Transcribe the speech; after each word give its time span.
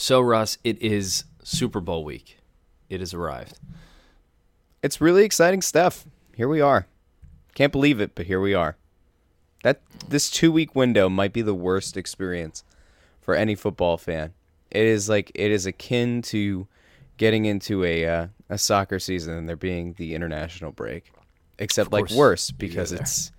So, 0.00 0.22
Russ, 0.22 0.56
it 0.64 0.80
is 0.80 1.24
Super 1.42 1.78
Bowl 1.78 2.04
week. 2.04 2.38
It 2.88 3.00
has 3.00 3.12
arrived. 3.12 3.58
It's 4.82 4.98
really 4.98 5.24
exciting 5.24 5.60
stuff. 5.60 6.06
Here 6.34 6.48
we 6.48 6.62
are. 6.62 6.86
Can't 7.54 7.70
believe 7.70 8.00
it, 8.00 8.14
but 8.14 8.24
here 8.24 8.40
we 8.40 8.54
are. 8.54 8.78
That 9.62 9.82
this 10.08 10.30
two 10.30 10.50
week 10.50 10.74
window 10.74 11.10
might 11.10 11.34
be 11.34 11.42
the 11.42 11.52
worst 11.52 11.98
experience 11.98 12.64
for 13.20 13.34
any 13.34 13.54
football 13.54 13.98
fan. 13.98 14.32
It 14.70 14.86
is 14.86 15.10
like 15.10 15.32
it 15.34 15.50
is 15.50 15.66
akin 15.66 16.22
to 16.22 16.66
getting 17.18 17.44
into 17.44 17.84
a 17.84 18.06
uh, 18.06 18.26
a 18.48 18.56
soccer 18.56 18.98
season 18.98 19.34
and 19.34 19.46
there 19.46 19.54
being 19.54 19.92
the 19.98 20.14
international 20.14 20.72
break, 20.72 21.12
except 21.58 21.92
like 21.92 22.08
worse 22.08 22.50
because 22.52 22.90
it's 22.90 23.32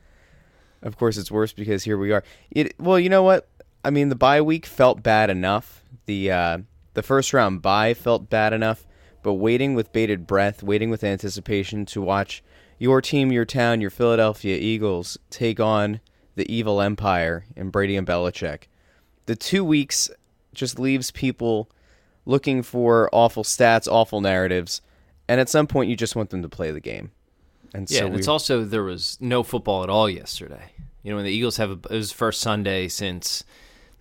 of 0.83 0.95
course 0.95 1.17
it's 1.17 1.31
worse 1.31 1.53
because 1.53 1.85
here 1.85 1.97
we 1.97 2.11
are. 2.11 2.23
It 2.51 2.75
well, 2.79 2.99
you 2.99 3.09
know 3.09 3.23
what? 3.23 3.47
I 3.83 3.89
mean, 3.89 4.09
the 4.09 4.15
bye 4.15 4.43
week 4.43 4.67
felt 4.67 5.01
bad 5.01 5.31
enough. 5.31 5.80
The 6.05 6.31
uh, 6.31 6.57
the 6.93 7.03
first 7.03 7.33
round 7.33 7.61
bye 7.61 7.93
felt 7.93 8.29
bad 8.29 8.53
enough, 8.53 8.85
but 9.23 9.33
waiting 9.33 9.75
with 9.75 9.93
bated 9.93 10.27
breath, 10.27 10.63
waiting 10.63 10.89
with 10.89 11.03
anticipation 11.03 11.85
to 11.87 12.01
watch 12.01 12.43
your 12.77 13.01
team, 13.01 13.31
your 13.31 13.45
town, 13.45 13.81
your 13.81 13.89
Philadelphia 13.89 14.57
Eagles 14.57 15.17
take 15.29 15.59
on 15.59 15.99
the 16.35 16.51
evil 16.51 16.81
empire 16.81 17.45
and 17.55 17.71
Brady 17.71 17.95
and 17.95 18.07
Belichick. 18.07 18.63
The 19.27 19.35
two 19.35 19.63
weeks 19.63 20.09
just 20.53 20.79
leaves 20.79 21.11
people 21.11 21.69
looking 22.25 22.63
for 22.63 23.09
awful 23.11 23.43
stats, 23.43 23.87
awful 23.87 24.21
narratives, 24.21 24.81
and 25.27 25.39
at 25.39 25.49
some 25.49 25.67
point 25.67 25.89
you 25.89 25.95
just 25.95 26.15
want 26.15 26.29
them 26.29 26.41
to 26.41 26.49
play 26.49 26.71
the 26.71 26.79
game. 26.79 27.11
And 27.73 27.89
Yeah, 27.89 27.99
so 27.99 28.05
and 28.05 28.15
we, 28.15 28.19
it's 28.19 28.27
also 28.27 28.63
there 28.63 28.83
was 28.83 29.17
no 29.21 29.43
football 29.43 29.83
at 29.83 29.89
all 29.89 30.09
yesterday. 30.09 30.71
You 31.03 31.11
know, 31.11 31.17
when 31.17 31.25
the 31.25 31.31
Eagles 31.31 31.57
have 31.57 31.71
a, 31.71 31.73
it 31.73 31.97
was 31.97 32.09
the 32.09 32.17
first 32.17 32.41
Sunday 32.41 32.87
since 32.87 33.43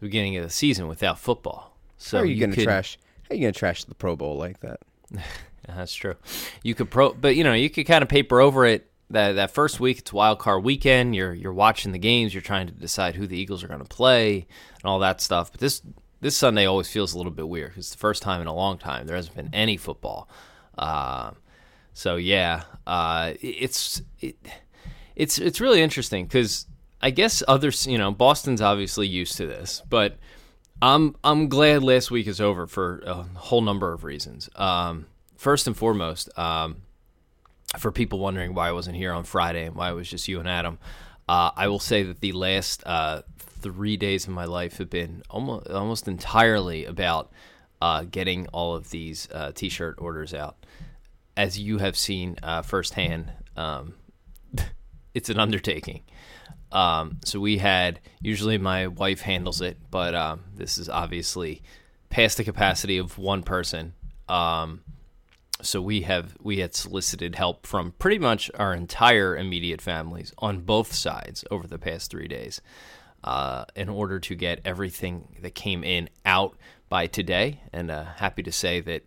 the 0.01 0.07
beginning 0.07 0.37
of 0.37 0.45
the 0.45 0.51
season 0.51 0.89
without 0.89 1.19
football. 1.19 1.70
So 2.01 2.17
how 2.17 2.23
are 2.23 2.27
you, 2.27 2.41
gonna 2.41 2.55
could- 2.55 2.65
trash? 2.65 2.99
How 3.29 3.35
are 3.35 3.37
you 3.37 3.43
gonna 3.43 3.53
trash 3.53 3.85
the 3.85 3.95
Pro 3.95 4.17
Bowl 4.17 4.37
like 4.37 4.61
that? 4.61 4.81
That's 5.67 5.95
true. 5.95 6.17
You 6.63 6.75
could 6.75 6.91
pro, 6.91 7.13
but 7.13 7.37
you 7.37 7.45
know, 7.45 7.53
you 7.53 7.71
could 7.71 7.87
kind 7.87 8.03
of 8.03 8.09
paper 8.09 8.41
over 8.41 8.67
it. 8.67 8.91
That 9.11 9.33
that 9.33 9.51
first 9.51 9.81
week, 9.81 9.99
it's 9.99 10.13
wild 10.13 10.39
card 10.39 10.65
weekend. 10.65 11.15
You're 11.15 11.35
you're 11.35 11.53
watching 11.53 11.93
the 11.93 11.99
games. 11.99 12.33
You're 12.33 12.43
trying 12.43 12.67
to 12.69 12.73
decide 12.73 13.15
who 13.17 13.27
the 13.27 13.39
Eagles 13.39 13.63
are 13.63 13.69
going 13.69 13.81
to 13.81 13.85
play 13.85 14.47
and 14.75 14.85
all 14.85 15.01
that 15.01 15.21
stuff. 15.21 15.51
But 15.53 15.61
this 15.61 15.83
this 16.21 16.37
Sunday 16.37 16.65
always 16.67 16.89
feels 16.89 17.13
a 17.13 17.17
little 17.17 17.33
bit 17.33 17.49
weird. 17.49 17.73
It's 17.77 17.91
the 17.91 17.99
first 17.99 18.23
time 18.23 18.41
in 18.41 18.47
a 18.47 18.55
long 18.55 18.79
time 18.79 19.07
there 19.07 19.17
hasn't 19.17 19.37
been 19.37 19.51
any 19.53 19.77
football. 19.77 20.29
Um, 20.79 21.37
so 21.93 22.17
yeah, 22.17 22.63
uh, 22.87 23.35
it's 23.41 24.01
it, 24.21 24.37
it's 25.17 25.39
it's 25.39 25.61
really 25.61 25.83
interesting 25.83 26.25
because 26.25 26.67
I 27.03 27.11
guess 27.11 27.43
others, 27.49 27.87
you 27.87 27.99
know, 27.99 28.11
Boston's 28.13 28.61
obviously 28.61 29.07
used 29.09 29.37
to 29.39 29.47
this, 29.47 29.83
but 29.89 30.19
I'm 30.83 31.17
I'm 31.23 31.49
glad 31.49 31.83
last 31.83 32.11
week 32.11 32.27
is 32.27 32.41
over 32.41 32.67
for 32.67 33.03
a 33.07 33.15
whole 33.15 33.61
number 33.61 33.93
of 33.93 34.05
reasons. 34.05 34.49
Um, 34.57 35.07
first 35.37 35.67
and 35.67 35.77
foremost, 35.77 36.37
um, 36.39 36.83
for 37.79 37.93
people 37.93 38.19
wondering 38.19 38.55
why 38.55 38.69
I 38.69 38.73
wasn't 38.73 38.97
here 38.97 39.13
on 39.13 39.25
Friday 39.25 39.67
and 39.67 39.77
why 39.77 39.91
it 39.91 39.95
was 39.95 40.09
just 40.09 40.27
you 40.27 40.41
and 40.41 40.49
Adam, 40.49 40.79
uh, 41.29 41.51
I 41.55 41.69
will 41.69 41.79
say 41.79 42.03
that 42.05 42.21
the 42.21 42.33
last 42.33 42.83
uh, 42.87 43.23
three 43.39 43.97
days 43.97 44.27
of 44.27 44.33
my 44.33 44.47
life 44.47 44.79
have 44.79 44.91
been 44.91 45.23
almost 45.29 45.69
almost 45.69 46.09
entirely 46.09 46.87
about 46.87 47.31
uh, 47.83 48.05
getting 48.11 48.47
all 48.49 48.75
of 48.75 48.91
these 48.91 49.29
uh, 49.33 49.53
T-shirt 49.53 49.97
orders 49.99 50.33
out. 50.33 50.57
As 51.37 51.59
you 51.59 51.79
have 51.79 51.97
seen 51.97 52.37
uh, 52.43 52.63
firsthand, 52.63 53.33
um, 53.57 53.95
it's 55.15 55.29
an 55.29 55.39
undertaking. 55.39 56.03
Um, 56.73 57.19
so 57.25 57.41
we 57.41 57.59
had 57.59 58.01
usually 58.21 58.59
my 58.59 58.87
wife 58.87 59.21
handles 59.21 59.61
it, 59.61 59.79
but 59.91 60.15
um, 60.15 60.45
this 60.55 60.79
is 60.79 60.89
obviously 60.89 61.63
past 62.11 62.37
the 62.37 62.45
capacity 62.45 62.99
of 62.99 63.19
one 63.19 63.43
person. 63.43 63.95
Um, 64.29 64.83
so 65.63 65.83
we 65.83 66.03
have 66.03 66.37
we 66.41 66.59
had 66.59 66.75
solicited 66.75 67.35
help 67.35 67.67
from 67.67 67.93
pretty 67.99 68.19
much 68.19 68.51
our 68.55 68.73
entire 68.73 69.37
immediate 69.37 69.83
families 69.83 70.33
on 70.39 70.61
both 70.61 70.93
sides 70.93 71.45
over 71.51 71.67
the 71.67 71.79
past 71.79 72.11
three 72.11 72.29
days 72.29 72.61
uh, 73.25 73.65
in 73.77 73.89
order 73.89 74.19
to 74.21 74.35
get 74.35 74.61
everything 74.65 75.37
that 75.43 75.55
came 75.55 75.85
in 75.85 76.09
out 76.25 76.57
by 76.89 77.07
today. 77.07 77.61
And 77.73 77.91
uh, 77.91 78.05
happy 78.17 78.43
to 78.43 78.53
say 78.53 78.81
that 78.81 79.03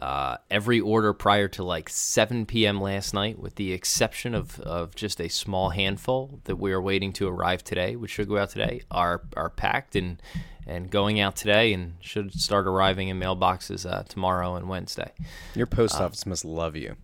uh, 0.00 0.38
every 0.50 0.80
order 0.80 1.12
prior 1.12 1.48
to 1.48 1.62
like 1.62 1.88
7 1.88 2.46
p.m. 2.46 2.80
last 2.80 3.12
night, 3.14 3.38
with 3.38 3.56
the 3.56 3.72
exception 3.72 4.34
of, 4.34 4.58
of 4.60 4.94
just 4.94 5.20
a 5.20 5.28
small 5.28 5.70
handful 5.70 6.40
that 6.44 6.56
we 6.56 6.72
are 6.72 6.80
waiting 6.80 7.12
to 7.14 7.28
arrive 7.28 7.62
today, 7.62 7.96
which 7.96 8.10
should 8.10 8.28
go 8.28 8.38
out 8.38 8.50
today, 8.50 8.82
are 8.90 9.22
are 9.36 9.50
packed 9.50 9.96
and 9.96 10.20
and 10.66 10.90
going 10.90 11.18
out 11.20 11.36
today 11.36 11.72
and 11.72 11.94
should 12.00 12.32
start 12.32 12.66
arriving 12.66 13.08
in 13.08 13.18
mailboxes 13.18 13.90
uh, 13.90 14.02
tomorrow 14.04 14.54
and 14.54 14.68
Wednesday. 14.68 15.12
Your 15.54 15.66
post 15.66 16.00
office 16.00 16.24
must 16.26 16.44
love 16.44 16.76
you. 16.76 16.96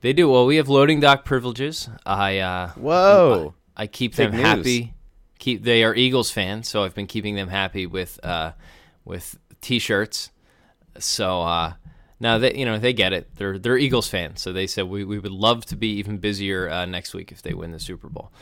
They 0.00 0.12
do 0.12 0.28
well. 0.28 0.44
We 0.44 0.56
have 0.56 0.68
loading 0.68 1.00
dock 1.00 1.24
privileges. 1.24 1.88
I 2.04 2.38
uh, 2.38 2.70
Whoa. 2.72 3.54
I 3.76 3.86
keep 3.86 4.16
Big 4.16 4.30
them 4.30 4.36
news. 4.36 4.46
happy. 4.46 4.94
Keep 5.38 5.62
they 5.64 5.82
are 5.84 5.94
Eagles 5.94 6.30
fans, 6.30 6.68
so 6.68 6.84
I've 6.84 6.94
been 6.94 7.06
keeping 7.06 7.34
them 7.34 7.48
happy 7.48 7.86
with 7.86 8.20
uh, 8.22 8.52
with 9.04 9.38
t-shirts. 9.60 10.30
So 10.98 11.42
uh, 11.42 11.72
now 12.24 12.38
they 12.38 12.54
you 12.54 12.64
know 12.64 12.78
they 12.78 12.94
get 12.94 13.12
it. 13.12 13.28
They're 13.36 13.58
they're 13.58 13.76
Eagles 13.76 14.08
fans, 14.08 14.40
so 14.40 14.52
they 14.52 14.66
said 14.66 14.88
we, 14.88 15.04
we 15.04 15.18
would 15.18 15.30
love 15.30 15.66
to 15.66 15.76
be 15.76 15.98
even 15.98 16.16
busier 16.16 16.70
uh, 16.70 16.86
next 16.86 17.12
week 17.14 17.30
if 17.30 17.42
they 17.42 17.52
win 17.52 17.70
the 17.70 17.78
Super 17.78 18.08
Bowl. 18.08 18.32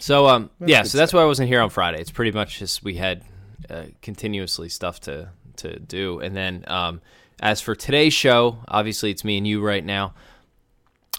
So 0.00 0.26
um 0.26 0.50
yeah, 0.64 0.82
so 0.82 0.96
that's 0.98 1.12
why 1.12 1.20
I 1.20 1.26
wasn't 1.26 1.48
here 1.48 1.60
on 1.60 1.68
Friday. 1.68 2.00
It's 2.00 2.10
pretty 2.10 2.32
much 2.32 2.58
just 2.58 2.82
we 2.82 2.96
had 2.96 3.22
uh, 3.68 3.84
continuously 4.00 4.70
stuff 4.70 4.98
to 5.00 5.28
to 5.56 5.78
do, 5.78 6.20
and 6.20 6.34
then 6.34 6.64
um, 6.66 7.02
as 7.38 7.60
for 7.60 7.74
today's 7.74 8.14
show, 8.14 8.58
obviously 8.66 9.10
it's 9.10 9.24
me 9.24 9.36
and 9.36 9.46
you 9.46 9.60
right 9.60 9.84
now. 9.84 10.14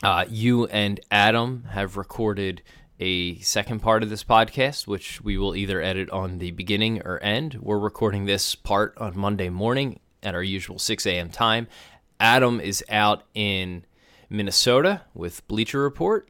Uh, 0.01 0.25
you 0.27 0.65
and 0.65 0.99
Adam 1.11 1.65
have 1.69 1.95
recorded 1.95 2.61
a 2.99 3.37
second 3.39 3.81
part 3.81 4.03
of 4.03 4.09
this 4.09 4.23
podcast, 4.23 4.87
which 4.87 5.21
we 5.21 5.37
will 5.37 5.55
either 5.55 5.81
edit 5.81 6.09
on 6.09 6.39
the 6.39 6.51
beginning 6.51 7.01
or 7.03 7.21
end. 7.23 7.57
We're 7.61 7.79
recording 7.79 8.25
this 8.25 8.55
part 8.55 8.97
on 8.97 9.17
Monday 9.17 9.49
morning 9.49 9.99
at 10.23 10.34
our 10.35 10.44
usual 10.44 10.79
6 10.79 11.06
a.m. 11.06 11.29
time. 11.29 11.67
Adam 12.19 12.59
is 12.59 12.84
out 12.89 13.23
in 13.34 13.85
Minnesota 14.29 15.01
with 15.13 15.47
Bleacher 15.47 15.81
Report. 15.81 16.28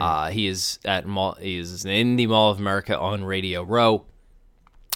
Uh, 0.00 0.30
he 0.30 0.46
is 0.46 0.78
at 0.84 1.06
Mall, 1.06 1.34
he 1.40 1.58
is 1.58 1.84
in 1.84 2.16
the 2.16 2.26
Mall 2.26 2.50
of 2.50 2.58
America 2.58 2.98
on 2.98 3.22
Radio 3.22 3.62
Row. 3.62 4.06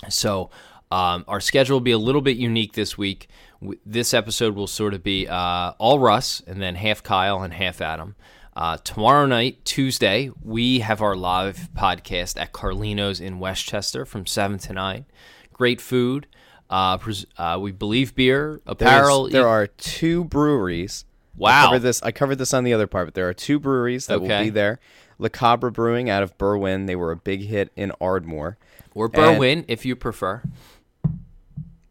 So 0.09 0.51
um, 0.91 1.25
our 1.29 1.41
schedule 1.41 1.77
will 1.77 1.81
be 1.83 1.93
a 1.93 1.99
little 1.99 2.23
bit 2.23 2.37
unique 2.39 2.73
this 2.73 2.97
week. 2.97 3.29
W- 3.61 3.79
This 3.85 4.15
episode 4.15 4.55
will 4.55 4.67
sort 4.67 4.95
of 4.95 5.03
be 5.03 5.29
uh, 5.29 5.73
all 5.79 5.99
Russ 5.99 6.43
and 6.47 6.61
then 6.63 6.75
half 6.77 7.03
Kyle 7.03 7.43
and 7.43 7.53
half 7.53 7.81
Adam. 7.83 8.17
Uh, 8.57 8.79
tomorrow 8.79 9.27
night, 9.27 9.65
Tuesday, 9.65 10.31
we 10.43 10.81
have 10.81 11.03
our 11.03 11.15
live 11.15 11.69
podcast 11.77 12.41
at 12.41 12.53
Carlino's 12.53 13.21
in 13.21 13.39
West 13.39 13.67
Chester 13.67 14.05
from 14.07 14.27
7 14.27 14.59
to 14.61 14.73
9. 14.73 15.05
Great 15.53 15.81
food. 15.81 16.27
Uh, 16.71 16.99
pres- 16.99 17.27
uh, 17.39 17.59
we 17.61 17.73
believe 17.73 18.15
beer, 18.15 18.61
There's- 18.65 18.81
apparel. 18.81 19.29
there 19.31 19.49
are 19.49 19.67
two 19.67 20.25
breweries. 20.25 21.05
I 21.09 21.39
Wow. 21.41 21.65
covered 21.67 21.79
this. 21.83 22.03
I 22.03 22.11
covered 22.13 22.37
this 22.37 22.53
on 22.53 22.65
the 22.65 22.73
other 22.75 22.87
part, 22.87 23.07
but 23.07 23.15
there 23.15 23.29
are 23.29 23.33
two 23.35 23.59
breweries 23.59 24.07
that 24.07 24.21
will 24.21 24.29
be 24.29 24.51
there. 24.51 24.79
La 25.19 25.29
Cabra 25.29 25.71
Brewing 25.73 26.11
out 26.11 26.23
of 26.23 26.37
Berwyn. 26.37 26.87
They 26.87 26.97
were 26.97 27.11
a 27.13 27.17
big 27.17 27.43
hit 27.43 27.71
in 27.77 27.93
Ardmore. 28.01 28.59
or 28.95 29.07
and- 29.07 29.15
Berwyn, 29.15 29.65
if 29.69 29.87
you 29.87 29.95
prefer. 29.97 30.43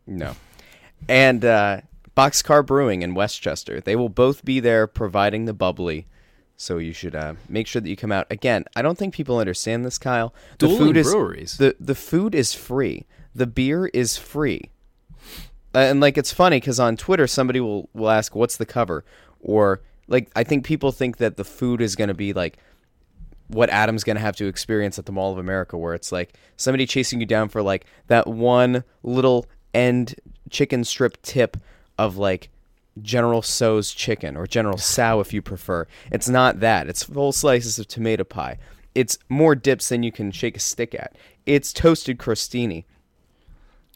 No. 0.06 0.36
And 1.08 1.44
uh, 1.46 1.82
Boxcar 2.16 2.66
Brewing 2.66 3.02
in 3.02 3.14
West 3.14 3.42
Chester. 3.42 3.80
They 3.82 3.96
will 3.96 4.10
both 4.10 4.44
be 4.46 4.60
there 4.60 4.88
providing 4.88 5.46
the 5.46 5.54
bubbly. 5.54 6.08
So 6.60 6.80
you 6.80 6.92
should 6.92 7.14
uh, 7.16 7.36
make 7.48 7.68
sure 7.68 7.82
that 7.82 7.90
you 7.90 7.96
come 7.96 8.12
out. 8.12 8.26
Again, 8.32 8.66
I 8.76 8.82
don't 8.82 8.98
think 8.98 9.14
people 9.14 9.38
understand 9.38 9.86
this, 9.86 9.98
Kyle. 10.00 10.34
The 10.58 10.68
Dueling 10.68 10.80
food 10.88 10.98
is 10.98 11.12
breweries. 11.12 11.58
the 11.58 11.76
the 11.80 11.94
food 11.96 12.34
is 12.34 12.54
free. 12.54 13.06
The 13.38 13.48
beer 13.48 13.88
is 13.88 14.18
free. 14.18 14.72
And 15.74 16.00
like 16.00 16.18
it's 16.18 16.34
funny 16.34 16.60
because 16.60 16.80
on 16.80 16.98
Twitter 16.98 17.28
somebody 17.28 17.60
will 17.60 17.90
will 17.94 18.10
ask 18.10 18.36
what's 18.36 18.58
the 18.58 18.66
cover 18.66 19.06
or 19.42 19.82
like 20.08 20.30
I 20.36 20.44
think 20.44 20.66
people 20.66 20.92
think 20.92 21.18
that 21.18 21.38
the 21.38 21.44
food 21.44 21.82
is 21.82 21.96
going 21.96 22.08
to 22.08 22.16
be 22.16 22.34
like 22.34 22.58
what 23.48 23.70
Adam's 23.70 24.04
going 24.04 24.16
to 24.16 24.22
have 24.22 24.36
to 24.38 24.48
experience 24.48 25.00
at 25.00 25.06
the 25.06 25.12
Mall 25.12 25.32
of 25.32 25.38
America, 25.38 25.78
where 25.78 25.94
it's 25.94 26.12
like 26.12 26.34
somebody 26.58 26.86
chasing 26.86 27.20
you 27.20 27.26
down 27.26 27.50
for 27.50 27.62
like 27.62 27.86
that 28.08 28.28
one 28.28 28.84
little 29.04 29.46
end 29.74 30.16
chicken 30.50 30.84
strip 30.84 31.22
tip 31.22 31.58
of 31.98 32.18
like 32.18 32.50
General 33.02 33.42
Tso's 33.42 33.92
chicken 33.92 34.36
or 34.36 34.48
General 34.48 34.78
Sow 34.80 35.20
if 35.20 35.34
you 35.34 35.42
prefer. 35.42 35.88
It's 36.12 36.28
not 36.28 36.60
that. 36.60 36.88
It's 36.88 37.04
full 37.04 37.32
slices 37.32 37.80
of 37.80 37.88
tomato 37.88 38.24
pie. 38.24 38.58
It's 38.96 39.20
more 39.30 39.54
dips 39.54 39.90
than 39.90 40.04
you 40.04 40.12
can 40.12 40.32
shake 40.32 40.58
a 40.58 40.60
stick 40.60 40.96
at. 40.96 41.16
It's 41.46 41.72
toasted 41.72 42.18
crostini. 42.18 42.86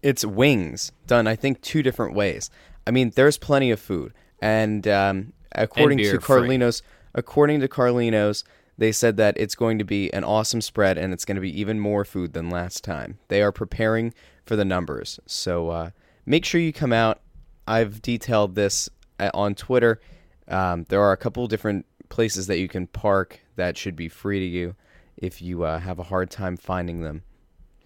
It's 0.02 0.26
wings 0.26 0.92
done, 1.08 1.28
I 1.28 1.36
think, 1.36 1.62
two 1.62 1.84
different 1.84 2.16
ways. 2.16 2.50
I 2.88 2.92
mean, 2.92 3.12
there's 3.16 3.38
plenty 3.38 3.72
of 3.72 3.80
food, 3.80 4.14
and 4.42 4.88
um, 4.88 5.34
according 5.52 5.98
beer 5.98 6.14
to 6.14 6.22
free. 6.22 6.48
Carlino's, 6.48 6.82
according 7.14 7.60
to 7.60 7.68
Carlino's, 7.68 8.44
they 8.78 8.92
said 8.92 9.18
that 9.18 9.38
it's 9.38 9.56
going 9.56 9.78
to 9.78 9.84
be 9.84 10.12
an 10.12 10.24
awesome 10.24 10.62
spread 10.62 10.98
and 10.98 11.14
it's 11.14 11.26
going 11.26 11.36
to 11.36 11.42
be 11.42 11.60
even 11.60 11.80
more 11.80 12.04
food 12.04 12.34
than 12.34 12.50
last 12.50 12.84
time. 12.84 13.20
They 13.28 13.42
are 13.42 13.52
preparing 13.52 14.14
for 14.44 14.56
the 14.56 14.66
numbers. 14.66 15.20
So 15.28 15.70
uh, 15.70 15.90
make 16.26 16.46
sure 16.46 16.60
you 16.60 16.74
come 16.74 16.94
out. 16.94 17.22
I've 17.68 18.02
detailed 18.02 18.56
this 18.56 18.90
uh, 19.20 19.30
on 19.34 19.54
Twitter. 19.54 20.02
Um, 20.48 20.86
there 20.90 21.02
are 21.02 21.12
a 21.12 21.18
couple 21.18 21.46
different 21.48 21.86
places 22.10 22.48
that 22.48 22.58
you 22.58 22.68
can 22.68 22.88
park 22.88 23.42
that 23.56 23.78
should 23.78 23.96
be 23.96 24.10
free 24.10 24.40
to 24.40 24.46
you. 24.46 24.76
If 25.16 25.42
you 25.42 25.64
uh, 25.64 25.80
have 25.80 26.00
a 26.00 26.04
hard 26.04 26.32
time 26.32 26.58
finding 26.58 27.02
them, 27.02 27.22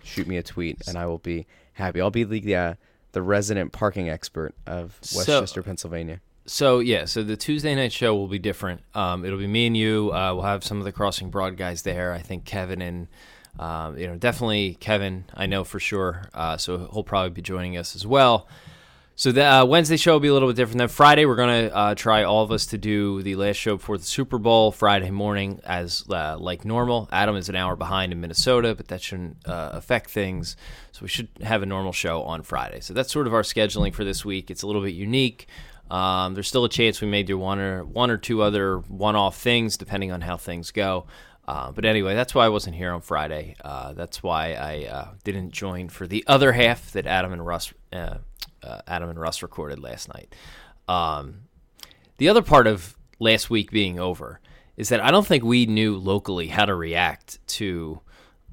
shoot 0.01 0.27
me 0.27 0.37
a 0.37 0.43
tweet 0.43 0.87
and 0.87 0.97
I 0.97 1.07
will 1.07 1.17
be 1.17 1.45
happy. 1.75 2.01
I'll 2.01 2.11
be 2.11 2.23
the 2.23 2.55
uh, 2.55 2.73
the 3.13 3.21
resident 3.21 3.71
parking 3.71 4.09
expert 4.09 4.53
of 4.67 4.97
So- 5.01 5.17
West 5.19 5.27
Chester, 5.29 5.63
Pennsylvania. 5.63 6.19
So 6.47 6.77
yeah, 6.79 7.05
so 7.05 7.23
the 7.23 7.35
Tuesday 7.37 7.73
night 7.73 7.91
show 7.91 8.13
will 8.15 8.27
be 8.27 8.37
different. 8.37 8.81
Um, 8.93 9.25
it'll 9.25 9.39
be 9.39 9.47
me 9.47 9.65
and 9.67 9.75
you. 9.75 10.11
Uh, 10.13 10.31
we'll 10.35 10.43
have 10.43 10.63
some 10.63 10.77
of 10.77 10.83
the 10.85 10.91
Crossing 10.91 11.31
Broad 11.31 11.57
guys 11.57 11.81
there. 11.81 12.11
I 12.13 12.19
think 12.19 12.45
Kevin 12.45 12.81
and 12.83 13.07
um, 13.59 13.97
you 13.97 14.05
know 14.05 14.15
definitely 14.15 14.75
Kevin. 14.79 15.25
I 15.33 15.45
know 15.47 15.63
for 15.63 15.79
sure. 15.79 16.29
Uh, 16.35 16.57
so 16.57 16.87
he'll 16.93 17.03
probably 17.03 17.31
be 17.31 17.41
joining 17.41 17.77
us 17.77 17.95
as 17.95 18.05
well. 18.05 18.47
So 19.17 19.31
the 19.31 19.45
uh, 19.45 19.65
Wednesday 19.65 19.95
show 19.95 20.11
will 20.11 20.19
be 20.19 20.27
a 20.27 20.33
little 20.33 20.49
bit 20.49 20.57
different. 20.57 20.79
Then 20.79 20.89
Friday, 20.89 21.25
we're 21.25 21.37
gonna 21.37 21.71
uh, 21.73 21.95
try 21.95 22.23
all 22.23 22.43
of 22.43 22.51
us 22.51 22.65
to 22.67 22.77
do 22.77 23.21
the 23.21 23.37
last 23.37 23.55
show 23.55 23.77
before 23.77 23.97
the 23.97 24.03
Super 24.03 24.37
Bowl 24.37 24.73
Friday 24.73 25.09
morning 25.09 25.61
as 25.63 26.03
uh, 26.09 26.37
like 26.37 26.65
normal. 26.65 27.07
Adam 27.13 27.37
is 27.37 27.47
an 27.47 27.55
hour 27.55 27.77
behind 27.77 28.11
in 28.11 28.19
Minnesota, 28.19 28.75
but 28.75 28.89
that 28.89 29.01
shouldn't 29.01 29.37
uh, 29.47 29.69
affect 29.71 30.09
things. 30.09 30.57
So 30.91 30.99
we 31.03 31.07
should 31.07 31.29
have 31.41 31.63
a 31.63 31.65
normal 31.65 31.93
show 31.93 32.23
on 32.23 32.43
Friday. 32.43 32.81
So 32.81 32.93
that's 32.93 33.09
sort 33.09 33.25
of 33.25 33.33
our 33.33 33.43
scheduling 33.43 33.93
for 33.93 34.03
this 34.03 34.25
week. 34.25 34.51
It's 34.51 34.63
a 34.63 34.67
little 34.67 34.81
bit 34.81 34.95
unique. 34.95 35.47
Um, 35.89 36.33
there's 36.33 36.49
still 36.49 36.65
a 36.65 36.69
chance 36.69 36.99
we 36.99 37.07
may 37.07 37.23
do 37.23 37.37
one 37.37 37.59
or 37.59 37.85
one 37.85 38.11
or 38.11 38.17
two 38.17 38.41
other 38.41 38.79
one-off 38.79 39.37
things 39.37 39.77
depending 39.77 40.11
on 40.11 40.19
how 40.19 40.35
things 40.35 40.71
go. 40.71 41.05
Uh, 41.47 41.71
but 41.71 41.85
anyway, 41.85 42.15
that's 42.15 42.35
why 42.35 42.43
I 42.43 42.49
wasn't 42.49 42.75
here 42.75 42.91
on 42.91 42.99
Friday. 42.99 43.55
Uh, 43.63 43.93
that's 43.93 44.21
why 44.21 44.55
I 44.55 44.87
uh, 44.91 45.07
didn't 45.23 45.51
join 45.51 45.87
for 45.87 46.05
the 46.05 46.25
other 46.27 46.51
half 46.51 46.91
that 46.91 47.05
Adam 47.07 47.31
and 47.31 47.45
Russ, 47.45 47.71
uh, 48.65 48.81
Adam 48.87 49.09
and 49.09 49.19
Russ 49.19 49.43
recorded 49.43 49.79
last 49.79 50.09
night. 50.13 50.33
Um, 50.87 51.41
the 52.17 52.29
other 52.29 52.41
part 52.41 52.67
of 52.67 52.97
last 53.19 53.49
week 53.49 53.71
being 53.71 53.99
over 53.99 54.39
is 54.77 54.89
that 54.89 55.01
I 55.01 55.11
don't 55.11 55.25
think 55.25 55.43
we 55.43 55.65
knew 55.65 55.97
locally 55.97 56.47
how 56.47 56.65
to 56.65 56.75
react 56.75 57.45
to 57.47 58.01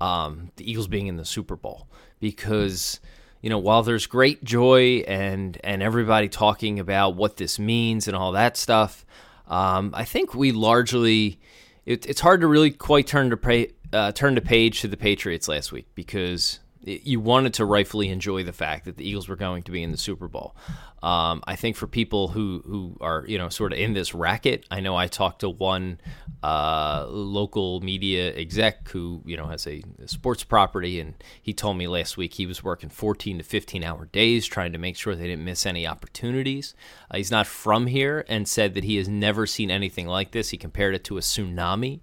um, 0.00 0.50
the 0.56 0.70
Eagles 0.70 0.88
being 0.88 1.06
in 1.06 1.16
the 1.16 1.24
Super 1.24 1.56
Bowl 1.56 1.88
because 2.20 3.00
you 3.40 3.50
know 3.50 3.58
while 3.58 3.82
there's 3.82 4.06
great 4.06 4.42
joy 4.44 5.04
and 5.06 5.58
and 5.64 5.82
everybody 5.82 6.28
talking 6.28 6.78
about 6.78 7.16
what 7.16 7.36
this 7.36 7.58
means 7.58 8.06
and 8.08 8.16
all 8.16 8.32
that 8.32 8.56
stuff, 8.56 9.04
um, 9.48 9.92
I 9.94 10.04
think 10.04 10.34
we 10.34 10.52
largely 10.52 11.40
it, 11.84 12.06
it's 12.06 12.20
hard 12.20 12.40
to 12.40 12.46
really 12.46 12.70
quite 12.70 13.06
turn 13.06 13.30
to 13.30 13.68
uh, 13.92 14.12
turn 14.12 14.34
to 14.34 14.40
page 14.40 14.80
to 14.80 14.88
the 14.88 14.96
Patriots 14.96 15.48
last 15.48 15.72
week 15.72 15.86
because 15.94 16.60
you 16.84 17.20
wanted 17.20 17.54
to 17.54 17.64
rightfully 17.64 18.08
enjoy 18.08 18.42
the 18.42 18.52
fact 18.52 18.86
that 18.86 18.96
the 18.96 19.08
Eagles 19.08 19.28
were 19.28 19.36
going 19.36 19.62
to 19.62 19.70
be 19.70 19.82
in 19.82 19.92
the 19.92 19.96
Super 19.96 20.26
Bowl. 20.26 20.56
Um, 21.02 21.42
I 21.46 21.56
think 21.56 21.76
for 21.76 21.86
people 21.86 22.28
who 22.28 22.62
who 22.64 22.96
are 23.00 23.24
you 23.26 23.38
know 23.38 23.48
sort 23.48 23.72
of 23.72 23.78
in 23.78 23.92
this 23.92 24.14
racket, 24.14 24.66
I 24.70 24.80
know 24.80 24.96
I 24.96 25.06
talked 25.06 25.40
to 25.40 25.48
one 25.48 26.00
uh, 26.42 27.06
local 27.08 27.80
media 27.80 28.34
exec 28.34 28.88
who 28.88 29.22
you 29.24 29.36
know 29.36 29.46
has 29.46 29.66
a, 29.66 29.82
a 30.02 30.08
sports 30.08 30.44
property, 30.44 31.00
and 31.00 31.14
he 31.40 31.52
told 31.52 31.76
me 31.76 31.86
last 31.86 32.16
week 32.16 32.34
he 32.34 32.46
was 32.46 32.62
working 32.62 32.88
14 32.88 33.38
to 33.38 33.44
15 33.44 33.84
hour 33.84 34.06
days 34.06 34.46
trying 34.46 34.72
to 34.72 34.78
make 34.78 34.96
sure 34.96 35.14
they 35.14 35.26
didn't 35.26 35.44
miss 35.44 35.66
any 35.66 35.86
opportunities. 35.86 36.74
Uh, 37.10 37.16
he's 37.16 37.30
not 37.30 37.46
from 37.46 37.86
here, 37.86 38.24
and 38.28 38.48
said 38.48 38.74
that 38.74 38.84
he 38.84 38.96
has 38.96 39.08
never 39.08 39.46
seen 39.46 39.70
anything 39.70 40.06
like 40.06 40.32
this. 40.32 40.50
He 40.50 40.56
compared 40.56 40.94
it 40.94 41.04
to 41.04 41.18
a 41.18 41.20
tsunami. 41.20 42.00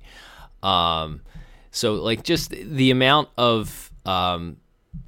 Um, 0.64 1.22
so 1.72 1.96
like 1.96 2.24
just 2.24 2.50
the 2.50 2.92
amount 2.92 3.30
of 3.38 3.92
um, 4.06 4.58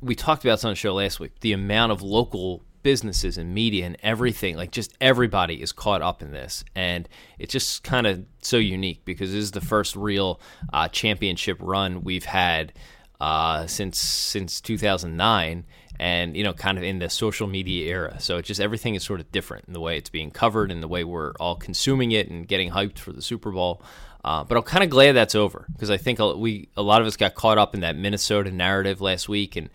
we 0.01 0.16
talked 0.16 0.44
about 0.44 0.56
this 0.56 0.66
on 0.66 0.72
the 0.72 0.75
show 0.75 0.94
last 0.94 1.19
week. 1.19 1.39
The 1.42 1.54
amount 1.54 1.92
of 1.92 2.01
local 2.01 2.63
businesses 2.83 3.38
and 3.38 3.54
media 3.54 3.86
and 3.86 3.98
everything, 4.01 4.56
like 4.56 4.72
just 4.72 4.95
everybody 5.00 5.62
is 5.62 5.72
caught 5.72 6.01
up 6.01 6.22
in 6.22 6.31
this, 6.31 6.63
and 6.75 7.07
it's 7.39 7.51
just 7.51 7.83
kind 7.83 8.07
of 8.07 8.25
so 8.42 8.57
unique 8.57 9.06
because 9.06 9.31
this 9.31 9.44
is 9.44 9.51
the 9.51 9.62
first 9.62 9.95
real 9.95 10.39
uh, 10.74 10.88
championship 10.88 11.57
run 11.62 12.04
we've 12.04 12.25
had 12.25 12.74
uh, 13.19 13.68
since 13.68 14.00
since 14.00 14.60
2009, 14.62 15.66
and 16.00 16.36
you 16.36 16.44
know, 16.44 16.54
kind 16.54 16.78
of 16.80 16.83
in 16.83 17.00
the 17.00 17.10
social 17.10 17.48
media 17.48 17.88
era. 17.88 18.19
So 18.19 18.38
it 18.38 18.45
just 18.45 18.60
everything 18.60 18.95
is 18.95 19.04
sort 19.04 19.19
of 19.19 19.31
different 19.31 19.66
in 19.68 19.74
the 19.74 19.80
way 19.80 19.98
it's 19.98 20.10
being 20.10 20.31
covered 20.31 20.72
and 20.72 20.81
the 20.81 20.88
way 20.88 21.04
we're 21.04 21.33
all 21.39 21.56
consuming 21.56 22.12
it 22.12 22.30
and 22.30 22.48
getting 22.48 22.72
hyped 22.72 22.98
for 22.98 23.12
the 23.12 23.22
Super 23.22 23.51
Bowl. 23.51 23.83
Uh, 24.23 24.44
but 24.44 24.56
I'm 24.56 24.63
kind 24.63 24.83
of 24.83 24.89
glad 24.91 25.13
that's 25.13 25.33
over 25.33 25.65
because 25.73 25.89
I 25.89 25.97
think 25.97 26.19
a- 26.19 26.35
we 26.38 26.69
a 26.77 26.81
lot 26.83 27.01
of 27.01 27.07
us 27.07 27.18
got 27.18 27.33
caught 27.35 27.57
up 27.57 27.73
in 27.73 27.81
that 27.81 27.95
Minnesota 27.95 28.51
narrative 28.51 29.01
last 29.01 29.27
week 29.27 29.56
and 29.56 29.69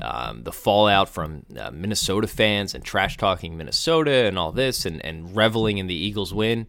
um, 0.00 0.42
the 0.42 0.52
fallout 0.52 1.08
from 1.08 1.44
uh, 1.56 1.70
Minnesota 1.70 2.26
fans 2.26 2.74
and 2.74 2.84
trash 2.84 3.16
talking 3.16 3.56
Minnesota 3.56 4.26
and 4.26 4.38
all 4.38 4.50
this 4.50 4.84
and, 4.86 5.04
and 5.04 5.36
reveling 5.36 5.78
in 5.78 5.86
the 5.86 5.94
Eagles 5.94 6.34
win. 6.34 6.66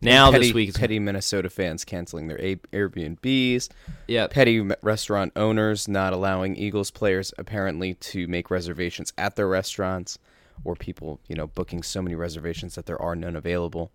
Now 0.00 0.30
petty, 0.30 0.46
this 0.48 0.54
week, 0.54 0.74
petty 0.74 0.98
Minnesota 0.98 1.48
fans 1.48 1.84
canceling 1.84 2.28
their 2.28 2.38
A- 2.40 2.56
Airbnbs. 2.72 3.70
yeah, 4.06 4.26
Petty 4.26 4.60
restaurant 4.82 5.32
owners 5.34 5.88
not 5.88 6.12
allowing 6.12 6.56
Eagles 6.56 6.90
players 6.90 7.32
apparently 7.38 7.94
to 7.94 8.28
make 8.28 8.50
reservations 8.50 9.12
at 9.16 9.34
their 9.36 9.48
restaurants, 9.48 10.18
or 10.62 10.76
people 10.76 11.20
you 11.26 11.34
know 11.34 11.46
booking 11.46 11.82
so 11.82 12.02
many 12.02 12.14
reservations 12.14 12.74
that 12.74 12.84
there 12.86 13.00
are 13.00 13.16
none 13.16 13.34
available. 13.34 13.90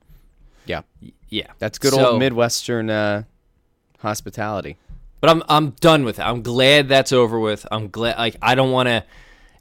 Yeah, 0.66 0.82
yeah, 1.30 1.48
that's 1.60 1.78
good 1.78 1.94
So- 1.94 2.12
old 2.12 2.20
Midwestern 2.20 2.90
uh, 2.90 3.24
hospitality. 4.00 4.78
But 5.22 5.30
I'm 5.32 5.44
I'm 5.50 5.70
done 5.72 6.06
with 6.06 6.20
it. 6.20 6.22
I'm 6.24 6.42
glad 6.42 6.88
that's 6.88 7.12
over 7.12 7.40
with. 7.40 7.66
I'm 7.72 7.90
glad 7.90 8.18
like 8.18 8.38
I 8.42 8.56
don't 8.56 8.72
want 8.72 8.88
to 8.88 9.04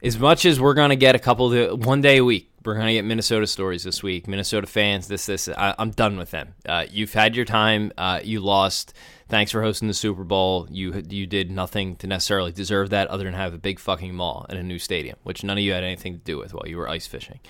as 0.03 0.17
much 0.19 0.45
as 0.45 0.61
we're 0.61 0.75
going 0.75 0.91
to 0.91 0.97
get 0.97 1.17
a 1.17 1.19
couple 1.19 1.53
of 1.53 1.85
one 1.85 2.01
day 2.01 2.19
a 2.19 2.25
week. 2.25 2.49
We're 2.65 2.75
going 2.75 2.87
to 2.87 2.93
get 2.93 3.05
Minnesota 3.05 3.47
stories 3.47 3.83
this 3.83 4.03
week. 4.03 4.29
Minnesota 4.29 4.67
fans, 4.67 5.09
this 5.09 5.27
this 5.27 5.49
I, 5.49 5.75
I'm 5.79 5.91
done 5.91 6.17
with 6.17 6.31
them. 6.31 6.55
Uh, 6.65 6.85
you've 6.91 7.13
had 7.13 7.35
your 7.35 7.45
time. 7.45 7.93
Uh, 7.99 8.21
you 8.23 8.41
lost. 8.41 8.93
Thanks 9.29 9.51
for 9.51 9.61
hosting 9.63 9.89
the 9.89 9.95
Super 9.95 10.23
Bowl. 10.23 10.69
You 10.71 11.03
you 11.09 11.27
did 11.27 11.51
nothing 11.51 11.97
to 11.97 12.07
necessarily 12.07 12.53
deserve 12.53 12.91
that, 12.91 13.09
other 13.09 13.25
than 13.25 13.35
have 13.35 13.53
a 13.53 13.59
big 13.59 13.81
fucking 13.81 14.15
mall 14.15 14.47
and 14.49 14.59
a 14.59 14.63
new 14.63 14.79
stadium, 14.79 15.17
which 15.25 15.43
none 15.43 15.59
of 15.59 15.65
you 15.65 15.73
had 15.73 15.83
anything 15.83 16.13
to 16.15 16.21
do 16.21 16.39
with 16.39 16.55
while 16.55 16.69
you 16.69 16.77
were 16.77 16.89
ice 16.89 17.07
fishing. 17.09 17.41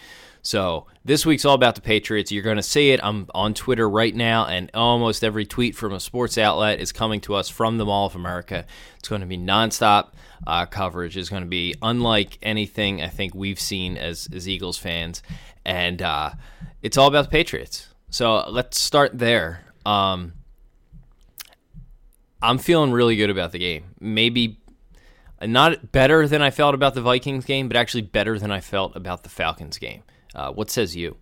So 0.43 0.87
this 1.05 1.27
week's 1.27 1.45
all 1.45 1.55
about 1.55 1.75
the 1.75 1.81
Patriots. 1.81 2.33
You're 2.33 2.43
going 2.43 2.57
to 2.57 2.63
see 2.63 2.91
it. 2.91 3.01
I'm 3.03 3.27
on 3.35 3.55
Twitter 3.55 3.89
right 3.89 4.15
now, 4.15 4.47
and 4.47 4.71
almost 4.75 5.25
every 5.25 5.47
tweet 5.47 5.75
from 5.75 5.93
a 5.93 6.01
sports 6.01 6.39
outlet 6.39 6.81
is 6.81 6.93
coming 6.93 7.21
to 7.23 7.35
us 7.35 7.49
from 7.49 7.79
the 7.79 7.85
Mall 7.85 8.07
of 8.07 8.15
America. 8.15 8.65
It's 8.99 9.09
going 9.09 9.21
to 9.21 9.27
be 9.27 9.39
nonstop 9.39 10.13
uh, 10.47 10.67
coverage. 10.67 11.17
It's 11.17 11.29
going 11.29 11.43
to 11.43 11.49
be 11.49 11.75
unlike 11.83 12.39
anything 12.43 13.03
I 13.03 13.09
think 13.09 13.35
we've 13.35 13.61
seen 13.61 13.97
as 13.97 14.29
as 14.33 14.49
Eagles 14.49 14.79
fans, 14.79 15.23
and 15.65 16.01
uh, 16.01 16.31
it's 16.83 16.97
all 16.97 17.09
about 17.09 17.27
the 17.27 17.31
Patriots. 17.31 17.89
So 18.11 18.49
let's 18.49 18.79
start 18.81 19.19
there. 19.19 19.65
Um, 19.85 20.35
I'm 22.41 22.59
feeling 22.59 22.93
really 22.93 23.17
good 23.17 23.31
about 23.31 23.53
the 23.53 23.59
game. 23.59 23.95
Maybe 24.01 24.61
not 25.43 25.93
better 25.93 26.27
than 26.27 26.43
I 26.43 26.51
felt 26.51 26.75
about 26.75 26.95
the 26.95 27.01
Vikings 27.01 27.45
game, 27.45 27.69
but 27.69 27.77
actually 27.77 28.03
better 28.03 28.39
than 28.39 28.51
I 28.51 28.61
felt 28.61 28.97
about 28.97 29.23
the 29.23 29.29
Falcons 29.29 29.79
game. 29.79 30.03
Uh, 30.35 30.53
what 30.53 30.71
says 30.71 30.97
you? 30.97 31.17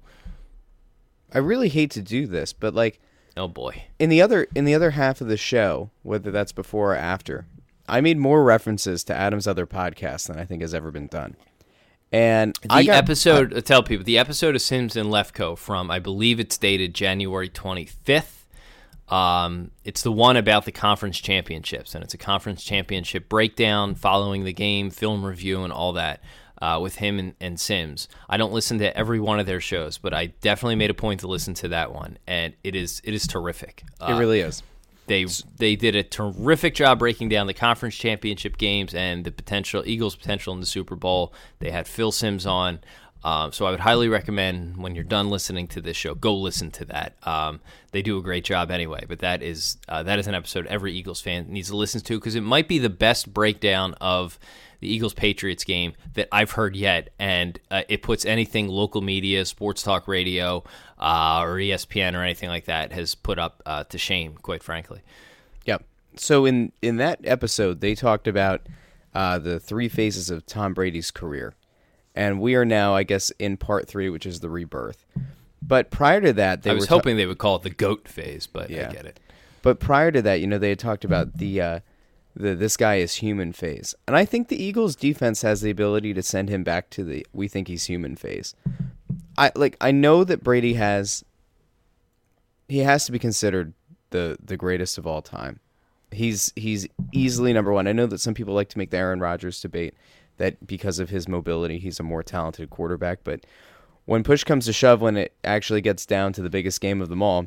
I 1.32 1.38
really 1.38 1.68
hate 1.68 1.90
to 1.92 2.02
do 2.02 2.26
this, 2.26 2.52
but 2.52 2.74
like 2.74 3.00
Oh 3.36 3.48
boy. 3.48 3.84
in 3.98 4.08
the 4.08 4.22
other 4.22 4.46
in 4.54 4.64
the 4.64 4.74
other 4.74 4.92
half 4.92 5.20
of 5.20 5.28
the 5.28 5.36
show, 5.36 5.90
whether 6.02 6.30
that's 6.30 6.52
before 6.52 6.92
or 6.94 6.96
after, 6.96 7.46
I 7.88 8.00
made 8.00 8.16
more 8.18 8.42
references 8.42 9.04
to 9.04 9.14
Adam's 9.14 9.46
other 9.46 9.66
podcast 9.66 10.26
than 10.28 10.38
I 10.38 10.44
think 10.44 10.62
has 10.62 10.74
ever 10.74 10.90
been 10.90 11.06
done. 11.08 11.36
And 12.12 12.56
The 12.62 12.68
I 12.72 12.84
got, 12.84 12.96
episode, 12.96 13.52
uh, 13.52 13.60
tell 13.60 13.82
people, 13.82 14.04
the 14.04 14.16
episode 14.16 14.54
of 14.54 14.62
Simms 14.62 14.96
and 14.96 15.10
Lefkoe 15.10 15.58
from, 15.58 15.90
I 15.90 15.98
believe 15.98 16.38
it's 16.38 16.56
dated 16.56 16.94
January 16.94 17.48
25th. 17.48 18.44
Um, 19.08 19.72
it's 19.84 20.02
the 20.02 20.12
one 20.12 20.36
about 20.36 20.64
the 20.64 20.72
conference 20.72 21.18
championships, 21.18 21.94
and 21.94 22.02
it's 22.04 22.14
a 22.14 22.18
conference 22.18 22.64
championship 22.64 23.28
breakdown 23.28 23.94
following 23.96 24.44
the 24.44 24.52
game, 24.52 24.90
film 24.90 25.24
review, 25.24 25.62
and 25.64 25.72
all 25.72 25.92
that 25.94 26.20
uh, 26.62 26.78
with 26.82 26.96
him 26.96 27.18
and, 27.18 27.34
and 27.40 27.60
Simms. 27.60 28.08
I 28.28 28.36
don't 28.36 28.52
listen 28.52 28.78
to 28.78 28.96
every 28.96 29.20
one 29.20 29.38
of 29.40 29.46
their 29.46 29.60
shows, 29.60 29.98
but 29.98 30.14
I 30.14 30.26
definitely 30.40 30.76
made 30.76 30.90
a 30.90 30.94
point 30.94 31.20
to 31.20 31.26
listen 31.26 31.54
to 31.54 31.68
that 31.68 31.92
one, 31.92 32.18
and 32.26 32.54
it 32.64 32.74
is 32.74 33.00
it 33.04 33.14
is 33.14 33.26
terrific. 33.26 33.82
it 34.00 34.12
Uh, 34.12 34.18
really 34.18 34.40
is. 34.40 34.62
they 35.06 35.26
they 35.58 35.76
did 35.76 35.94
a 35.94 36.02
terrific 36.02 36.74
job 36.74 36.98
breaking 36.98 37.28
down 37.28 37.46
the 37.46 37.54
conference 37.54 37.94
championship 37.94 38.56
games 38.58 38.94
and 38.94 39.24
the 39.24 39.30
potential 39.32 39.82
Eagles' 39.86 40.16
potential 40.16 40.52
in 40.54 40.60
the 40.60 40.66
Super 40.66 40.96
Bowl. 40.96 41.32
They 41.58 41.70
had 41.70 41.86
Phil 41.86 42.10
Simms 42.12 42.46
on, 42.46 42.80
um, 43.24 43.52
so 43.52 43.66
I 43.66 43.70
would 43.70 43.80
highly 43.80 44.08
recommend 44.08 44.76
when 44.76 44.94
you're 44.94 45.04
done 45.04 45.30
listening 45.30 45.66
to 45.68 45.80
this 45.80 45.96
show, 45.96 46.14
go 46.14 46.34
listen 46.36 46.70
to 46.72 46.84
that. 46.86 47.16
Um, 47.24 47.60
they 47.92 48.02
do 48.02 48.18
a 48.18 48.22
great 48.22 48.44
job 48.44 48.70
anyway, 48.70 49.04
but 49.08 49.18
that 49.20 49.42
is 49.42 49.76
uh, 49.88 50.02
that 50.04 50.18
is 50.18 50.26
an 50.26 50.34
episode 50.34 50.66
every 50.66 50.92
Eagles 50.92 51.20
fan 51.20 51.46
needs 51.48 51.68
to 51.68 51.76
listen 51.76 52.00
to 52.02 52.18
because 52.18 52.34
it 52.34 52.42
might 52.42 52.66
be 52.68 52.78
the 52.78 52.90
best 52.90 53.32
breakdown 53.32 53.94
of 54.00 54.38
the 54.80 54.92
Eagles 54.92 55.14
Patriots 55.14 55.64
game 55.64 55.94
that 56.14 56.28
I've 56.32 56.52
heard 56.52 56.76
yet, 56.76 57.10
and 57.18 57.58
uh, 57.70 57.82
it 57.88 58.02
puts 58.02 58.24
anything 58.24 58.68
local 58.68 59.00
media, 59.00 59.44
sports 59.44 59.82
talk 59.82 60.06
radio, 60.08 60.64
uh, 60.98 61.40
or 61.42 61.56
ESPN 61.56 62.14
or 62.14 62.22
anything 62.22 62.48
like 62.48 62.64
that 62.66 62.92
has 62.92 63.14
put 63.14 63.38
up 63.38 63.62
uh, 63.66 63.84
to 63.84 63.98
shame. 63.98 64.34
Quite 64.42 64.62
frankly. 64.62 65.00
Yep. 65.64 65.84
So 66.16 66.44
in 66.44 66.72
in 66.82 66.96
that 66.96 67.20
episode, 67.24 67.80
they 67.80 67.94
talked 67.94 68.26
about 68.28 68.62
uh, 69.14 69.38
the 69.38 69.58
three 69.60 69.88
phases 69.88 70.30
of 70.30 70.46
Tom 70.46 70.74
Brady's 70.74 71.10
career, 71.10 71.54
and 72.14 72.40
we 72.40 72.54
are 72.54 72.64
now, 72.64 72.94
I 72.94 73.02
guess, 73.02 73.30
in 73.38 73.56
part 73.56 73.88
three, 73.88 74.08
which 74.10 74.26
is 74.26 74.40
the 74.40 74.48
rebirth. 74.50 75.04
But 75.62 75.90
prior 75.90 76.20
to 76.20 76.32
that, 76.34 76.62
they 76.62 76.70
I 76.70 76.74
was 76.74 76.82
were 76.82 76.86
ta- 76.86 76.94
hoping 76.96 77.16
they 77.16 77.26
would 77.26 77.38
call 77.38 77.56
it 77.56 77.62
the 77.62 77.70
goat 77.70 78.06
phase, 78.08 78.46
but 78.46 78.70
Yeah. 78.70 78.88
I 78.88 78.92
get 78.92 79.06
it. 79.06 79.18
But 79.62 79.80
prior 79.80 80.12
to 80.12 80.22
that, 80.22 80.40
you 80.40 80.46
know, 80.46 80.58
they 80.58 80.68
had 80.68 80.78
talked 80.78 81.04
about 81.04 81.38
the 81.38 81.60
uh, 81.60 81.80
the 82.36 82.54
this 82.54 82.76
guy 82.76 82.96
is 82.96 83.16
human 83.16 83.52
phase, 83.52 83.94
and 84.06 84.14
I 84.14 84.24
think 84.24 84.48
the 84.48 84.62
Eagles' 84.62 84.94
defense 84.94 85.42
has 85.42 85.62
the 85.62 85.70
ability 85.70 86.12
to 86.14 86.22
send 86.22 86.48
him 86.48 86.62
back 86.62 86.90
to 86.90 87.02
the 87.02 87.26
we 87.32 87.48
think 87.48 87.68
he's 87.68 87.86
human 87.86 88.14
phase. 88.14 88.54
I 89.38 89.52
like 89.54 89.76
I 89.80 89.90
know 89.90 90.22
that 90.24 90.44
Brady 90.44 90.74
has 90.74 91.24
he 92.68 92.78
has 92.78 93.06
to 93.06 93.12
be 93.12 93.18
considered 93.18 93.72
the 94.10 94.36
the 94.42 94.56
greatest 94.56 94.98
of 94.98 95.06
all 95.06 95.22
time. 95.22 95.60
He's 96.10 96.52
he's 96.56 96.86
easily 97.12 97.52
number 97.52 97.72
one. 97.72 97.86
I 97.86 97.92
know 97.92 98.06
that 98.06 98.20
some 98.20 98.34
people 98.34 98.54
like 98.54 98.68
to 98.70 98.78
make 98.78 98.90
the 98.90 98.98
Aaron 98.98 99.20
Rodgers 99.20 99.60
debate 99.60 99.94
that 100.36 100.66
because 100.66 100.98
of 100.98 101.10
his 101.10 101.28
mobility, 101.28 101.78
he's 101.78 101.98
a 101.98 102.04
more 102.04 102.22
talented 102.22 102.68
quarterback. 102.70 103.20
But 103.24 103.46
when 104.04 104.22
push 104.22 104.44
comes 104.44 104.66
to 104.66 104.72
shove, 104.72 105.00
when 105.00 105.16
it 105.16 105.34
actually 105.42 105.80
gets 105.80 106.04
down 106.06 106.32
to 106.34 106.42
the 106.42 106.50
biggest 106.50 106.80
game 106.80 107.00
of 107.00 107.08
them 107.08 107.22
all, 107.22 107.46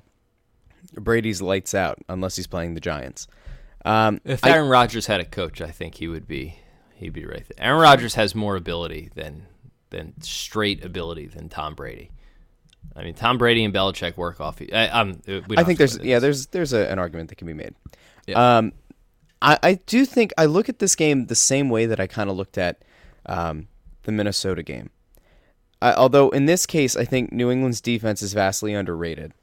Brady's 0.94 1.42
lights 1.42 1.74
out 1.74 2.00
unless 2.10 2.36
he's 2.36 2.48
playing 2.48 2.74
the 2.74 2.82
Giants. 2.82 3.28
Um, 3.86 4.20
If 4.26 4.46
Aaron 4.46 4.70
Rodgers 4.70 5.08
had 5.08 5.20
a 5.22 5.26
coach, 5.26 5.62
I 5.62 5.72
think 5.72 5.96
he 5.96 6.08
would 6.08 6.28
be 6.28 6.60
he'd 6.96 7.14
be 7.14 7.26
right 7.26 7.46
there. 7.48 7.66
Aaron 7.68 7.82
Rodgers 7.82 8.16
has 8.16 8.36
more 8.36 8.56
ability 8.56 9.10
than 9.16 9.46
than 9.90 10.22
straight 10.22 10.84
ability 10.84 11.28
than 11.28 11.50
Tom 11.50 11.76
Brady. 11.76 12.12
I 12.96 13.04
mean, 13.04 13.14
Tom 13.14 13.38
Brady 13.38 13.64
and 13.64 13.74
Belichick 13.74 14.18
work 14.18 14.42
off. 14.42 14.62
I, 14.62 14.88
don't 14.88 15.22
I 15.58 15.64
think 15.64 15.78
there's 15.78 15.98
yeah 16.00 16.20
there's 16.20 16.48
there's 16.48 16.74
a, 16.74 16.92
an 16.92 17.00
argument 17.00 17.30
that 17.30 17.36
can 17.36 17.48
be 17.48 17.54
made. 17.54 17.74
Yeah. 18.28 18.58
Um, 18.58 18.74
I 19.42 19.58
I 19.64 19.74
do 19.86 20.06
think 20.06 20.34
I 20.38 20.46
look 20.46 20.70
at 20.70 20.80
this 20.80 20.96
game 20.96 21.28
the 21.28 21.36
same 21.36 21.70
way 21.70 21.86
that 21.86 22.00
I 22.00 22.08
kind 22.08 22.30
of 22.30 22.36
looked 22.36 22.58
at 22.58 22.84
um, 23.26 23.68
the 24.04 24.12
Minnesota 24.12 24.64
game. 24.64 24.90
I, 25.82 25.94
although 25.94 26.30
in 26.30 26.46
this 26.46 26.66
case, 26.66 26.98
I 26.98 27.06
think 27.06 27.32
New 27.32 27.50
England's 27.50 27.80
defense 27.80 28.22
is 28.22 28.34
vastly 28.34 28.74
underrated, 28.74 29.34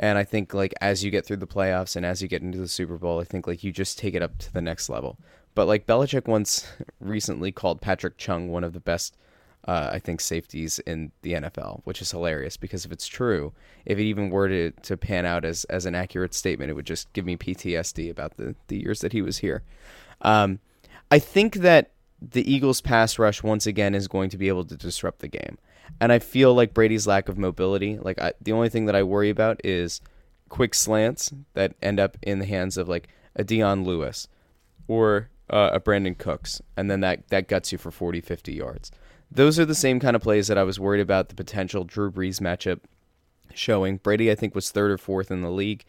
and 0.00 0.16
I 0.18 0.24
think 0.24 0.54
like 0.54 0.74
as 0.80 1.04
you 1.04 1.10
get 1.10 1.26
through 1.26 1.36
the 1.36 1.46
playoffs 1.46 1.94
and 1.94 2.04
as 2.04 2.22
you 2.22 2.26
get 2.26 2.42
into 2.42 2.58
the 2.58 2.66
Super 2.66 2.96
Bowl, 2.96 3.20
I 3.20 3.24
think 3.24 3.46
like 3.46 3.62
you 3.62 3.70
just 3.70 3.98
take 3.98 4.14
it 4.14 4.22
up 4.22 4.38
to 4.38 4.52
the 4.52 4.62
next 4.62 4.88
level. 4.88 5.18
But 5.54 5.68
like 5.68 5.86
Belichick 5.86 6.26
once 6.26 6.66
recently 7.00 7.52
called 7.52 7.82
Patrick 7.82 8.16
Chung 8.16 8.48
one 8.48 8.64
of 8.64 8.72
the 8.72 8.80
best 8.80 9.16
uh, 9.68 9.90
I 9.92 9.98
think 9.98 10.22
safeties 10.22 10.78
in 10.80 11.12
the 11.20 11.34
NFL, 11.34 11.82
which 11.84 12.00
is 12.00 12.10
hilarious 12.10 12.56
because 12.56 12.86
if 12.86 12.92
it's 12.92 13.06
true, 13.06 13.52
if 13.84 13.98
it 13.98 14.04
even 14.04 14.30
were 14.30 14.48
to, 14.48 14.70
to 14.70 14.96
pan 14.96 15.26
out 15.26 15.44
as, 15.44 15.64
as 15.64 15.84
an 15.84 15.94
accurate 15.94 16.32
statement, 16.32 16.70
it 16.70 16.74
would 16.74 16.86
just 16.86 17.12
give 17.12 17.26
me 17.26 17.36
PTSD 17.36 18.10
about 18.10 18.38
the, 18.38 18.54
the 18.68 18.78
years 18.78 19.00
that 19.00 19.12
he 19.12 19.20
was 19.20 19.38
here. 19.38 19.62
Um, 20.22 20.60
I 21.10 21.18
think 21.18 21.56
that 21.56 21.90
the 22.22 22.50
Eagles' 22.50 22.80
pass 22.80 23.18
rush 23.18 23.42
once 23.42 23.66
again 23.66 23.94
is 23.94 24.08
going 24.08 24.30
to 24.30 24.38
be 24.38 24.48
able 24.48 24.64
to 24.64 24.76
disrupt 24.76 25.18
the 25.18 25.28
game, 25.28 25.58
and 26.00 26.12
I 26.12 26.18
feel 26.18 26.54
like 26.54 26.74
Brady's 26.74 27.06
lack 27.06 27.28
of 27.28 27.38
mobility. 27.38 27.98
Like 27.98 28.20
I, 28.20 28.32
the 28.40 28.52
only 28.52 28.68
thing 28.68 28.86
that 28.86 28.96
I 28.96 29.02
worry 29.02 29.30
about 29.30 29.60
is 29.64 30.00
quick 30.48 30.74
slants 30.74 31.32
that 31.54 31.74
end 31.82 31.98
up 31.98 32.16
in 32.22 32.38
the 32.38 32.46
hands 32.46 32.76
of 32.76 32.88
like 32.88 33.08
a 33.36 33.44
Dion 33.44 33.84
Lewis 33.84 34.28
or 34.88 35.30
uh, 35.48 35.70
a 35.72 35.80
Brandin 35.80 36.16
Cooks, 36.16 36.60
and 36.76 36.90
then 36.90 37.00
that 37.00 37.28
that 37.28 37.48
guts 37.48 37.72
you 37.72 37.78
for 37.78 37.90
40, 37.90 38.20
50 38.20 38.52
yards. 38.52 38.90
Those 39.30 39.58
are 39.58 39.64
the 39.64 39.74
same 39.74 40.00
kind 40.00 40.16
of 40.16 40.22
plays 40.22 40.48
that 40.48 40.58
I 40.58 40.64
was 40.64 40.80
worried 40.80 41.00
about 41.00 41.28
the 41.28 41.34
potential 41.34 41.84
Drew 41.84 42.10
Brees 42.10 42.40
matchup 42.40 42.80
showing. 43.54 43.98
Brady, 43.98 44.30
I 44.30 44.34
think, 44.34 44.54
was 44.54 44.70
third 44.70 44.90
or 44.90 44.98
fourth 44.98 45.30
in 45.30 45.42
the 45.42 45.50
league 45.50 45.84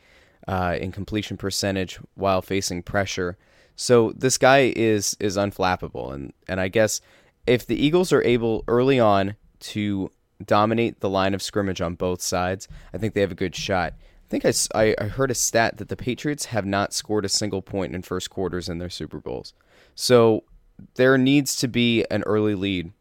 uh, 0.48 0.78
in 0.80 0.92
completion 0.92 1.38
percentage 1.38 2.00
while 2.16 2.42
facing 2.42 2.84
pressure. 2.84 3.38
So 3.76 4.14
this 4.16 4.38
guy 4.38 4.74
is 4.76 5.16
is 5.20 5.38
unflappable, 5.38 6.14
and 6.14 6.34
and 6.48 6.60
I 6.60 6.68
guess 6.68 7.02
if 7.48 7.66
the 7.66 7.84
Eagles 7.84 8.14
are 8.14 8.24
able 8.24 8.64
early 8.68 9.00
on 9.00 9.36
to 9.62 10.12
dominate 10.46 11.00
the 11.00 11.10
line 11.10 11.34
of 11.34 11.42
scrimmage 11.42 11.82
on 11.82 11.96
both 11.96 12.22
sides, 12.22 12.68
I 12.94 12.98
think 12.98 13.14
they 13.14 13.22
have 13.22 13.32
a 13.32 13.36
good 13.36 13.56
shot. 13.56 13.94
I 13.94 14.30
think 14.30 14.46
I, 14.74 14.96
I 15.00 15.08
heard 15.08 15.32
a 15.32 15.36
stat 15.36 15.78
that 15.78 15.90
the 15.90 15.98
Patriots 15.98 16.46
have 16.46 16.66
not 16.66 16.94
scored 16.94 17.26
a 17.26 17.30
single 17.30 17.62
point 17.62 17.94
in 17.94 18.02
first 18.02 18.30
quarters 18.30 18.70
in 18.70 18.78
their 18.78 18.90
Super 18.90 19.20
Bowls. 19.20 19.54
So 19.94 20.44
there 20.96 21.18
needs 21.18 21.56
to 21.58 21.68
be 21.68 22.06
an 22.10 22.24
early 22.24 22.56
lead 22.56 22.94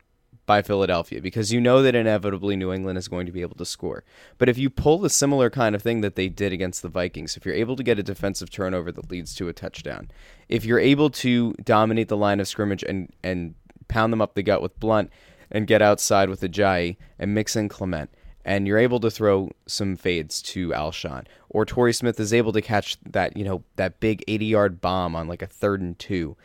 by 0.51 0.63
Philadelphia 0.63 1.21
because 1.21 1.53
you 1.53 1.61
know 1.61 1.81
that 1.81 1.95
inevitably 1.95 2.57
New 2.57 2.73
England 2.73 2.99
is 2.99 3.07
going 3.07 3.27
to 3.27 3.31
be 3.31 3.43
able 3.43 3.55
to 3.55 3.65
score. 3.65 4.03
But 4.37 4.49
if 4.49 4.59
you 4.59 4.69
pull 4.69 4.99
the 4.99 5.09
similar 5.09 5.49
kind 5.49 5.77
of 5.77 5.83
thing 5.83 6.01
that 6.01 6.17
they 6.17 6.29
did 6.29 6.53
against 6.53 6.83
the 6.83 6.89
Vikings, 6.89 7.37
if 7.37 7.47
you're 7.47 7.55
able 7.55 7.77
to 7.77 7.85
get 7.85 8.01
a 8.01 8.03
defensive 8.03 8.51
turnover 8.51 8.91
that 8.91 9.13
leads 9.13 9.33
to 9.37 9.49
a 9.49 9.53
touchdown, 9.53 10.11
if 10.49 10.65
you're 10.65 10.81
able 10.81 11.09
to 11.11 11.53
dominate 11.63 12.09
the 12.09 12.17
line 12.17 12.41
of 12.41 12.49
scrimmage 12.49 12.83
and 12.83 13.13
and 13.23 13.55
pound 13.87 14.13
them 14.13 14.21
up 14.21 14.35
the 14.35 14.43
gut 14.43 14.61
with 14.61 14.79
Blount 14.81 15.13
and 15.51 15.67
get 15.67 15.83
outside 15.83 16.29
with 16.29 16.41
Ajayi 16.41 16.97
and 17.19 17.35
mix 17.35 17.57
in 17.57 17.69
Clement, 17.69 18.11
and 18.45 18.67
you're 18.67 18.79
able 18.79 19.01
to 19.01 19.11
throw 19.11 19.51
some 19.67 19.97
fades 19.97 20.41
to 20.43 20.71
Alshon, 20.71 21.27
or 21.49 21.65
Torrey 21.65 21.93
Smith 21.93 22.19
is 22.21 22.33
able 22.33 22.53
to 22.53 22.63
catch 22.63 22.97
that 23.05 23.37
you 23.37 23.45
know 23.45 23.63
that 23.77 24.01
big 24.01 24.25
80 24.29 24.47
yard 24.47 24.81
bomb 24.81 25.15
on 25.15 25.29
like 25.29 25.43
a 25.43 25.47
third 25.47 25.81
and 25.81 25.99
two 25.99 26.37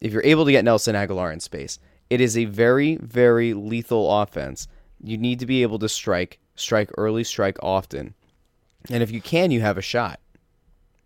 if 0.00 0.12
you're 0.12 0.24
able 0.24 0.44
to 0.44 0.52
get 0.52 0.64
Nelson 0.64 0.94
Agholor 0.94 1.32
in 1.32 1.40
space, 1.40 1.78
it 2.08 2.20
is 2.20 2.36
a 2.36 2.46
very, 2.46 2.96
very 2.96 3.54
lethal 3.54 4.20
offense. 4.20 4.66
You 5.02 5.18
need 5.18 5.38
to 5.40 5.46
be 5.46 5.62
able 5.62 5.78
to 5.78 5.88
strike, 5.88 6.38
strike 6.56 6.90
early, 6.96 7.24
strike 7.24 7.58
often. 7.62 8.14
And 8.90 9.02
if 9.02 9.10
you 9.10 9.20
can, 9.20 9.50
you 9.50 9.60
have 9.60 9.78
a 9.78 9.82
shot. 9.82 10.20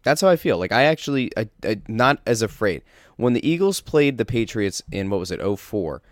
That's 0.04 0.20
how 0.20 0.28
I 0.28 0.37
feel. 0.37 0.58
Like 0.58 0.73
I 0.73 0.84
actually 0.84 1.30
I, 1.37 1.49
I 1.64 1.80
not 1.88 2.20
as 2.26 2.42
afraid. 2.42 2.82
When 3.16 3.32
the 3.32 3.46
Eagles 3.46 3.80
played 3.80 4.18
the 4.18 4.25
Patriots 4.25 4.82
in 4.92 5.11
what 5.11 5.20
was 5.20 5.30
it, 5.30 5.40
04, 5.40 6.02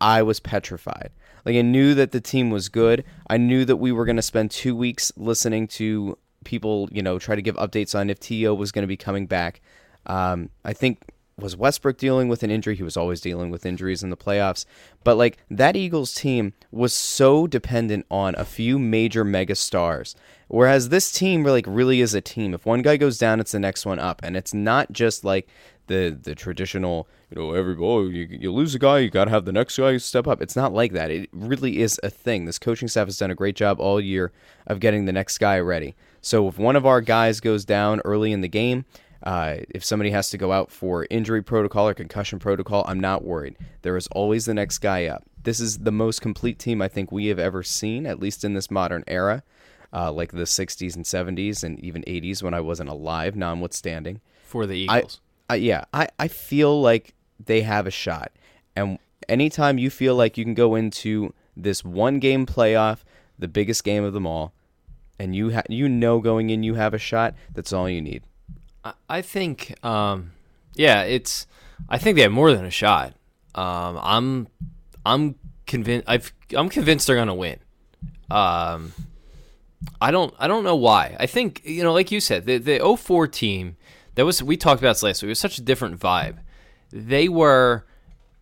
I 0.00 0.22
was 0.22 0.40
petrified. 0.40 1.10
Like 1.44 1.56
I 1.56 1.62
knew 1.62 1.94
that 1.94 2.12
the 2.12 2.20
team 2.20 2.50
was 2.50 2.68
good. 2.68 3.04
I 3.28 3.36
knew 3.36 3.64
that 3.64 3.76
we 3.76 3.92
were 3.92 4.04
going 4.04 4.16
to 4.16 4.22
spend 4.22 4.50
2 4.50 4.74
weeks 4.74 5.12
listening 5.16 5.68
to 5.68 6.18
people, 6.44 6.88
you 6.92 7.02
know, 7.02 7.18
try 7.18 7.34
to 7.34 7.42
give 7.42 7.56
updates 7.56 7.98
on 7.98 8.10
if 8.10 8.20
T.O. 8.20 8.54
was 8.54 8.72
going 8.72 8.82
to 8.82 8.88
be 8.88 8.96
coming 8.96 9.26
back. 9.26 9.60
Um, 10.06 10.50
I 10.64 10.72
think 10.72 11.00
was 11.38 11.56
Westbrook 11.56 11.98
dealing 11.98 12.28
with 12.28 12.42
an 12.42 12.50
injury? 12.50 12.76
He 12.76 12.82
was 12.82 12.96
always 12.96 13.20
dealing 13.20 13.50
with 13.50 13.66
injuries 13.66 14.02
in 14.02 14.08
the 14.10 14.16
playoffs. 14.16 14.64
But 15.04 15.16
like 15.16 15.38
that 15.50 15.76
Eagles 15.76 16.14
team 16.14 16.54
was 16.70 16.94
so 16.94 17.46
dependent 17.46 18.06
on 18.10 18.34
a 18.36 18.44
few 18.44 18.78
major 18.78 19.24
mega 19.24 19.54
stars. 19.54 20.14
Whereas 20.48 20.88
this 20.88 21.12
team 21.12 21.44
like 21.44 21.66
really 21.68 22.00
is 22.00 22.14
a 22.14 22.20
team. 22.20 22.54
If 22.54 22.64
one 22.64 22.82
guy 22.82 22.96
goes 22.96 23.18
down, 23.18 23.40
it's 23.40 23.52
the 23.52 23.60
next 23.60 23.84
one 23.84 23.98
up. 23.98 24.20
And 24.24 24.36
it's 24.36 24.54
not 24.54 24.92
just 24.92 25.24
like 25.24 25.46
the 25.88 26.18
the 26.20 26.34
traditional, 26.34 27.06
you 27.30 27.40
know, 27.40 27.52
every 27.52 27.76
oh 27.78 28.02
you, 28.02 28.26
you 28.30 28.52
lose 28.52 28.74
a 28.74 28.78
guy, 28.78 28.98
you 28.98 29.10
got 29.10 29.24
to 29.24 29.30
have 29.30 29.44
the 29.44 29.52
next 29.52 29.76
guy 29.76 29.96
step 29.96 30.26
up. 30.26 30.40
It's 30.40 30.56
not 30.56 30.72
like 30.72 30.92
that. 30.92 31.10
It 31.10 31.28
really 31.32 31.80
is 31.80 31.98
a 32.02 32.10
thing. 32.10 32.44
This 32.44 32.58
coaching 32.58 32.88
staff 32.88 33.08
has 33.08 33.18
done 33.18 33.30
a 33.30 33.34
great 33.34 33.56
job 33.56 33.80
all 33.80 34.00
year 34.00 34.32
of 34.66 34.80
getting 34.80 35.06
the 35.06 35.12
next 35.12 35.38
guy 35.38 35.58
ready. 35.58 35.96
So 36.20 36.46
if 36.48 36.58
one 36.58 36.76
of 36.76 36.86
our 36.86 37.00
guys 37.00 37.40
goes 37.40 37.64
down 37.64 38.00
early 38.04 38.32
in 38.32 38.42
the 38.42 38.48
game, 38.48 38.84
uh, 39.22 39.56
if 39.70 39.84
somebody 39.84 40.10
has 40.10 40.30
to 40.30 40.38
go 40.38 40.52
out 40.52 40.70
for 40.70 41.06
injury 41.10 41.42
protocol 41.42 41.88
or 41.88 41.94
concussion 41.94 42.38
protocol, 42.38 42.84
I'm 42.86 43.00
not 43.00 43.24
worried. 43.24 43.56
There 43.82 43.96
is 43.96 44.06
always 44.08 44.44
the 44.44 44.54
next 44.54 44.78
guy 44.78 45.06
up. 45.06 45.24
This 45.42 45.58
is 45.58 45.78
the 45.78 45.92
most 45.92 46.20
complete 46.20 46.58
team 46.58 46.80
I 46.80 46.88
think 46.88 47.10
we 47.10 47.26
have 47.26 47.38
ever 47.38 47.62
seen, 47.62 48.06
at 48.06 48.20
least 48.20 48.44
in 48.44 48.54
this 48.54 48.70
modern 48.70 49.02
era, 49.08 49.42
uh, 49.92 50.12
like 50.12 50.32
the 50.32 50.42
60s 50.42 50.94
and 50.94 51.04
70s 51.04 51.64
and 51.64 51.80
even 51.80 52.02
80s 52.02 52.42
when 52.42 52.54
I 52.54 52.60
wasn't 52.60 52.90
alive, 52.90 53.34
notwithstanding. 53.34 54.20
for 54.44 54.66
the 54.66 54.88
I, 54.88 54.98
Eagles. 54.98 55.20
I 55.48 55.54
yeah, 55.56 55.84
I, 55.92 56.08
I 56.18 56.28
feel 56.28 56.80
like 56.80 57.14
they 57.44 57.62
have 57.62 57.86
a 57.86 57.90
shot. 57.90 58.32
And 58.74 58.98
anytime 59.28 59.78
you 59.78 59.90
feel 59.90 60.14
like 60.14 60.36
you 60.36 60.44
can 60.44 60.54
go 60.54 60.74
into 60.74 61.32
this 61.56 61.84
one 61.84 62.18
game 62.18 62.46
playoff, 62.46 62.98
the 63.38 63.48
biggest 63.48 63.84
game 63.84 64.04
of 64.04 64.12
them 64.12 64.26
all, 64.26 64.52
and 65.18 65.34
you 65.34 65.52
ha- 65.52 65.62
you 65.68 65.88
know 65.88 66.20
going 66.20 66.50
in 66.50 66.62
you 66.62 66.74
have 66.74 66.94
a 66.94 66.98
shot, 66.98 67.34
that's 67.54 67.72
all 67.72 67.88
you 67.88 68.02
need. 68.02 68.22
I, 69.08 69.20
think, 69.20 69.74
um, 69.84 70.32
yeah, 70.74 71.02
it's. 71.02 71.46
I 71.88 71.98
think 71.98 72.14
they 72.14 72.22
have 72.22 72.30
more 72.30 72.52
than 72.52 72.64
a 72.64 72.70
shot. 72.70 73.14
Um, 73.54 73.98
I'm, 74.00 74.48
I'm 75.04 75.34
convinced. 75.66 76.08
I've, 76.08 76.32
I'm 76.56 76.68
convinced 76.68 77.08
they're 77.08 77.16
gonna 77.16 77.34
win. 77.34 77.58
Um, 78.30 78.92
I 80.00 80.10
don't, 80.12 80.32
I 80.38 80.46
don't 80.46 80.62
know 80.62 80.76
why. 80.76 81.16
I 81.18 81.26
think 81.26 81.62
you 81.64 81.82
know, 81.82 81.92
like 81.92 82.12
you 82.12 82.20
said, 82.20 82.46
the 82.46 82.58
the 82.58 82.96
04 82.96 83.26
team 83.26 83.76
that 84.14 84.24
was 84.24 84.42
we 84.42 84.56
talked 84.56 84.80
about 84.80 84.94
this 84.94 85.02
last 85.02 85.22
week. 85.22 85.28
It 85.28 85.30
was 85.30 85.38
such 85.38 85.58
a 85.58 85.62
different 85.62 85.98
vibe. 85.98 86.38
They 86.96 87.28
were. 87.28 87.84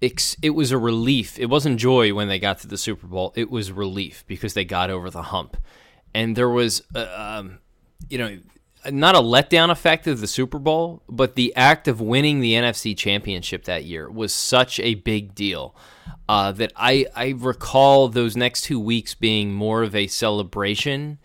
It 0.00 0.50
was 0.50 0.70
a 0.70 0.76
relief. 0.76 1.38
It 1.38 1.46
wasn't 1.46 1.80
joy 1.80 2.12
when 2.12 2.28
they 2.28 2.38
got 2.38 2.58
to 2.58 2.66
the 2.68 2.76
Super 2.76 3.06
Bowl. 3.06 3.32
It 3.36 3.50
was 3.50 3.72
relief 3.72 4.22
because 4.26 4.52
they 4.52 4.64
got 4.64 4.90
over 4.90 5.08
the 5.08 5.22
hump, 5.22 5.56
and 6.12 6.36
there 6.36 6.50
was, 6.50 6.82
uh, 6.94 7.06
um, 7.16 7.58
you 8.10 8.18
know, 8.18 8.38
not 8.90 9.14
a 9.14 9.20
letdown 9.20 9.70
effect 9.70 10.06
of 10.06 10.20
the 10.20 10.26
Super 10.26 10.58
Bowl, 10.58 11.02
but 11.08 11.36
the 11.36 11.56
act 11.56 11.88
of 11.88 12.02
winning 12.02 12.40
the 12.40 12.52
NFC 12.52 12.94
Championship 12.96 13.64
that 13.64 13.84
year 13.84 14.10
was 14.10 14.34
such 14.34 14.78
a 14.78 14.94
big 14.94 15.34
deal 15.34 15.74
uh, 16.28 16.52
that 16.52 16.72
I 16.76 17.06
I 17.14 17.34
recall 17.36 18.08
those 18.08 18.36
next 18.36 18.62
two 18.62 18.78
weeks 18.80 19.14
being 19.14 19.52
more 19.52 19.82
of 19.82 19.94
a 19.94 20.06
celebration 20.06 21.18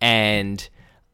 and 0.00 0.68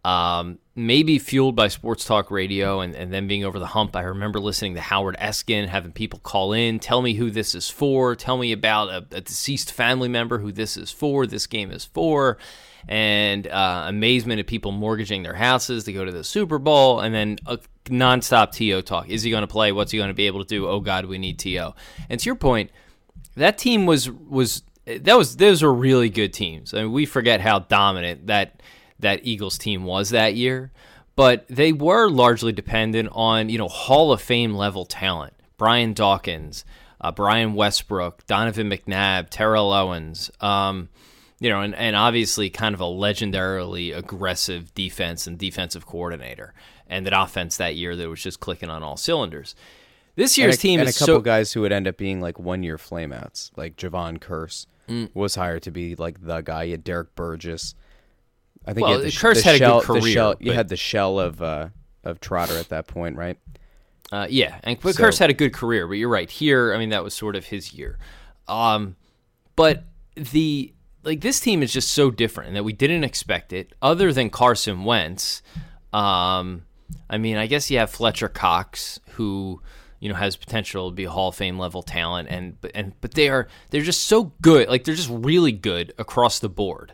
um, 0.06 0.60
maybe 0.76 1.18
fueled 1.18 1.56
by 1.56 1.66
sports 1.66 2.04
talk 2.04 2.30
radio 2.30 2.78
and, 2.78 2.94
and 2.94 3.12
then 3.12 3.26
being 3.26 3.44
over 3.44 3.58
the 3.58 3.66
hump. 3.66 3.96
I 3.96 4.02
remember 4.02 4.38
listening 4.38 4.74
to 4.74 4.80
Howard 4.80 5.16
Eskin, 5.18 5.66
having 5.66 5.90
people 5.90 6.20
call 6.20 6.52
in, 6.52 6.78
tell 6.78 7.02
me 7.02 7.14
who 7.14 7.28
this 7.28 7.56
is 7.56 7.68
for, 7.68 8.14
tell 8.14 8.38
me 8.38 8.52
about 8.52 8.88
a, 8.88 9.16
a 9.16 9.20
deceased 9.20 9.72
family 9.72 10.08
member 10.08 10.38
who 10.38 10.52
this 10.52 10.76
is 10.76 10.92
for, 10.92 11.26
this 11.26 11.48
game 11.48 11.72
is 11.72 11.84
for, 11.84 12.38
and 12.86 13.48
uh, 13.48 13.86
amazement 13.88 14.38
at 14.38 14.46
people 14.46 14.70
mortgaging 14.70 15.24
their 15.24 15.34
houses 15.34 15.82
to 15.84 15.92
go 15.92 16.04
to 16.04 16.12
the 16.12 16.22
Super 16.22 16.60
Bowl, 16.60 17.00
and 17.00 17.12
then 17.12 17.38
a 17.44 17.58
nonstop 17.86 18.52
TO 18.52 18.82
talk. 18.82 19.08
Is 19.08 19.24
he 19.24 19.30
going 19.30 19.40
to 19.40 19.48
play? 19.48 19.72
What's 19.72 19.90
he 19.90 19.98
going 19.98 20.06
to 20.06 20.14
be 20.14 20.28
able 20.28 20.44
to 20.44 20.48
do? 20.48 20.68
Oh 20.68 20.78
God, 20.78 21.06
we 21.06 21.18
need 21.18 21.40
TO. 21.40 21.72
And 22.08 22.20
to 22.20 22.24
your 22.26 22.36
point, 22.36 22.70
that 23.34 23.58
team 23.58 23.86
was 23.86 24.08
was 24.08 24.62
that 24.84 25.18
was 25.18 25.36
those 25.36 25.64
were 25.64 25.74
really 25.74 26.10
good 26.10 26.32
teams. 26.32 26.72
I 26.74 26.82
mean, 26.82 26.92
we 26.92 27.06
forget 27.06 27.40
how 27.40 27.58
dominant 27.58 28.28
that 28.28 28.62
that 28.98 29.20
Eagles 29.22 29.58
team 29.58 29.84
was 29.84 30.10
that 30.10 30.34
year, 30.34 30.72
but 31.14 31.46
they 31.48 31.72
were 31.72 32.08
largely 32.08 32.52
dependent 32.52 33.08
on 33.12 33.48
you 33.48 33.58
know 33.58 33.68
Hall 33.68 34.12
of 34.12 34.20
Fame 34.20 34.54
level 34.54 34.84
talent. 34.84 35.34
Brian 35.56 35.94
Dawkins, 35.94 36.64
uh, 37.00 37.12
Brian 37.12 37.54
Westbrook, 37.54 38.26
Donovan 38.26 38.68
McNabb, 38.70 39.28
Terrell 39.30 39.72
Owens. 39.72 40.30
Um, 40.40 40.88
you 41.38 41.50
know, 41.50 41.60
and, 41.60 41.74
and 41.74 41.94
obviously 41.94 42.48
kind 42.48 42.74
of 42.74 42.80
a 42.80 42.84
legendarily 42.84 43.94
aggressive 43.96 44.74
defense 44.74 45.26
and 45.26 45.38
defensive 45.38 45.86
coordinator, 45.86 46.54
and 46.88 47.06
an 47.06 47.12
offense 47.12 47.56
that 47.58 47.76
year 47.76 47.94
that 47.96 48.08
was 48.08 48.22
just 48.22 48.40
clicking 48.40 48.70
on 48.70 48.82
all 48.82 48.96
cylinders. 48.96 49.54
This 50.14 50.38
year's 50.38 50.54
and 50.54 50.58
a, 50.58 50.62
team 50.62 50.80
and 50.80 50.88
is 50.88 50.96
a 50.96 50.98
couple 50.98 51.16
so, 51.16 51.20
guys 51.20 51.52
who 51.52 51.60
would 51.60 51.72
end 51.72 51.86
up 51.86 51.98
being 51.98 52.22
like 52.22 52.38
one 52.38 52.62
year 52.62 52.78
flameouts, 52.78 53.50
like 53.56 53.76
Jevon 53.76 54.18
Kearse 54.18 54.66
Mm. 54.88 55.10
was 55.14 55.34
hired 55.34 55.64
to 55.64 55.70
be 55.70 55.96
like 55.96 56.24
the 56.24 56.40
guy. 56.42 56.64
You 56.64 56.72
had 56.72 56.84
Derrick 56.84 57.14
Burgess. 57.16 57.74
I 58.66 58.72
think 58.72 58.86
Well, 58.86 58.98
the, 59.00 59.06
Kearse 59.08 59.34
the 59.36 59.42
had 59.42 59.54
a 59.54 59.58
good 59.58 59.64
shell, 59.64 59.80
the 59.80 59.86
career, 59.86 60.12
shell- 60.12 60.34
you 60.40 60.46
but- 60.50 60.56
had 60.56 60.68
the 60.68 60.76
shell 60.76 61.20
of 61.20 61.40
uh, 61.42 61.68
of 62.04 62.20
Trotter 62.20 62.58
at 62.58 62.68
that 62.70 62.86
point, 62.86 63.16
right? 63.16 63.38
Uh, 64.12 64.26
yeah, 64.30 64.58
and 64.62 64.78
but 64.80 64.94
So- 64.94 65.02
Kearse 65.02 65.18
had 65.18 65.30
a 65.30 65.34
good 65.34 65.52
career, 65.52 65.86
but 65.86 65.94
you're 65.94 66.08
right. 66.08 66.30
Here, 66.30 66.72
I 66.72 66.78
mean, 66.78 66.90
that 66.90 67.02
was 67.04 67.14
sort 67.14 67.34
of 67.36 67.46
his 67.46 67.72
year. 67.74 67.98
Um, 68.48 68.96
but 69.56 69.84
the 70.14 70.72
like 71.02 71.20
this 71.20 71.40
team 71.40 71.62
is 71.62 71.72
just 71.72 71.90
so 71.92 72.10
different 72.10 72.54
that 72.54 72.64
we 72.64 72.72
didn't 72.72 73.04
expect 73.04 73.52
it. 73.52 73.72
Other 73.82 74.12
than 74.12 74.30
Carson 74.30 74.84
Wentz, 74.84 75.42
um, 75.92 76.62
I 77.08 77.18
mean, 77.18 77.36
I 77.36 77.46
guess 77.46 77.70
you 77.70 77.78
have 77.78 77.90
Fletcher 77.90 78.28
Cox, 78.28 79.00
who 79.12 79.60
you 80.00 80.08
know 80.08 80.14
has 80.14 80.36
potential 80.36 80.90
to 80.90 80.94
be 80.94 81.04
a 81.04 81.10
Hall 81.10 81.28
of 81.28 81.34
Fame 81.36 81.58
level 81.58 81.82
talent, 81.82 82.28
and 82.30 82.56
and 82.74 82.92
but 83.00 83.14
they 83.14 83.28
are 83.28 83.48
they're 83.70 83.82
just 83.82 84.04
so 84.04 84.32
good. 84.42 84.68
Like 84.68 84.84
they're 84.84 84.94
just 84.94 85.10
really 85.10 85.52
good 85.52 85.92
across 85.98 86.38
the 86.38 86.48
board, 86.48 86.92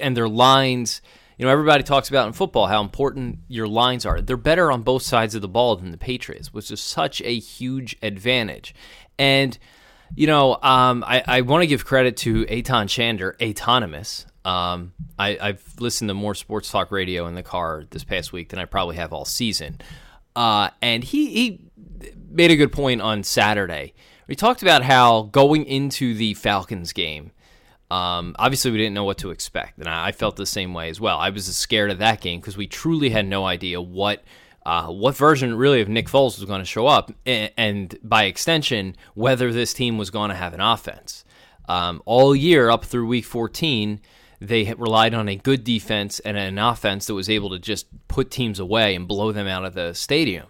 and 0.00 0.16
their 0.16 0.28
lines. 0.28 1.00
You 1.36 1.44
know, 1.44 1.52
everybody 1.52 1.84
talks 1.84 2.08
about 2.08 2.26
in 2.26 2.32
football 2.32 2.66
how 2.66 2.80
important 2.80 3.38
your 3.46 3.68
lines 3.68 4.04
are. 4.04 4.20
They're 4.20 4.36
better 4.36 4.72
on 4.72 4.82
both 4.82 5.02
sides 5.02 5.36
of 5.36 5.42
the 5.42 5.48
ball 5.48 5.76
than 5.76 5.92
the 5.92 5.98
Patriots, 5.98 6.52
which 6.52 6.70
is 6.70 6.80
such 6.80 7.22
a 7.22 7.38
huge 7.38 7.96
advantage. 8.02 8.74
And 9.18 9.56
you 10.14 10.26
know, 10.26 10.58
um, 10.62 11.04
I, 11.06 11.22
I 11.26 11.40
want 11.42 11.62
to 11.62 11.66
give 11.66 11.84
credit 11.84 12.16
to 12.18 12.46
Aton 12.48 12.88
Shander, 12.88 13.36
Atonymous. 13.38 14.26
Um, 14.44 14.92
I, 15.18 15.38
I've 15.40 15.74
listened 15.78 16.08
to 16.08 16.14
more 16.14 16.34
sports 16.34 16.70
talk 16.70 16.90
radio 16.90 17.26
in 17.26 17.34
the 17.34 17.42
car 17.42 17.84
this 17.90 18.04
past 18.04 18.32
week 18.32 18.48
than 18.48 18.58
I 18.58 18.64
probably 18.64 18.96
have 18.96 19.12
all 19.12 19.24
season. 19.24 19.80
Uh, 20.34 20.70
and 20.80 21.04
he, 21.04 21.30
he 21.30 21.60
made 22.30 22.50
a 22.50 22.56
good 22.56 22.72
point 22.72 23.00
on 23.00 23.22
Saturday. 23.22 23.94
We 24.26 24.34
talked 24.34 24.62
about 24.62 24.82
how 24.82 25.22
going 25.22 25.64
into 25.64 26.14
the 26.14 26.34
Falcons 26.34 26.92
game, 26.92 27.32
um, 27.90 28.36
obviously, 28.38 28.70
we 28.70 28.78
didn't 28.78 28.94
know 28.94 29.04
what 29.04 29.18
to 29.18 29.30
expect, 29.30 29.78
and 29.78 29.88
I, 29.88 30.08
I 30.08 30.12
felt 30.12 30.36
the 30.36 30.46
same 30.46 30.74
way 30.74 30.90
as 30.90 31.00
well. 31.00 31.18
I 31.18 31.30
was 31.30 31.44
scared 31.56 31.90
of 31.90 31.98
that 31.98 32.20
game 32.20 32.40
because 32.40 32.56
we 32.56 32.66
truly 32.66 33.10
had 33.10 33.26
no 33.26 33.46
idea 33.46 33.80
what 33.80 34.22
uh, 34.66 34.88
what 34.88 35.16
version 35.16 35.54
really 35.54 35.80
of 35.80 35.88
Nick 35.88 36.08
Foles 36.08 36.38
was 36.38 36.44
going 36.44 36.60
to 36.60 36.66
show 36.66 36.86
up, 36.86 37.10
and, 37.24 37.50
and 37.56 37.98
by 38.02 38.24
extension, 38.24 38.96
whether 39.14 39.52
this 39.52 39.72
team 39.72 39.96
was 39.96 40.10
going 40.10 40.28
to 40.28 40.36
have 40.36 40.52
an 40.52 40.60
offense. 40.60 41.24
Um, 41.66 42.02
all 42.04 42.36
year 42.36 42.68
up 42.68 42.84
through 42.84 43.06
Week 43.06 43.24
14, 43.24 44.00
they 44.40 44.72
relied 44.74 45.14
on 45.14 45.28
a 45.28 45.36
good 45.36 45.64
defense 45.64 46.20
and 46.20 46.36
an 46.36 46.58
offense 46.58 47.06
that 47.06 47.14
was 47.14 47.30
able 47.30 47.50
to 47.50 47.58
just 47.58 47.86
put 48.08 48.30
teams 48.30 48.60
away 48.60 48.94
and 48.94 49.08
blow 49.08 49.32
them 49.32 49.46
out 49.46 49.64
of 49.64 49.72
the 49.74 49.94
stadium. 49.94 50.46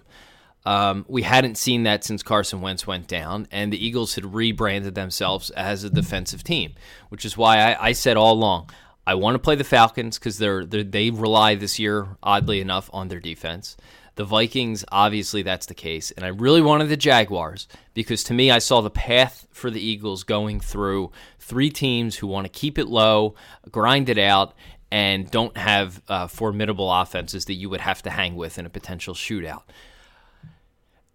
Um, 0.68 1.06
we 1.08 1.22
hadn't 1.22 1.56
seen 1.56 1.84
that 1.84 2.04
since 2.04 2.22
Carson 2.22 2.60
Wentz 2.60 2.86
went 2.86 3.08
down, 3.08 3.48
and 3.50 3.72
the 3.72 3.82
Eagles 3.82 4.16
had 4.16 4.34
rebranded 4.34 4.94
themselves 4.94 5.48
as 5.52 5.82
a 5.82 5.88
defensive 5.88 6.44
team, 6.44 6.74
which 7.08 7.24
is 7.24 7.38
why 7.38 7.72
I, 7.72 7.88
I 7.88 7.92
said 7.92 8.18
all 8.18 8.34
along 8.34 8.68
I 9.06 9.14
want 9.14 9.34
to 9.34 9.38
play 9.38 9.54
the 9.54 9.64
Falcons 9.64 10.18
because 10.18 10.36
they're, 10.36 10.66
they're 10.66 10.84
they 10.84 11.08
rely 11.08 11.54
this 11.54 11.78
year, 11.78 12.18
oddly 12.22 12.60
enough, 12.60 12.90
on 12.92 13.08
their 13.08 13.18
defense. 13.18 13.78
The 14.16 14.24
Vikings, 14.24 14.84
obviously, 14.92 15.40
that's 15.40 15.64
the 15.64 15.74
case, 15.74 16.10
and 16.10 16.22
I 16.26 16.28
really 16.28 16.60
wanted 16.60 16.90
the 16.90 16.98
Jaguars 16.98 17.66
because 17.94 18.22
to 18.24 18.34
me, 18.34 18.50
I 18.50 18.58
saw 18.58 18.82
the 18.82 18.90
path 18.90 19.46
for 19.50 19.70
the 19.70 19.80
Eagles 19.80 20.22
going 20.22 20.60
through 20.60 21.12
three 21.38 21.70
teams 21.70 22.16
who 22.16 22.26
want 22.26 22.44
to 22.44 22.50
keep 22.50 22.76
it 22.76 22.88
low, 22.88 23.36
grind 23.70 24.10
it 24.10 24.18
out, 24.18 24.52
and 24.92 25.30
don't 25.30 25.56
have 25.56 26.02
uh, 26.08 26.26
formidable 26.26 26.92
offenses 26.92 27.46
that 27.46 27.54
you 27.54 27.70
would 27.70 27.80
have 27.80 28.02
to 28.02 28.10
hang 28.10 28.36
with 28.36 28.58
in 28.58 28.66
a 28.66 28.70
potential 28.70 29.14
shootout. 29.14 29.62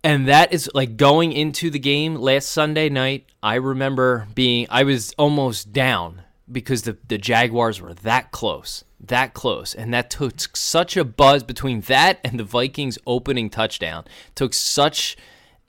And 0.03 0.27
that 0.27 0.51
is 0.51 0.69
like 0.73 0.97
going 0.97 1.31
into 1.31 1.69
the 1.69 1.79
game 1.79 2.15
last 2.15 2.49
Sunday 2.49 2.89
night. 2.89 3.25
I 3.41 3.55
remember 3.55 4.27
being, 4.35 4.67
I 4.69 4.83
was 4.83 5.13
almost 5.17 5.71
down 5.71 6.23
because 6.51 6.81
the, 6.81 6.97
the 7.07 7.17
Jaguars 7.17 7.79
were 7.79 7.93
that 7.93 8.31
close, 8.31 8.83
that 8.99 9.33
close. 9.33 9.73
And 9.73 9.93
that 9.93 10.09
took 10.09 10.57
such 10.57 10.97
a 10.97 11.05
buzz 11.05 11.43
between 11.43 11.81
that 11.81 12.19
and 12.23 12.37
the 12.37 12.43
Vikings 12.43 12.97
opening 13.07 13.49
touchdown. 13.49 14.03
Took 14.35 14.53
such, 14.53 15.15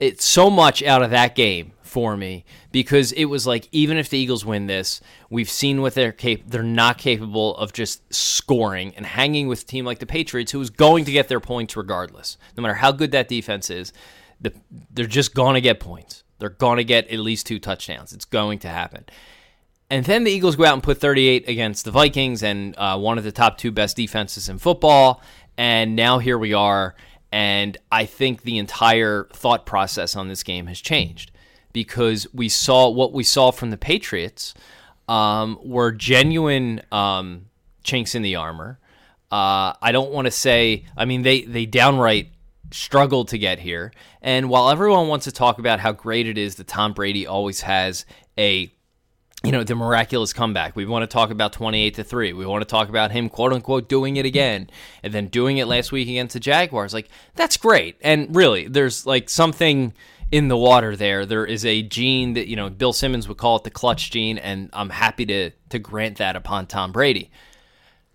it 0.01 0.21
so 0.21 0.49
much 0.49 0.83
out 0.83 1.01
of 1.01 1.11
that 1.11 1.33
game 1.35 1.71
for 1.81 2.17
me 2.17 2.43
because 2.73 3.13
it 3.13 3.25
was 3.25 3.47
like 3.47 3.69
even 3.71 3.95
if 3.97 4.09
the 4.09 4.17
Eagles 4.17 4.43
win 4.43 4.67
this, 4.67 4.99
we've 5.29 5.49
seen 5.49 5.81
what 5.81 5.93
they're 5.93 6.11
cap- 6.11 6.41
they're 6.45 6.61
not 6.61 6.97
capable 6.97 7.55
of 7.55 7.71
just 7.71 8.13
scoring 8.13 8.93
and 8.97 9.05
hanging 9.05 9.47
with 9.47 9.61
a 9.61 9.65
team 9.65 9.85
like 9.85 9.99
the 9.99 10.05
Patriots 10.05 10.51
who 10.51 10.59
is 10.59 10.69
going 10.69 11.05
to 11.05 11.11
get 11.13 11.29
their 11.29 11.39
points 11.39 11.77
regardless. 11.77 12.37
No 12.57 12.63
matter 12.63 12.73
how 12.73 12.91
good 12.91 13.11
that 13.11 13.29
defense 13.29 13.69
is, 13.69 13.93
the, 14.41 14.53
they're 14.91 15.07
just 15.07 15.33
going 15.33 15.55
to 15.55 15.61
get 15.61 15.79
points. 15.79 16.23
They're 16.39 16.49
going 16.49 16.77
to 16.77 16.83
get 16.83 17.09
at 17.09 17.19
least 17.19 17.45
two 17.47 17.59
touchdowns. 17.59 18.13
It's 18.13 18.25
going 18.25 18.59
to 18.59 18.69
happen. 18.69 19.05
And 19.89 20.05
then 20.05 20.23
the 20.23 20.31
Eagles 20.31 20.55
go 20.55 20.65
out 20.65 20.73
and 20.73 20.83
put 20.83 20.97
38 20.97 21.47
against 21.47 21.85
the 21.85 21.91
Vikings 21.91 22.43
and 22.43 22.75
uh, 22.77 22.97
one 22.97 23.17
of 23.17 23.23
the 23.23 23.31
top 23.31 23.57
two 23.57 23.71
best 23.71 23.95
defenses 23.95 24.49
in 24.49 24.57
football. 24.57 25.21
And 25.57 25.95
now 25.95 26.19
here 26.19 26.37
we 26.37 26.53
are. 26.53 26.95
And 27.31 27.77
I 27.91 28.05
think 28.05 28.41
the 28.41 28.57
entire 28.57 29.27
thought 29.33 29.65
process 29.65 30.15
on 30.15 30.27
this 30.27 30.43
game 30.43 30.67
has 30.67 30.79
changed 30.79 31.31
because 31.73 32.25
we 32.33 32.49
saw 32.49 32.89
what 32.89 33.13
we 33.13 33.23
saw 33.23 33.51
from 33.51 33.69
the 33.69 33.77
Patriots 33.77 34.53
um, 35.07 35.59
were 35.63 35.91
genuine 35.91 36.81
um, 36.91 37.47
chinks 37.83 38.15
in 38.15 38.21
the 38.21 38.35
armor. 38.35 38.79
Uh, 39.31 39.73
I 39.81 39.91
don't 39.91 40.11
want 40.11 40.25
to 40.25 40.31
say, 40.31 40.85
I 40.95 41.05
mean, 41.05 41.23
they, 41.23 41.41
they 41.41 41.65
downright 41.65 42.29
struggled 42.75 43.29
to 43.29 43.37
get 43.37 43.59
here. 43.59 43.91
And 44.21 44.49
while 44.49 44.69
everyone 44.69 45.07
wants 45.07 45.25
to 45.25 45.31
talk 45.31 45.59
about 45.59 45.79
how 45.79 45.93
great 45.93 46.27
it 46.27 46.37
is 46.37 46.55
that 46.55 46.67
Tom 46.67 46.93
Brady 46.93 47.25
always 47.25 47.61
has 47.61 48.05
a 48.37 48.71
you 49.43 49.51
know 49.51 49.63
the 49.63 49.75
miraculous 49.75 50.33
comeback. 50.33 50.75
We 50.75 50.85
want 50.85 51.03
to 51.03 51.07
talk 51.07 51.29
about 51.29 51.53
28 51.53 51.93
to 51.95 52.03
3. 52.03 52.33
We 52.33 52.47
want 52.47 52.63
to 52.63 52.65
talk 52.65 52.89
about 52.89 53.11
him 53.11 53.29
quote 53.29 53.53
unquote 53.53 53.87
doing 53.87 54.17
it 54.17 54.25
again 54.25 54.69
and 55.03 55.13
then 55.13 55.27
doing 55.27 55.57
it 55.57 55.67
last 55.67 55.91
week 55.91 56.07
against 56.07 56.33
the 56.33 56.39
Jaguars. 56.39 56.93
Like 56.93 57.09
that's 57.35 57.55
great. 57.55 57.97
And 58.01 58.35
really, 58.35 58.67
there's 58.67 59.05
like 59.05 59.29
something 59.29 59.93
in 60.31 60.47
the 60.47 60.57
water 60.57 60.95
there. 60.95 61.27
There 61.27 61.45
is 61.45 61.63
a 61.63 61.83
gene 61.83 62.33
that, 62.33 62.47
you 62.47 62.55
know, 62.55 62.71
Bill 62.71 62.91
Simmons 62.91 63.27
would 63.27 63.37
call 63.37 63.57
it 63.57 63.63
the 63.63 63.69
clutch 63.69 64.09
gene 64.09 64.39
and 64.39 64.69
I'm 64.73 64.89
happy 64.89 65.25
to 65.27 65.51
to 65.69 65.79
grant 65.79 66.17
that 66.17 66.35
upon 66.35 66.65
Tom 66.65 66.91
Brady. 66.91 67.29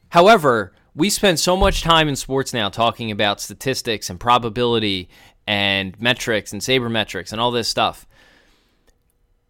However, 0.08 0.72
we 0.94 1.10
spend 1.10 1.38
so 1.38 1.56
much 1.56 1.82
time 1.82 2.08
in 2.08 2.16
sports 2.16 2.52
now 2.52 2.68
talking 2.68 3.10
about 3.10 3.40
statistics 3.40 4.10
and 4.10 4.18
probability 4.18 5.08
and 5.46 6.00
metrics 6.00 6.52
and 6.52 6.62
sabermetrics 6.62 7.32
and 7.32 7.40
all 7.40 7.50
this 7.50 7.68
stuff. 7.68 8.06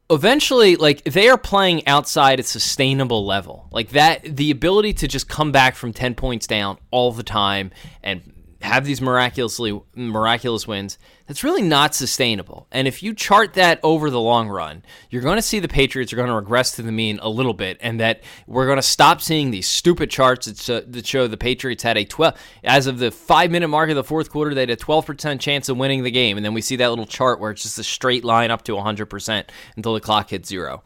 Eventually, 0.08 0.76
like 0.76 1.04
they 1.04 1.28
are 1.28 1.38
playing 1.38 1.86
outside 1.86 2.40
a 2.40 2.42
sustainable 2.42 3.24
level. 3.24 3.68
Like 3.70 3.90
that 3.90 4.22
the 4.24 4.50
ability 4.50 4.94
to 4.94 5.08
just 5.08 5.28
come 5.28 5.52
back 5.52 5.76
from 5.76 5.92
10 5.92 6.14
points 6.14 6.46
down 6.46 6.78
all 6.90 7.12
the 7.12 7.22
time 7.22 7.70
and 8.02 8.22
have 8.62 8.84
these 8.84 9.00
miraculously 9.00 9.80
miraculous 9.94 10.66
wins, 10.66 10.98
that's 11.26 11.42
really 11.42 11.62
not 11.62 11.94
sustainable. 11.94 12.66
And 12.70 12.86
if 12.86 13.02
you 13.02 13.14
chart 13.14 13.54
that 13.54 13.80
over 13.82 14.10
the 14.10 14.20
long 14.20 14.48
run, 14.48 14.82
you're 15.08 15.22
going 15.22 15.36
to 15.36 15.42
see 15.42 15.60
the 15.60 15.68
Patriots 15.68 16.12
are 16.12 16.16
going 16.16 16.28
to 16.28 16.34
regress 16.34 16.72
to 16.72 16.82
the 16.82 16.92
mean 16.92 17.18
a 17.22 17.28
little 17.28 17.54
bit, 17.54 17.78
and 17.80 18.00
that 18.00 18.22
we're 18.46 18.66
going 18.66 18.76
to 18.76 18.82
stop 18.82 19.22
seeing 19.22 19.50
these 19.50 19.66
stupid 19.66 20.10
charts 20.10 20.46
that 20.46 21.06
show, 21.06 21.26
the 21.26 21.36
Patriots 21.36 21.82
had 21.82 21.96
a 21.96 22.04
12 22.04 22.34
as 22.64 22.86
of 22.86 22.98
the 22.98 23.10
five 23.10 23.50
minute 23.50 23.68
mark 23.68 23.88
of 23.90 23.96
the 23.96 24.04
fourth 24.04 24.30
quarter, 24.30 24.54
they 24.54 24.62
had 24.62 24.70
a 24.70 24.76
12% 24.76 25.40
chance 25.40 25.68
of 25.68 25.78
winning 25.78 26.02
the 26.02 26.10
game, 26.10 26.36
and 26.36 26.44
then 26.44 26.54
we 26.54 26.60
see 26.60 26.76
that 26.76 26.90
little 26.90 27.06
chart 27.06 27.40
where 27.40 27.50
it's 27.50 27.62
just 27.62 27.78
a 27.78 27.84
straight 27.84 28.24
line 28.24 28.50
up 28.50 28.62
to 28.64 28.72
100% 28.72 29.44
until 29.76 29.94
the 29.94 30.00
clock 30.00 30.30
hits 30.30 30.48
zero. 30.48 30.82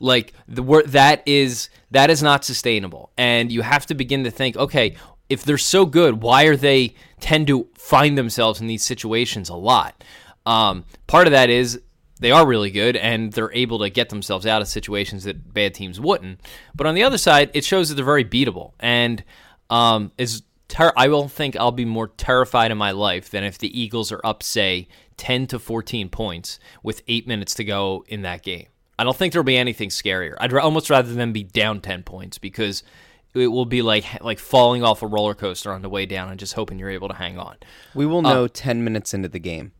Like 0.00 0.32
the 0.46 0.62
that 0.86 1.22
is 1.26 1.70
that 1.90 2.10
is 2.10 2.22
not 2.22 2.44
sustainable. 2.44 3.10
And 3.18 3.50
you 3.50 3.62
have 3.62 3.86
to 3.86 3.94
begin 3.94 4.24
to 4.24 4.30
think 4.30 4.56
okay 4.56 4.96
if 5.28 5.44
they're 5.44 5.58
so 5.58 5.86
good, 5.86 6.22
why 6.22 6.44
are 6.44 6.56
they 6.56 6.94
tend 7.20 7.46
to 7.48 7.68
find 7.74 8.16
themselves 8.16 8.60
in 8.60 8.66
these 8.66 8.84
situations 8.84 9.48
a 9.48 9.54
lot? 9.54 10.02
Um, 10.46 10.84
part 11.06 11.26
of 11.26 11.32
that 11.32 11.50
is 11.50 11.80
they 12.20 12.30
are 12.30 12.46
really 12.46 12.70
good 12.70 12.96
and 12.96 13.32
they're 13.32 13.52
able 13.52 13.78
to 13.80 13.90
get 13.90 14.08
themselves 14.08 14.46
out 14.46 14.62
of 14.62 14.68
situations 14.68 15.24
that 15.24 15.52
bad 15.52 15.74
teams 15.74 16.00
wouldn't. 16.00 16.40
But 16.74 16.86
on 16.86 16.94
the 16.94 17.02
other 17.02 17.18
side, 17.18 17.50
it 17.54 17.64
shows 17.64 17.88
that 17.88 17.94
they're 17.96 18.04
very 18.04 18.24
beatable. 18.24 18.72
And 18.80 19.22
um, 19.70 20.12
is 20.16 20.42
ter- 20.68 20.92
I 20.96 21.08
will 21.08 21.28
think 21.28 21.56
I'll 21.56 21.72
be 21.72 21.84
more 21.84 22.08
terrified 22.08 22.70
in 22.70 22.78
my 22.78 22.92
life 22.92 23.30
than 23.30 23.44
if 23.44 23.58
the 23.58 23.78
Eagles 23.78 24.10
are 24.10 24.20
up, 24.24 24.42
say, 24.42 24.88
10 25.18 25.48
to 25.48 25.58
14 25.58 26.08
points 26.08 26.58
with 26.82 27.02
eight 27.06 27.26
minutes 27.26 27.54
to 27.54 27.64
go 27.64 28.04
in 28.08 28.22
that 28.22 28.42
game. 28.42 28.66
I 28.98 29.04
don't 29.04 29.16
think 29.16 29.32
there'll 29.32 29.44
be 29.44 29.56
anything 29.56 29.90
scarier. 29.90 30.34
I'd 30.40 30.52
almost 30.54 30.90
rather 30.90 31.12
them 31.12 31.32
be 31.32 31.44
down 31.44 31.80
10 31.80 32.02
points 32.04 32.38
because– 32.38 32.82
it 33.34 33.48
will 33.48 33.66
be 33.66 33.82
like 33.82 34.22
like 34.22 34.38
falling 34.38 34.82
off 34.82 35.02
a 35.02 35.06
roller 35.06 35.34
coaster 35.34 35.72
on 35.72 35.82
the 35.82 35.88
way 35.88 36.06
down 36.06 36.30
and 36.30 36.38
just 36.38 36.54
hoping 36.54 36.78
you're 36.78 36.90
able 36.90 37.08
to 37.08 37.14
hang 37.14 37.38
on. 37.38 37.56
We 37.94 38.06
will 38.06 38.22
know 38.22 38.44
uh, 38.44 38.48
10 38.52 38.84
minutes 38.84 39.14
into 39.14 39.28
the 39.28 39.38
game 39.38 39.72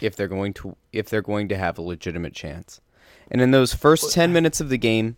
if 0.00 0.16
they're 0.16 0.28
going 0.28 0.54
to 0.54 0.76
if 0.92 1.08
they're 1.08 1.22
going 1.22 1.48
to 1.48 1.56
have 1.56 1.78
a 1.78 1.82
legitimate 1.82 2.34
chance. 2.34 2.80
And 3.30 3.40
in 3.40 3.50
those 3.50 3.74
first 3.74 4.12
10 4.12 4.32
minutes 4.32 4.60
of 4.60 4.70
the 4.70 4.78
game, 4.78 5.16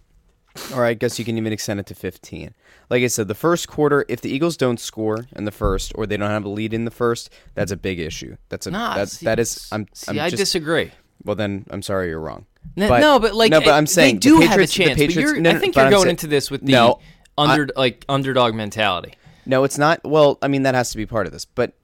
or 0.74 0.84
I 0.84 0.94
guess 0.94 1.18
you 1.18 1.24
can 1.24 1.36
even 1.36 1.52
extend 1.52 1.78
it 1.78 1.86
to 1.86 1.94
15. 1.94 2.54
Like 2.88 3.02
I 3.02 3.06
said, 3.06 3.28
the 3.28 3.34
first 3.34 3.68
quarter, 3.68 4.04
if 4.08 4.20
the 4.20 4.30
Eagles 4.30 4.56
don't 4.56 4.80
score 4.80 5.26
in 5.36 5.44
the 5.44 5.52
first 5.52 5.92
or 5.94 6.06
they 6.06 6.16
don't 6.16 6.30
have 6.30 6.44
a 6.44 6.48
lead 6.48 6.74
in 6.74 6.84
the 6.84 6.90
first, 6.90 7.30
that's 7.54 7.70
a 7.70 7.76
big 7.76 8.00
issue. 8.00 8.36
That's 8.48 8.66
a 8.66 8.72
nah, 8.72 8.96
that, 8.96 9.10
see, 9.10 9.26
that 9.26 9.38
is 9.38 9.68
I'm, 9.70 9.86
see, 9.94 10.18
I'm 10.18 10.26
I 10.26 10.30
disagree. 10.30 10.90
Well 11.22 11.36
then, 11.36 11.66
I'm 11.70 11.82
sorry 11.82 12.08
you're 12.08 12.20
wrong. 12.20 12.46
No, 12.76 12.88
but, 12.88 13.00
no, 13.00 13.18
but 13.18 13.34
like 13.34 13.50
no, 13.50 13.60
but 13.60 13.70
I'm 13.70 13.86
saying 13.86 14.16
they 14.16 14.20
do 14.20 14.40
the 14.40 14.46
Patriots, 14.46 14.76
have 14.76 14.86
a 14.86 14.88
chance. 14.88 14.98
Patriots, 14.98 15.38
no, 15.38 15.50
I 15.50 15.58
think 15.58 15.76
you're 15.76 15.90
going 15.90 16.02
saying, 16.02 16.10
into 16.10 16.26
this 16.26 16.50
with 16.50 16.64
the 16.64 16.72
no, 16.72 17.00
under 17.40 17.68
I, 17.76 17.80
like 17.80 18.04
underdog 18.08 18.54
mentality. 18.54 19.14
No, 19.46 19.64
it's 19.64 19.78
not. 19.78 20.00
Well, 20.04 20.38
I 20.42 20.48
mean 20.48 20.62
that 20.62 20.74
has 20.74 20.90
to 20.90 20.96
be 20.96 21.06
part 21.06 21.26
of 21.26 21.32
this, 21.32 21.44
but 21.44 21.74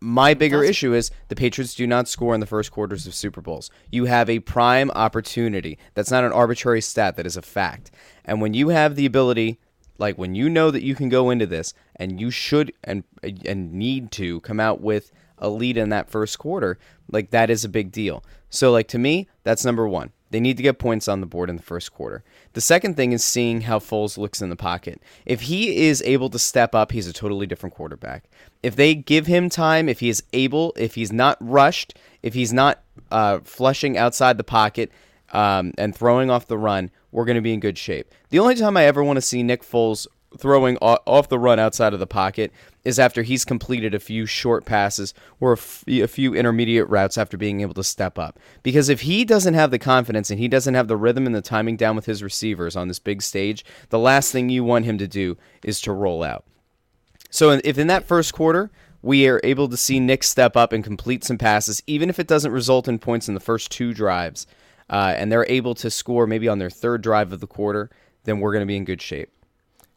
my 0.00 0.32
bigger 0.34 0.64
issue 0.64 0.94
is 0.94 1.10
the 1.28 1.36
Patriots 1.36 1.74
do 1.74 1.86
not 1.86 2.08
score 2.08 2.34
in 2.34 2.40
the 2.40 2.46
first 2.46 2.70
quarters 2.72 3.06
of 3.06 3.14
Super 3.14 3.42
Bowls. 3.42 3.70
You 3.90 4.06
have 4.06 4.30
a 4.30 4.40
prime 4.40 4.90
opportunity. 4.92 5.78
That's 5.94 6.10
not 6.10 6.24
an 6.24 6.32
arbitrary 6.32 6.80
stat, 6.80 7.16
that 7.16 7.26
is 7.26 7.36
a 7.36 7.42
fact. 7.42 7.90
And 8.24 8.40
when 8.40 8.54
you 8.54 8.70
have 8.70 8.96
the 8.96 9.04
ability, 9.04 9.58
like 9.98 10.16
when 10.16 10.34
you 10.34 10.48
know 10.48 10.70
that 10.70 10.82
you 10.82 10.94
can 10.94 11.10
go 11.10 11.28
into 11.28 11.46
this 11.46 11.74
and 11.96 12.18
you 12.18 12.30
should 12.30 12.72
and 12.82 13.04
and 13.22 13.72
need 13.72 14.10
to 14.12 14.40
come 14.40 14.58
out 14.58 14.80
with 14.80 15.12
a 15.36 15.50
lead 15.50 15.76
in 15.76 15.90
that 15.90 16.08
first 16.08 16.38
quarter, 16.38 16.78
like 17.10 17.30
that 17.30 17.50
is 17.50 17.64
a 17.64 17.68
big 17.68 17.92
deal. 17.92 18.24
So 18.48 18.72
like 18.72 18.88
to 18.88 18.98
me, 18.98 19.28
that's 19.44 19.64
number 19.64 19.86
1. 19.86 20.12
They 20.30 20.40
need 20.40 20.56
to 20.56 20.62
get 20.62 20.78
points 20.78 21.08
on 21.08 21.20
the 21.20 21.26
board 21.26 21.50
in 21.50 21.56
the 21.56 21.62
first 21.62 21.92
quarter. 21.92 22.24
The 22.52 22.60
second 22.60 22.96
thing 22.96 23.12
is 23.12 23.24
seeing 23.24 23.62
how 23.62 23.78
Foles 23.78 24.18
looks 24.18 24.42
in 24.42 24.50
the 24.50 24.56
pocket. 24.56 25.00
If 25.24 25.42
he 25.42 25.86
is 25.86 26.02
able 26.04 26.30
to 26.30 26.38
step 26.38 26.74
up, 26.74 26.90
he's 26.90 27.06
a 27.06 27.12
totally 27.12 27.46
different 27.46 27.74
quarterback. 27.74 28.24
If 28.62 28.74
they 28.74 28.94
give 28.94 29.26
him 29.26 29.48
time, 29.48 29.88
if 29.88 30.00
he 30.00 30.08
is 30.08 30.22
able, 30.32 30.72
if 30.76 30.96
he's 30.96 31.12
not 31.12 31.38
rushed, 31.40 31.96
if 32.22 32.34
he's 32.34 32.52
not 32.52 32.82
uh, 33.10 33.38
flushing 33.44 33.96
outside 33.96 34.36
the 34.36 34.44
pocket 34.44 34.90
um, 35.32 35.72
and 35.78 35.94
throwing 35.94 36.28
off 36.28 36.48
the 36.48 36.58
run, 36.58 36.90
we're 37.12 37.24
going 37.24 37.36
to 37.36 37.40
be 37.40 37.52
in 37.52 37.60
good 37.60 37.78
shape. 37.78 38.12
The 38.30 38.40
only 38.40 38.56
time 38.56 38.76
I 38.76 38.84
ever 38.84 39.04
want 39.04 39.16
to 39.16 39.22
see 39.22 39.42
Nick 39.42 39.62
Foles 39.62 40.06
throwing 40.36 40.76
off 40.78 41.28
the 41.28 41.38
run 41.38 41.58
outside 41.58 41.92
of 41.92 42.00
the 42.00 42.06
pocket 42.06 42.52
is 42.84 42.98
after 42.98 43.22
he's 43.22 43.44
completed 43.44 43.94
a 43.94 44.00
few 44.00 44.26
short 44.26 44.64
passes 44.64 45.12
or 45.38 45.52
a, 45.52 45.56
f- 45.56 45.84
a 45.86 46.06
few 46.06 46.34
intermediate 46.34 46.88
routes 46.88 47.18
after 47.18 47.36
being 47.36 47.60
able 47.60 47.74
to 47.74 47.84
step 47.84 48.18
up. 48.18 48.38
Because 48.62 48.88
if 48.88 49.02
he 49.02 49.24
doesn't 49.24 49.54
have 49.54 49.70
the 49.70 49.78
confidence 49.78 50.30
and 50.30 50.40
he 50.40 50.48
doesn't 50.48 50.74
have 50.74 50.88
the 50.88 50.96
rhythm 50.96 51.26
and 51.26 51.34
the 51.34 51.42
timing 51.42 51.76
down 51.76 51.96
with 51.96 52.06
his 52.06 52.22
receivers 52.22 52.76
on 52.76 52.88
this 52.88 52.98
big 52.98 53.22
stage, 53.22 53.64
the 53.90 53.98
last 53.98 54.32
thing 54.32 54.48
you 54.48 54.64
want 54.64 54.86
him 54.86 54.98
to 54.98 55.06
do 55.06 55.36
is 55.62 55.80
to 55.82 55.92
roll 55.92 56.22
out. 56.22 56.44
So 57.30 57.60
if 57.62 57.78
in 57.78 57.86
that 57.88 58.06
first 58.06 58.32
quarter 58.32 58.70
we 59.02 59.28
are 59.28 59.40
able 59.44 59.68
to 59.68 59.76
see 59.76 60.00
Nick 60.00 60.22
step 60.22 60.56
up 60.56 60.72
and 60.72 60.84
complete 60.84 61.24
some 61.24 61.38
passes, 61.38 61.82
even 61.86 62.08
if 62.08 62.18
it 62.18 62.26
doesn't 62.26 62.52
result 62.52 62.88
in 62.88 62.98
points 62.98 63.28
in 63.28 63.34
the 63.34 63.40
first 63.40 63.70
two 63.70 63.94
drives, 63.94 64.46
uh, 64.90 65.14
and 65.16 65.30
they're 65.30 65.46
able 65.48 65.74
to 65.76 65.90
score 65.90 66.26
maybe 66.26 66.48
on 66.48 66.58
their 66.58 66.70
third 66.70 67.02
drive 67.02 67.32
of 67.32 67.40
the 67.40 67.46
quarter, 67.46 67.90
then 68.24 68.40
we're 68.40 68.52
going 68.52 68.62
to 68.62 68.66
be 68.66 68.76
in 68.76 68.84
good 68.84 69.00
shape. 69.00 69.30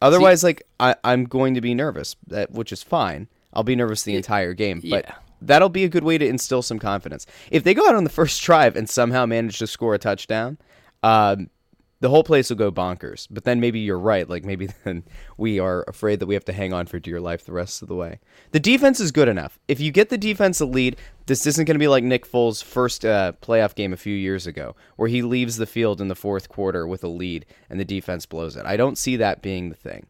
Otherwise, 0.04 0.42
See, 0.42 0.48
like 0.48 0.68
I, 0.80 0.96
I'm 1.04 1.24
going 1.24 1.54
to 1.54 1.62
be 1.62 1.74
nervous, 1.74 2.16
that 2.28 2.52
which 2.52 2.72
is 2.72 2.84
fine. 2.84 3.28
I'll 3.54 3.64
be 3.64 3.76
nervous 3.76 4.04
the 4.04 4.16
entire 4.16 4.54
game, 4.54 4.82
but 4.82 5.06
yeah. 5.06 5.16
that'll 5.42 5.70
be 5.70 5.86
a 5.86 5.90
good 5.90 6.04
way 6.04 6.18
to 6.18 6.28
instill 6.28 6.62
some 6.62 6.78
confidence. 6.78 7.26
If 7.52 7.64
they 7.64 7.74
go 7.74 7.88
out 7.88 7.96
on 7.96 8.04
the 8.04 8.10
first 8.22 8.42
drive 8.42 8.76
and 8.76 8.90
somehow 8.90 9.26
manage 9.26 9.60
to 9.60 9.68
score 9.68 9.94
a 9.94 10.00
touchdown, 10.00 10.58
um, 11.04 11.50
the 12.04 12.10
whole 12.10 12.26
place 12.26 12.50
will 12.50 12.58
go 12.58 12.70
bonkers. 12.70 13.30
But 13.32 13.46
then 13.46 13.62
maybe 13.62 13.80
you're 13.80 13.98
right. 13.98 14.30
Like 14.30 14.44
maybe 14.44 14.68
then 14.84 15.06
we 15.38 15.58
are 15.58 15.86
afraid 15.88 16.20
that 16.20 16.26
we 16.26 16.34
have 16.34 16.44
to 16.46 16.54
hang 16.54 16.74
on 16.74 16.86
for 16.86 17.00
dear 17.00 17.22
life 17.22 17.46
the 17.46 17.54
rest 17.54 17.82
of 17.82 17.88
the 17.88 17.96
way. 17.96 18.20
The 18.52 18.60
defense 18.60 19.00
is 19.00 19.14
good 19.14 19.30
enough. 19.30 19.58
If 19.70 19.80
you 19.80 19.90
get 19.90 20.10
the 20.10 20.18
defense 20.18 20.60
a 20.60 20.66
lead, 20.66 20.98
this 21.28 21.48
isn't 21.48 21.64
going 21.64 21.76
to 21.76 21.80
be 21.80 21.88
like 21.88 22.04
Nick 22.04 22.30
Foles' 22.30 22.62
first 22.62 23.06
uh, 23.06 23.32
playoff 23.42 23.74
game 23.74 23.94
a 23.94 23.98
few 23.98 24.14
years 24.14 24.46
ago, 24.46 24.76
where 24.98 25.08
he 25.08 25.22
leaves 25.22 25.56
the 25.56 25.66
field 25.66 26.02
in 26.02 26.10
the 26.10 26.16
fourth 26.16 26.50
quarter 26.50 26.86
with 26.86 27.06
a 27.06 27.08
lead 27.08 27.46
and 27.70 27.80
the 27.80 27.86
defense 27.86 28.26
blows 28.26 28.58
it. 28.58 28.66
I 28.66 28.76
don't 28.76 28.98
see 28.98 29.16
that 29.16 29.42
being 29.42 29.70
the 29.70 29.76
thing. 29.76 30.08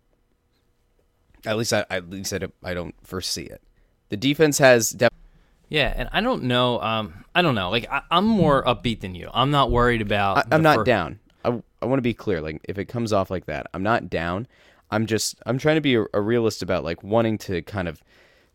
At 1.46 1.58
least 1.58 1.74
I, 1.74 1.86
at 1.92 2.10
least 2.10 2.34
I 2.34 2.40
don't, 2.40 2.56
I 2.64 2.74
don't 2.74 2.96
foresee 3.04 3.44
it. 3.44 3.62
The 4.10 4.18
defense 4.18 4.58
has 4.58 4.90
def- 4.90 5.12
yeah, 5.70 5.94
and 5.96 6.10
I 6.12 6.22
don't 6.22 6.44
know. 6.44 6.80
Um, 6.82 7.24
I 7.36 7.44
don't 7.44 7.56
know. 7.56 7.70
Like 7.70 7.88
I, 7.92 8.02
am 8.10 8.26
more 8.26 8.64
upbeat 8.64 9.02
than 9.02 9.14
you. 9.14 9.30
I'm 9.32 9.52
not 9.52 9.70
worried 9.70 10.02
about. 10.02 10.38
I, 10.52 10.56
am 10.56 10.64
not 10.64 10.86
down. 10.86 11.20
I, 11.44 11.62
I 11.82 11.86
want 11.86 11.98
to 11.98 12.04
be 12.04 12.14
clear. 12.14 12.42
Like 12.42 12.62
if 12.64 12.78
it 12.78 12.86
comes 12.86 13.14
off 13.14 13.32
like 13.32 13.46
that, 13.46 13.68
I'm 13.74 13.84
not 13.84 14.10
down. 14.10 14.48
I'm 14.92 15.06
just 15.06 15.36
I'm 15.46 15.58
trying 15.58 15.76
to 15.76 15.82
be 15.82 15.96
a, 15.96 16.06
a 16.14 16.22
realist 16.22 16.62
about 16.62 16.84
like 16.84 17.04
wanting 17.04 17.38
to 17.40 17.62
kind 17.64 17.88
of 17.88 18.02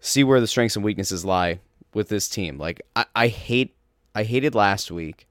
see 0.00 0.24
where 0.24 0.40
the 0.40 0.46
strengths 0.46 0.76
and 0.76 0.84
weaknesses 0.84 1.24
lie 1.24 1.60
with 1.94 2.08
this 2.08 2.28
team. 2.28 2.58
Like 2.58 2.82
I, 2.96 3.06
I 3.14 3.28
hate 3.28 3.76
I 4.14 4.24
hated 4.24 4.54
last 4.54 4.90
week. 4.90 5.26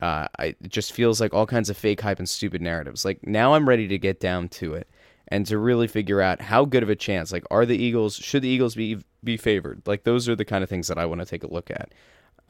Uh, 0.00 0.28
I, 0.38 0.44
it 0.46 0.68
just 0.68 0.92
feels 0.92 1.20
like 1.20 1.32
all 1.32 1.46
kinds 1.46 1.70
of 1.70 1.76
fake 1.76 2.02
hype 2.02 2.18
and 2.18 2.28
stupid 2.28 2.60
narratives. 2.60 3.04
Like 3.04 3.26
now 3.26 3.54
I'm 3.54 3.68
ready 3.68 3.88
to 3.88 3.98
get 3.98 4.20
down 4.20 4.48
to 4.50 4.74
it 4.74 4.88
and 5.28 5.46
to 5.46 5.58
really 5.58 5.88
figure 5.88 6.20
out 6.20 6.40
how 6.40 6.64
good 6.64 6.82
of 6.82 6.90
a 6.90 6.96
chance. 6.96 7.32
Like 7.32 7.44
are 7.50 7.66
the 7.66 7.76
Eagles 7.76 8.14
should 8.16 8.42
the 8.42 8.48
Eagles 8.48 8.74
be 8.74 8.98
be 9.24 9.36
favored? 9.36 9.82
Like 9.86 10.04
those 10.04 10.28
are 10.28 10.36
the 10.36 10.44
kind 10.44 10.62
of 10.62 10.70
things 10.70 10.88
that 10.88 10.98
I 10.98 11.06
want 11.06 11.20
to 11.22 11.26
take 11.26 11.44
a 11.44 11.52
look 11.52 11.70
at. 11.70 11.92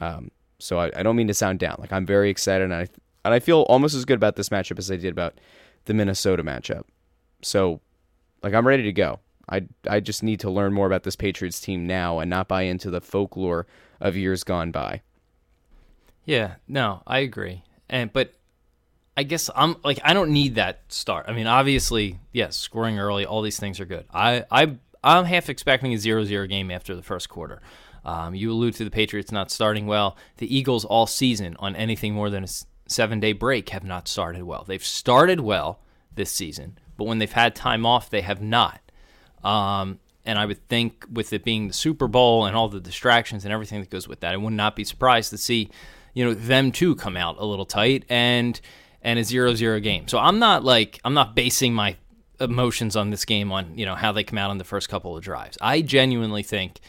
Um, 0.00 0.30
so 0.58 0.78
I, 0.78 0.90
I 0.96 1.02
don't 1.02 1.16
mean 1.16 1.28
to 1.28 1.34
sound 1.34 1.58
down. 1.58 1.76
Like 1.78 1.92
I'm 1.92 2.06
very 2.06 2.30
excited 2.30 2.64
and 2.64 2.74
I 2.74 2.88
and 3.26 3.34
I 3.34 3.40
feel 3.40 3.62
almost 3.62 3.94
as 3.94 4.04
good 4.04 4.16
about 4.16 4.36
this 4.36 4.48
matchup 4.48 4.78
as 4.78 4.90
I 4.90 4.96
did 4.96 5.12
about 5.12 5.34
the 5.84 5.94
Minnesota 5.94 6.42
matchup. 6.42 6.84
So, 7.42 7.80
like, 8.42 8.54
I'm 8.54 8.66
ready 8.66 8.84
to 8.84 8.92
go. 8.92 9.20
I, 9.48 9.66
I 9.88 10.00
just 10.00 10.22
need 10.22 10.40
to 10.40 10.50
learn 10.50 10.72
more 10.72 10.86
about 10.86 11.02
this 11.02 11.16
Patriots 11.16 11.60
team 11.60 11.86
now 11.86 12.18
and 12.18 12.30
not 12.30 12.48
buy 12.48 12.62
into 12.62 12.90
the 12.90 13.00
folklore 13.00 13.66
of 14.00 14.16
years 14.16 14.42
gone 14.44 14.72
by. 14.72 15.02
Yeah, 16.24 16.54
no, 16.66 17.02
I 17.06 17.20
agree. 17.20 17.62
And 17.88 18.12
but 18.12 18.34
I 19.16 19.22
guess 19.22 19.48
I'm 19.54 19.76
like 19.84 20.00
I 20.02 20.12
don't 20.12 20.30
need 20.30 20.56
that 20.56 20.82
start. 20.88 21.26
I 21.28 21.32
mean, 21.32 21.46
obviously, 21.46 22.18
yes, 22.32 22.56
scoring 22.56 22.98
early, 22.98 23.24
all 23.24 23.42
these 23.42 23.60
things 23.60 23.78
are 23.78 23.84
good. 23.84 24.06
I 24.12 24.44
I 24.50 24.76
I'm 25.04 25.24
half 25.24 25.48
expecting 25.48 25.94
a 25.94 25.96
0-0 25.96 26.48
game 26.48 26.72
after 26.72 26.96
the 26.96 27.02
first 27.02 27.28
quarter. 27.28 27.62
Um, 28.04 28.34
you 28.34 28.50
allude 28.50 28.74
to 28.74 28.84
the 28.84 28.90
Patriots 28.90 29.30
not 29.30 29.52
starting 29.52 29.86
well. 29.86 30.16
The 30.38 30.52
Eagles 30.54 30.84
all 30.84 31.06
season 31.06 31.56
on 31.60 31.76
anything 31.76 32.12
more 32.12 32.28
than 32.28 32.44
a 32.44 32.48
seven 32.86 33.20
day 33.20 33.32
break 33.32 33.70
have 33.70 33.84
not 33.84 34.08
started 34.08 34.42
well. 34.44 34.64
They've 34.66 34.84
started 34.84 35.40
well 35.40 35.80
this 36.14 36.30
season, 36.30 36.78
but 36.96 37.04
when 37.04 37.18
they've 37.18 37.32
had 37.32 37.54
time 37.54 37.84
off, 37.84 38.10
they 38.10 38.22
have 38.22 38.40
not. 38.40 38.80
Um, 39.44 40.00
and 40.24 40.38
I 40.38 40.46
would 40.46 40.66
think 40.68 41.06
with 41.10 41.32
it 41.32 41.44
being 41.44 41.68
the 41.68 41.74
Super 41.74 42.08
Bowl 42.08 42.46
and 42.46 42.56
all 42.56 42.68
the 42.68 42.80
distractions 42.80 43.44
and 43.44 43.52
everything 43.52 43.80
that 43.80 43.90
goes 43.90 44.08
with 44.08 44.20
that, 44.20 44.34
I 44.34 44.36
would 44.36 44.52
not 44.52 44.74
be 44.74 44.84
surprised 44.84 45.30
to 45.30 45.38
see, 45.38 45.70
you 46.14 46.24
know, 46.24 46.34
them 46.34 46.72
too 46.72 46.96
come 46.96 47.16
out 47.16 47.36
a 47.38 47.44
little 47.44 47.66
tight 47.66 48.04
and 48.08 48.60
and 49.02 49.18
a 49.18 49.24
zero 49.24 49.54
zero 49.54 49.78
game. 49.78 50.08
So 50.08 50.18
I'm 50.18 50.38
not 50.38 50.64
like 50.64 51.00
I'm 51.04 51.14
not 51.14 51.36
basing 51.36 51.72
my 51.74 51.96
emotions 52.40 52.96
on 52.96 53.10
this 53.10 53.24
game 53.24 53.50
on 53.52 53.78
you 53.78 53.86
know 53.86 53.94
how 53.94 54.12
they 54.12 54.24
come 54.24 54.36
out 54.36 54.50
on 54.50 54.58
the 54.58 54.64
first 54.64 54.88
couple 54.88 55.16
of 55.16 55.22
drives. 55.22 55.56
I 55.60 55.80
genuinely 55.80 56.42
think, 56.42 56.80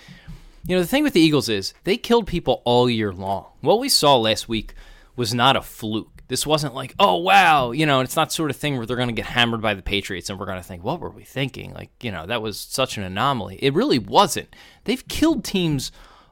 you 0.65 0.75
know, 0.75 0.81
the 0.81 0.87
thing 0.87 1.03
with 1.03 1.13
the 1.13 1.21
Eagles 1.21 1.47
is 1.47 1.73
they 1.83 1.95
killed 1.95 2.25
people 2.25 2.63
all 2.65 2.89
year 2.89 3.13
long. 3.13 3.45
What 3.61 3.79
we 3.79 3.87
saw 3.87 4.17
last 4.17 4.49
week 4.49 4.73
was 5.17 5.33
not 5.33 5.57
a 5.57 5.61
fluke. 5.61 6.23
This 6.29 6.47
wasn't 6.47 6.75
like, 6.75 6.93
oh 6.99 7.17
wow, 7.17 7.71
you 7.71 7.85
know, 7.85 7.99
it's 7.99 8.15
not 8.15 8.31
sort 8.31 8.49
of 8.49 8.55
thing 8.55 8.77
where 8.77 8.85
they're 8.85 8.95
going 8.95 9.09
to 9.09 9.13
get 9.13 9.25
hammered 9.25 9.61
by 9.61 9.73
the 9.73 9.81
Patriots 9.81 10.29
and 10.29 10.39
we're 10.39 10.45
going 10.45 10.59
to 10.59 10.67
think, 10.67 10.83
what 10.83 11.01
were 11.01 11.09
we 11.09 11.23
thinking? 11.23 11.73
Like, 11.73 11.89
you 12.01 12.11
know, 12.11 12.25
that 12.25 12.41
was 12.41 12.57
such 12.57 12.97
an 12.97 13.03
anomaly. 13.03 13.59
It 13.61 13.73
really 13.73 13.99
wasn't. 13.99 14.55
They've 14.85 15.05
killed 15.07 15.43
teams 15.43 15.91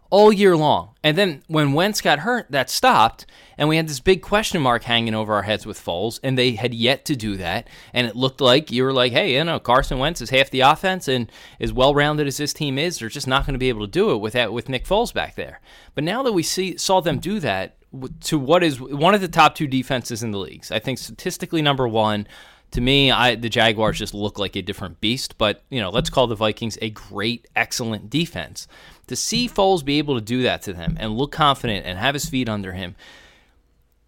all 0.10 0.32
year 0.32 0.56
long. 0.56 0.92
And 1.04 1.18
then 1.18 1.44
when 1.48 1.74
Wentz 1.74 2.00
got 2.00 2.20
hurt, 2.20 2.48
that 2.52 2.70
stopped, 2.70 3.26
and 3.58 3.68
we 3.68 3.78
had 3.78 3.88
this 3.88 4.00
big 4.00 4.22
question 4.22 4.62
mark 4.62 4.84
hanging 4.84 5.16
over 5.16 5.34
our 5.34 5.44
heads 5.44 5.66
with 5.66 5.84
Foles, 5.84 6.20
and 6.24 6.38
they 6.38 6.52
had 6.52 6.74
yet 6.74 7.06
to 7.06 7.16
do 7.16 7.38
that. 7.38 7.68
And 7.94 8.06
it 8.08 8.16
looked 8.16 8.40
like 8.40 8.72
you 8.72 8.84
were 8.84 8.94
like, 8.94 9.12
hey, 9.12 9.36
you 9.36 9.44
know, 9.44 9.60
Carson 9.60 9.98
Wentz 9.98 10.22
is 10.22 10.30
half 10.30 10.50
the 10.50 10.62
offense, 10.62 11.08
and 11.08 11.32
as 11.60 11.74
well 11.74 11.94
rounded 11.94 12.28
as 12.28 12.38
this 12.38 12.54
team 12.54 12.78
is, 12.78 13.00
they're 13.00 13.10
just 13.10 13.28
not 13.28 13.46
going 13.46 13.56
to 13.56 13.60
be 13.60 13.70
able 13.70 13.82
to 13.82 13.92
do 13.92 14.12
it 14.12 14.18
without 14.18 14.54
with 14.54 14.70
Nick 14.70 14.86
Foles 14.86 15.14
back 15.14 15.36
there. 15.36 15.60
But 15.96 16.04
now 16.04 16.24
that 16.24 16.34
we 16.34 16.44
see 16.44 16.78
saw 16.78 17.02
them 17.02 17.20
do 17.20 17.40
that 17.40 17.78
to 18.22 18.40
what 18.40 18.64
is 18.64 18.80
one 18.80 19.14
of 19.14 19.22
the 19.22 19.28
top 19.28 19.56
two 19.56 19.68
defenses 19.68 20.24
in 20.24 20.32
the 20.32 20.40
leagues, 20.40 20.72
I 20.72 20.80
think 20.80 20.98
statistically 20.98 21.62
number 21.62 21.88
one 21.88 22.28
to 22.72 22.82
me, 22.82 23.10
I 23.10 23.36
the 23.36 23.50
Jaguars 23.50 23.98
just 23.98 24.14
look 24.14 24.38
like 24.38 24.56
a 24.56 24.62
different 24.62 25.00
beast. 25.00 25.38
But 25.38 25.64
you 25.70 25.80
know, 25.80 25.90
let's 25.90 26.10
call 26.10 26.28
the 26.28 26.36
Vikings 26.36 26.78
a 26.82 26.90
great, 26.90 27.48
excellent 27.56 28.10
defense. 28.10 28.68
To 29.08 29.16
see 29.16 29.48
Foles 29.48 29.86
be 29.86 29.98
able 29.98 30.16
to 30.16 30.22
do 30.22 30.44
that 30.44 30.62
to 30.64 30.74
them 30.74 30.98
and 31.00 31.18
look 31.18 31.32
confident 31.32 31.86
and 31.86 31.98
have 31.98 32.16
his 32.16 32.28
feet 32.28 32.50
under 32.50 32.74
him, 32.74 32.96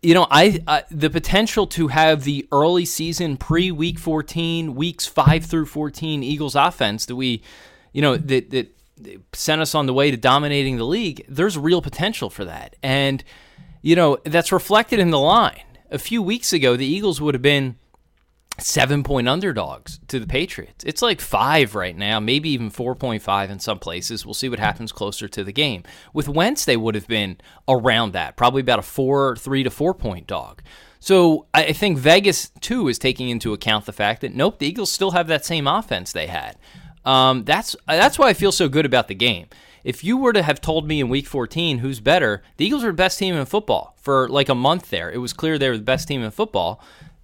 you 0.01 0.13
know, 0.13 0.27
I, 0.29 0.61
I 0.67 0.83
the 0.91 1.09
potential 1.09 1.65
to 1.67 1.87
have 1.87 2.23
the 2.23 2.47
early 2.51 2.83
season 2.83 3.37
pre 3.37 3.71
week 3.71 3.99
fourteen, 3.99 4.75
weeks 4.75 5.05
five 5.05 5.45
through 5.45 5.67
fourteen 5.67 6.23
Eagles 6.23 6.55
offense 6.55 7.05
that 7.05 7.15
we, 7.15 7.41
you 7.93 8.01
know, 8.01 8.17
that 8.17 8.49
that 8.49 8.73
sent 9.31 9.61
us 9.61 9.75
on 9.75 9.85
the 9.85 9.93
way 9.93 10.11
to 10.11 10.17
dominating 10.17 10.77
the 10.77 10.85
league. 10.85 11.23
There's 11.29 11.57
real 11.57 11.81
potential 11.81 12.29
for 12.29 12.43
that, 12.45 12.75
and 12.83 13.23
you 13.81 13.95
know 13.95 14.17
that's 14.23 14.51
reflected 14.51 14.99
in 14.99 15.11
the 15.11 15.19
line. 15.19 15.63
A 15.89 15.99
few 15.99 16.21
weeks 16.21 16.51
ago, 16.51 16.75
the 16.75 16.85
Eagles 16.85 17.21
would 17.21 17.33
have 17.33 17.41
been 17.41 17.77
seven 18.59 19.03
point 19.03 19.27
underdogs 19.27 19.99
to 20.07 20.19
the 20.19 20.27
Patriots. 20.27 20.83
It's 20.83 21.01
like 21.01 21.21
five 21.21 21.75
right 21.75 21.95
now, 21.95 22.19
maybe 22.19 22.49
even 22.49 22.71
4.5 22.71 23.49
in 23.49 23.59
some 23.59 23.79
places. 23.79 24.25
We'll 24.25 24.33
see 24.33 24.49
what 24.49 24.59
happens 24.59 24.91
closer 24.91 25.27
to 25.27 25.43
the 25.43 25.53
game. 25.53 25.83
With 26.13 26.27
Wentz, 26.27 26.65
they 26.65 26.77
would 26.77 26.95
have 26.95 27.07
been 27.07 27.37
around 27.67 28.13
that, 28.13 28.35
probably 28.35 28.61
about 28.61 28.79
a 28.79 28.83
four, 28.83 29.35
three 29.35 29.63
to 29.63 29.69
four 29.69 29.93
point 29.93 30.27
dog. 30.27 30.61
So 30.99 31.45
I 31.53 31.73
think 31.73 31.99
Vegas, 31.99 32.49
too, 32.59 32.87
is 32.87 32.97
taking 32.97 33.29
into 33.29 33.53
account 33.53 33.85
the 33.85 33.93
fact 33.93 34.21
that, 34.21 34.33
nope, 34.33 34.57
the 34.57 34.67
Eagles 34.67 34.91
still 34.91 35.11
have 35.11 35.27
that 35.27 35.45
same 35.45 35.67
offense 35.67 36.11
they 36.11 36.27
had. 36.27 36.57
Um, 37.05 37.45
that's 37.45 37.75
that's 37.87 38.19
why 38.19 38.27
I 38.29 38.33
feel 38.33 38.51
so 38.51 38.67
good 38.67 38.85
about 38.85 39.07
the 39.07 39.15
game. 39.15 39.47
If 39.83 40.03
you 40.03 40.17
were 40.17 40.33
to 40.33 40.43
have 40.43 40.61
told 40.61 40.87
me 40.87 40.99
in 40.99 41.09
week 41.09 41.27
14 41.27 41.79
who's 41.79 41.99
better, 41.99 42.43
the 42.57 42.65
Eagles 42.65 42.83
were 42.83 42.91
the 42.91 42.95
best 42.95 43.19
team 43.19 43.35
in 43.35 43.45
football 43.45 43.95
for 43.97 44.27
like 44.29 44.49
a 44.49 44.55
month 44.55 44.89
there. 44.89 45.11
It 45.11 45.17
was 45.17 45.33
clear 45.33 45.57
they 45.57 45.69
were 45.69 45.77
the 45.77 45.83
best 45.83 46.07
team 46.07 46.23
in 46.23 46.31
football 46.31 46.81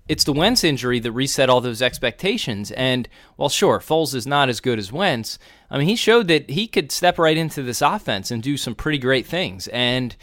it's 0.07 0.25
the 0.25 0.33
Wentz 0.33 0.63
injury 0.63 0.99
that 0.99 1.11
reset 1.11 1.49
all 1.49 1.61
those 1.61 1.81
expectations. 1.81 2.71
And 2.71 3.07
well, 3.37 3.49
sure, 3.49 3.79
Foles 3.79 4.13
is 4.13 4.27
not 4.27 4.49
as 4.49 4.59
good 4.59 4.77
as 4.77 4.91
Wentz, 4.91 5.39
I 5.73 5.77
mean, 5.79 5.87
he 5.87 5.95
showed 5.95 6.27
that 6.27 6.51
he 6.51 6.67
could 6.67 6.91
step 6.91 7.17
right 7.17 7.35
into 7.35 7.63
this 7.63 7.81
offense 7.81 8.29
and 8.29 8.43
do 8.43 8.57
some 8.57 8.75
pretty 8.75 8.99
great 8.99 9.25
things. 9.25 9.67
And, 9.69 10.15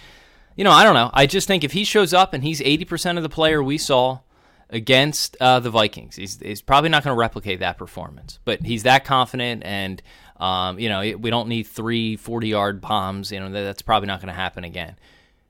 you 0.54 0.62
know, 0.62 0.70
I 0.70 0.84
don't 0.84 0.94
know. 0.94 1.10
I 1.12 1.26
just 1.26 1.48
think 1.48 1.64
if 1.64 1.72
he 1.72 1.82
shows 1.82 2.14
up 2.14 2.32
and 2.32 2.44
he's 2.44 2.60
80% 2.60 3.16
of 3.16 3.24
the 3.24 3.28
player 3.28 3.60
we 3.60 3.76
saw 3.76 4.20
against 4.68 5.36
uh, 5.40 5.58
the 5.58 5.70
Vikings, 5.70 6.14
he's, 6.14 6.38
he's 6.38 6.62
probably 6.62 6.88
not 6.88 7.02
going 7.02 7.14
to 7.14 7.18
replicate 7.18 7.58
that 7.58 7.78
performance. 7.78 8.38
But 8.44 8.62
he's 8.62 8.84
that 8.84 9.04
confident 9.04 9.64
and. 9.64 10.00
Um, 10.40 10.78
you 10.78 10.88
know, 10.88 11.00
we 11.18 11.30
don't 11.30 11.48
need 11.48 11.64
three 11.64 12.16
40 12.16 12.48
yard 12.48 12.80
bombs. 12.80 13.30
You 13.30 13.40
know, 13.40 13.50
that's 13.50 13.82
probably 13.82 14.06
not 14.06 14.20
going 14.20 14.32
to 14.32 14.34
happen 14.34 14.64
again. 14.64 14.96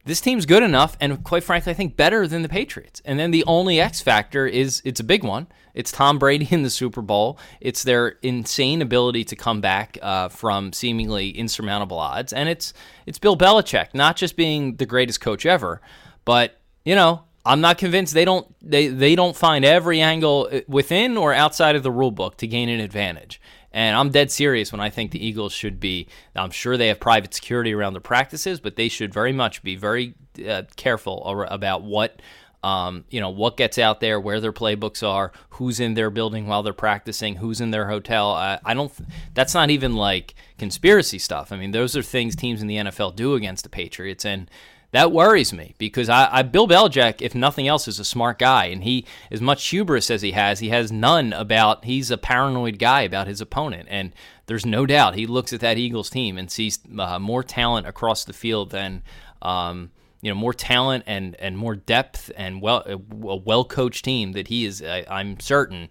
This 0.07 0.21
team's 0.21 0.47
good 0.47 0.63
enough 0.63 0.97
and 0.99 1.23
quite 1.23 1.45
frankly 1.45 1.71
i 1.73 1.75
think 1.75 1.95
better 1.95 2.27
than 2.27 2.43
the 2.43 2.49
patriots. 2.49 3.03
And 3.05 3.19
then 3.19 3.31
the 3.31 3.45
only 3.45 3.81
x 3.81 4.01
factor 4.01 4.47
is 4.47 4.81
it's 4.85 4.99
a 4.99 5.05
big 5.05 5.23
one. 5.23 5.47
It's 5.75 5.93
tom 5.93 6.19
brady 6.19 6.49
in 6.51 6.63
the 6.63 6.71
super 6.71 7.03
bowl. 7.03 7.39
It's 7.61 7.83
their 7.83 8.17
insane 8.23 8.81
ability 8.81 9.25
to 9.25 9.37
come 9.37 9.61
back 9.61 9.99
uh, 10.01 10.31
from 10.31 10.73
seemingly 10.73 11.31
insurmountable 11.31 11.99
odds. 11.99 12.33
And 12.33 12.49
it's 12.49 12.73
it's 13.07 13.19
bill 13.19 13.37
belichick 13.37 13.89
not 13.93 14.17
just 14.17 14.37
being 14.37 14.77
the 14.77 14.87
greatest 14.87 15.21
coach 15.21 15.45
ever 15.45 15.83
but 16.25 16.61
you 16.85 16.95
know 16.95 17.23
i'm 17.45 17.61
not 17.61 17.79
convinced 17.79 18.15
they 18.15 18.25
don't 18.25 18.47
they, 18.63 18.89
they 18.89 19.15
don't 19.15 19.37
find 19.37 19.65
every 19.65 20.01
angle 20.01 20.49
uh, 20.53 20.61
within 20.69 21.17
or 21.17 21.33
outside 21.33 21.77
of 21.77 21.83
the 21.83 21.91
rule 21.91 22.11
book 22.11 22.37
to 22.37 22.47
gain 22.47 22.69
an 22.69 22.81
advantage 22.81 23.41
and 23.73 23.97
I'm 23.97 24.11
dead 24.11 24.31
serious 24.31 24.73
when 24.73 24.81
I 24.81 24.91
think 24.91 25.11
the 25.11 25.25
Eagles 25.25 25.53
should 25.53 25.79
be. 25.79 26.09
I'm 26.35 26.51
sure 26.51 26.77
they 26.77 26.89
have 26.89 27.01
private 27.01 27.35
security 27.35 27.73
around 27.73 27.93
their 27.93 28.01
practices, 28.01 28.61
but 28.61 28.77
they 28.77 28.89
should 28.89 29.13
very 29.15 29.33
much 29.33 29.63
be 29.63 29.77
very 29.77 30.15
uh, 30.47 30.63
careful 30.77 31.25
about 31.49 31.83
what. 31.83 32.21
Um, 32.63 33.07
you 33.09 33.23
know 33.23 33.31
what 33.31 33.57
gets 33.57 33.79
out 33.79 34.01
there, 34.01 34.21
where 34.21 34.39
their 34.39 34.53
playbooks 34.53 35.03
are, 35.03 35.33
who's 35.49 35.81
in 35.81 35.95
their 35.95 36.11
building 36.11 36.47
while 36.47 36.63
they're 36.63 36.75
practicing, 36.75 37.37
who's 37.37 37.59
in 37.59 37.71
their 37.71 37.89
hotel. 37.89 38.33
I, 38.33 38.59
I 38.63 38.75
don't. 38.75 38.93
That's 39.33 39.55
not 39.55 39.71
even 39.71 39.97
like 39.97 40.35
conspiracy 40.59 41.19
stuff. 41.19 41.53
I 41.53 41.57
mean, 41.57 41.71
those 41.71 41.97
are 41.97 42.03
things 42.03 42.37
teams 42.37 42.61
in 42.61 42.69
the 42.69 42.77
NFL 42.77 43.17
do 43.17 43.33
against 43.33 43.63
the 43.63 43.71
Patriots, 43.71 44.27
and 44.27 44.51
that 44.93 45.13
worries 45.13 45.53
me 45.53 45.75
because 45.79 46.09
I, 46.09 46.29
I, 46.39 46.43
Bill 46.43 46.67
Belichick, 46.67 47.23
if 47.23 47.35
nothing 47.35 47.69
else, 47.69 47.87
is 47.87 48.01
a 48.01 48.05
smart 48.05 48.39
guy, 48.39 48.67
and 48.67 48.83
he 48.83 49.07
as 49.31 49.41
much 49.41 49.69
hubris 49.69 50.11
as 50.11 50.23
he 50.23 50.33
has, 50.33 50.59
he 50.59 50.71
has 50.71 50.91
none 50.91 51.33
about. 51.33 51.85
He's 51.85 52.11
a 52.11 52.19
paranoid 52.19 52.79
guy 52.79 53.03
about 53.03 53.29
his 53.29 53.41
opponent, 53.41 53.89
and 53.91 54.13
there's 54.47 54.67
no 54.67 54.87
doubt 54.87 55.15
he 55.15 55.27
looks 55.27 55.53
at 55.53 55.61
that 55.61 55.79
Eagles 55.79 56.11
team 56.11 56.37
and 56.37 56.51
sees 56.51 56.79
uh, 56.99 57.19
more 57.19 57.45
talent 57.45 57.87
across 57.87 58.25
the 58.25 58.33
field 58.33 58.71
than. 58.71 59.03
Um, 59.43 59.91
you 60.23 60.31
know, 60.31 60.35
more 60.35 60.53
talent 60.53 61.05
and, 61.07 61.35
and 61.37 61.57
more 61.57 61.75
depth 61.75 62.31
and 62.37 62.61
well 62.61 62.85
a 62.87 62.99
well 62.99 63.65
coached 63.65 64.05
team 64.05 64.33
that 64.33 64.49
he 64.49 64.67
is, 64.67 64.83
I, 64.83 65.07
am 65.09 65.41
certain, 65.41 65.89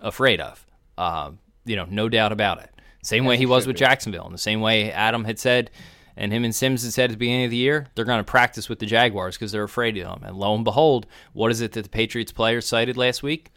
afraid 0.00 0.40
of. 0.40 0.64
Uh, 0.96 1.32
you 1.64 1.74
know, 1.74 1.86
no 1.90 2.08
doubt 2.08 2.30
about 2.30 2.62
it. 2.62 2.70
Same 3.02 3.24
way 3.24 3.36
he 3.36 3.46
was 3.46 3.66
with 3.66 3.74
Jacksonville, 3.74 4.24
and 4.24 4.32
the 4.32 4.38
same 4.38 4.60
way 4.60 4.92
Adam 4.92 5.24
had 5.24 5.40
said 5.40 5.72
and 6.16 6.32
him 6.32 6.44
and 6.44 6.54
Simms 6.54 6.82
had 6.82 6.92
said 6.92 7.04
at 7.04 7.10
the 7.12 7.16
beginning 7.16 7.44
of 7.44 7.50
the 7.50 7.56
year 7.56 7.86
they're 7.94 8.04
going 8.04 8.18
to 8.18 8.24
practice 8.24 8.68
with 8.68 8.78
the 8.78 8.86
Jaguars 8.86 9.36
because 9.36 9.52
they're 9.52 9.62
afraid 9.62 9.96
of 9.98 10.04
them. 10.04 10.28
And 10.28 10.36
lo 10.36 10.54
and 10.54 10.64
behold, 10.64 11.06
what 11.32 11.50
is 11.50 11.60
it 11.60 11.72
that 11.72 11.82
the 11.82 11.88
Patriots 11.88 12.32
players 12.32 12.66
cited 12.66 12.96
last 12.96 13.22
week? 13.22 13.50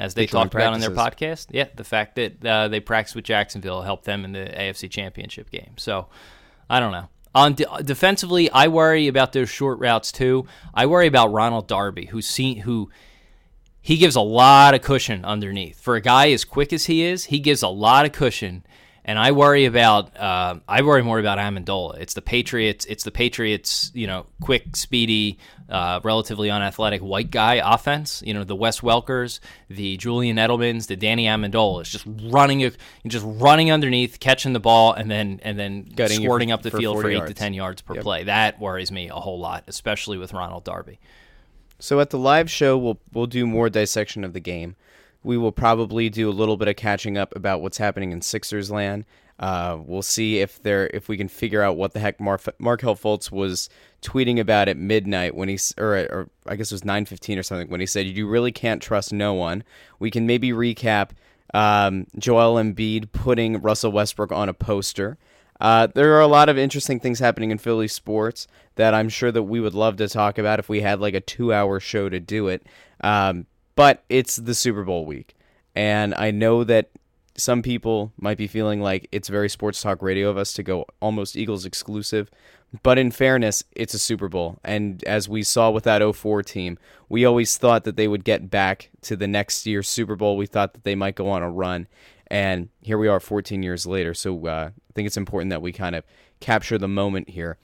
As 0.00 0.14
they, 0.14 0.26
talked 0.26 0.54
about 0.54 0.72
on 0.72 0.80
their 0.80 0.90
podcast, 0.90 1.48
yeah, 1.50 1.68
the 1.76 1.84
fact 1.84 2.16
that 2.16 2.44
uh, 2.44 2.66
they 2.66 2.80
practiced 2.80 3.14
with 3.14 3.24
Jacksonville 3.24 3.82
helped 3.82 4.04
them 4.04 4.24
in 4.24 4.32
the 4.32 4.46
AFC 4.46 4.90
Championship 4.90 5.48
game. 5.48 5.74
So, 5.76 6.08
I 6.68 6.80
don't 6.80 6.90
know. 6.90 7.08
On 7.34 7.54
de- 7.54 7.82
defensively, 7.84 8.50
I 8.50 8.68
worry 8.68 9.06
about 9.06 9.32
those 9.32 9.48
short 9.48 9.78
routes 9.78 10.10
too. 10.10 10.46
I 10.74 10.86
worry 10.86 11.06
about 11.06 11.32
Ronald 11.32 11.68
Darby, 11.68 12.06
who's 12.06 12.26
seen 12.26 12.58
who 12.58 12.90
he 13.80 13.96
gives 13.96 14.16
a 14.16 14.20
lot 14.20 14.74
of 14.74 14.82
cushion 14.82 15.24
underneath. 15.24 15.80
For 15.80 15.96
a 15.96 16.00
guy 16.00 16.30
as 16.30 16.44
quick 16.44 16.72
as 16.72 16.86
he 16.86 17.02
is, 17.02 17.26
he 17.26 17.40
gives 17.40 17.62
a 17.62 17.68
lot 17.68 18.04
of 18.04 18.12
cushion 18.12 18.64
and 19.04 19.18
I 19.18 19.32
worry 19.32 19.64
about 19.64 20.16
uh, 20.16 20.56
I 20.68 20.82
worry 20.82 21.02
more 21.02 21.18
about 21.18 21.38
Amendola. 21.38 21.98
It's 21.98 22.14
the 22.14 22.22
Patriots. 22.22 22.84
It's 22.84 23.02
the 23.02 23.10
Patriots. 23.10 23.90
You 23.94 24.06
know, 24.06 24.26
quick, 24.40 24.76
speedy, 24.76 25.38
uh, 25.68 26.00
relatively 26.04 26.50
unathletic 26.50 27.00
white 27.00 27.30
guy 27.30 27.54
offense. 27.54 28.22
You 28.24 28.34
know, 28.34 28.44
the 28.44 28.54
Wes 28.54 28.80
Welkers, 28.80 29.40
the 29.68 29.96
Julian 29.96 30.36
Edelmans, 30.36 30.86
the 30.86 30.96
Danny 30.96 31.24
Amendola. 31.24 31.80
It's 31.80 31.90
just 31.90 32.06
running, 32.06 32.70
just 33.06 33.24
running 33.26 33.72
underneath, 33.72 34.20
catching 34.20 34.52
the 34.52 34.60
ball, 34.60 34.92
and 34.92 35.10
then 35.10 35.40
and 35.42 35.58
then 35.58 35.90
Gutting 35.94 36.22
squirting 36.22 36.52
up 36.52 36.62
the 36.62 36.70
for 36.70 36.78
field 36.78 37.00
for 37.00 37.10
eight 37.10 37.16
yards. 37.16 37.32
to 37.32 37.34
ten 37.34 37.54
yards 37.54 37.82
per 37.82 37.94
yep. 37.94 38.04
play. 38.04 38.24
That 38.24 38.60
worries 38.60 38.92
me 38.92 39.08
a 39.08 39.14
whole 39.14 39.40
lot, 39.40 39.64
especially 39.66 40.16
with 40.16 40.32
Ronald 40.32 40.64
Darby. 40.64 41.00
So 41.80 41.98
at 41.98 42.10
the 42.10 42.18
live 42.18 42.48
show, 42.48 42.78
we'll 42.78 43.00
we'll 43.12 43.26
do 43.26 43.48
more 43.48 43.68
dissection 43.68 44.22
of 44.22 44.32
the 44.32 44.40
game 44.40 44.76
we 45.22 45.36
will 45.36 45.52
probably 45.52 46.08
do 46.08 46.28
a 46.28 46.32
little 46.32 46.56
bit 46.56 46.68
of 46.68 46.76
catching 46.76 47.16
up 47.16 47.34
about 47.36 47.62
what's 47.62 47.78
happening 47.78 48.12
in 48.12 48.20
Sixers 48.20 48.70
land. 48.70 49.04
Uh, 49.38 49.78
we'll 49.84 50.02
see 50.02 50.38
if 50.38 50.62
there 50.62 50.88
if 50.94 51.08
we 51.08 51.16
can 51.16 51.26
figure 51.26 51.62
out 51.62 51.76
what 51.76 51.94
the 51.94 52.00
heck 52.00 52.20
Mar- 52.20 52.38
Markelle 52.58 52.94
Fultz 52.94 53.32
was 53.32 53.68
tweeting 54.00 54.38
about 54.38 54.68
at 54.68 54.76
midnight 54.76 55.34
when 55.34 55.48
he 55.48 55.58
or, 55.78 55.94
or 56.10 56.28
I 56.46 56.54
guess 56.54 56.70
it 56.70 56.74
was 56.74 56.84
nine 56.84 57.06
fifteen 57.06 57.38
or 57.38 57.42
something 57.42 57.68
when 57.68 57.80
he 57.80 57.86
said 57.86 58.06
you 58.06 58.28
really 58.28 58.52
can't 58.52 58.82
trust 58.82 59.12
no 59.12 59.34
one. 59.34 59.64
We 59.98 60.10
can 60.10 60.26
maybe 60.26 60.50
recap 60.50 61.10
um, 61.54 62.06
Joel 62.18 62.62
Embiid 62.62 63.10
putting 63.12 63.60
Russell 63.60 63.90
Westbrook 63.90 64.32
on 64.32 64.48
a 64.48 64.54
poster. 64.54 65.18
Uh, 65.60 65.86
there 65.94 66.12
are 66.14 66.20
a 66.20 66.26
lot 66.26 66.48
of 66.48 66.58
interesting 66.58 66.98
things 67.00 67.18
happening 67.20 67.50
in 67.50 67.58
Philly 67.58 67.88
sports 67.88 68.46
that 68.74 68.94
I'm 68.94 69.08
sure 69.08 69.30
that 69.32 69.44
we 69.44 69.60
would 69.60 69.74
love 69.74 69.96
to 69.96 70.08
talk 70.08 70.38
about 70.38 70.58
if 70.58 70.68
we 70.68 70.80
had 70.80 71.00
like 71.00 71.14
a 71.14 71.20
two 71.20 71.52
hour 71.52 71.80
show 71.80 72.08
to 72.08 72.20
do 72.20 72.48
it. 72.48 72.66
Um, 73.00 73.46
but 73.74 74.04
it's 74.08 74.36
the 74.36 74.54
Super 74.54 74.84
Bowl 74.84 75.04
week. 75.04 75.36
And 75.74 76.14
I 76.14 76.30
know 76.30 76.64
that 76.64 76.90
some 77.36 77.62
people 77.62 78.12
might 78.18 78.36
be 78.36 78.46
feeling 78.46 78.80
like 78.80 79.08
it's 79.10 79.28
very 79.28 79.48
sports 79.48 79.80
talk 79.80 80.02
radio 80.02 80.28
of 80.28 80.36
us 80.36 80.52
to 80.54 80.62
go 80.62 80.86
almost 81.00 81.36
Eagles 81.36 81.64
exclusive. 81.64 82.30
But 82.82 82.98
in 82.98 83.10
fairness, 83.10 83.64
it's 83.72 83.94
a 83.94 83.98
Super 83.98 84.28
Bowl. 84.28 84.58
And 84.64 85.04
as 85.04 85.28
we 85.28 85.42
saw 85.42 85.70
with 85.70 85.84
that 85.84 86.02
04 86.02 86.42
team, 86.42 86.78
we 87.08 87.24
always 87.24 87.58
thought 87.58 87.84
that 87.84 87.96
they 87.96 88.08
would 88.08 88.24
get 88.24 88.50
back 88.50 88.90
to 89.02 89.16
the 89.16 89.26
next 89.26 89.66
year's 89.66 89.88
Super 89.88 90.16
Bowl. 90.16 90.36
We 90.36 90.46
thought 90.46 90.72
that 90.72 90.84
they 90.84 90.94
might 90.94 91.14
go 91.14 91.28
on 91.28 91.42
a 91.42 91.50
run. 91.50 91.86
And 92.28 92.70
here 92.80 92.96
we 92.96 93.08
are 93.08 93.20
14 93.20 93.62
years 93.62 93.86
later. 93.86 94.14
So 94.14 94.46
uh, 94.46 94.70
I 94.72 94.92
think 94.94 95.06
it's 95.06 95.18
important 95.18 95.50
that 95.50 95.60
we 95.60 95.72
kind 95.72 95.94
of 95.94 96.04
capture 96.40 96.78
the 96.78 96.88
moment 96.88 97.28
here 97.28 97.58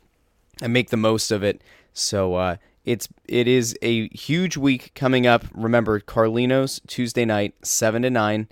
and 0.61 0.75
make 0.75 0.91
the 0.91 0.99
most 0.99 1.31
of 1.31 1.43
it. 1.43 1.63
So 1.95 2.35
uh, 2.35 2.57
It's 2.89 3.07
it 3.27 3.47
is 3.47 3.77
a 3.83 4.09
huge 4.17 4.57
week 4.57 4.93
coming 4.95 5.27
up. 5.27 5.45
Remember, 5.53 6.01
Carlino's 6.01 6.81
Tuesday 6.87 7.27
night, 7.27 7.55
seven 7.61 8.01
to 8.01 8.09
nine, 8.09 8.49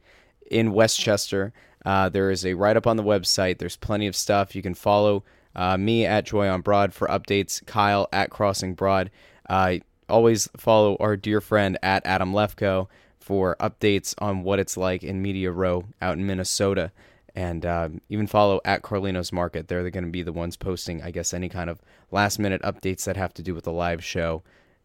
in 0.51 0.75
West 0.75 1.01
Chester. 1.01 1.55
Uh, 1.87 2.11
there 2.11 2.31
is 2.31 2.45
a 2.45 2.53
write 2.53 2.77
up 2.77 2.87
on 2.87 2.99
the 2.99 3.03
website. 3.03 3.57
There's 3.57 3.79
plenty 3.79 4.07
of 4.07 4.15
stuff 4.15 4.55
you 4.55 4.61
can 4.61 4.75
follow. 4.75 5.25
Uh, 5.55 5.79
me 5.79 6.05
at 6.05 6.27
Joy 6.27 6.49
on 6.51 6.61
Broad 6.61 6.93
for 6.93 7.09
updates. 7.09 7.65
Kyle 7.65 8.09
at 8.13 8.29
Crossing 8.29 8.75
Broad. 8.75 9.11
Uh, 9.49 9.77
always 10.07 10.51
follow 10.55 10.99
our 11.01 11.17
dear 11.17 11.41
friend 11.41 11.79
at 11.83 12.05
Adam 12.05 12.35
Lefkoe 12.35 12.89
for 13.19 13.57
updates 13.59 14.15
on 14.19 14.43
what 14.43 14.59
it's 14.59 14.77
like 14.77 15.03
in 15.03 15.23
Media 15.23 15.51
Row 15.51 15.87
out 16.03 16.19
in 16.19 16.27
Minnesota. 16.27 16.93
And 17.37 17.67
um, 17.67 18.01
even 18.09 18.27
follow 18.27 18.61
at 18.65 18.83
Carlino's 18.83 19.31
Market. 19.31 19.69
They're 19.69 19.89
going 19.91 20.05
to 20.07 20.11
be 20.11 20.23
the 20.23 20.33
ones 20.33 20.57
posting, 20.57 21.03
I 21.03 21.11
guess, 21.11 21.35
any 21.35 21.51
kind 21.51 21.69
of 21.69 21.83
last 22.11 22.39
minute 22.39 22.63
updates 22.63 23.05
that 23.05 23.17
have 23.19 23.35
to 23.35 23.43
do 23.43 23.55
with 23.55 23.65
the 23.65 23.73
live 23.73 24.03
show. 24.03 24.43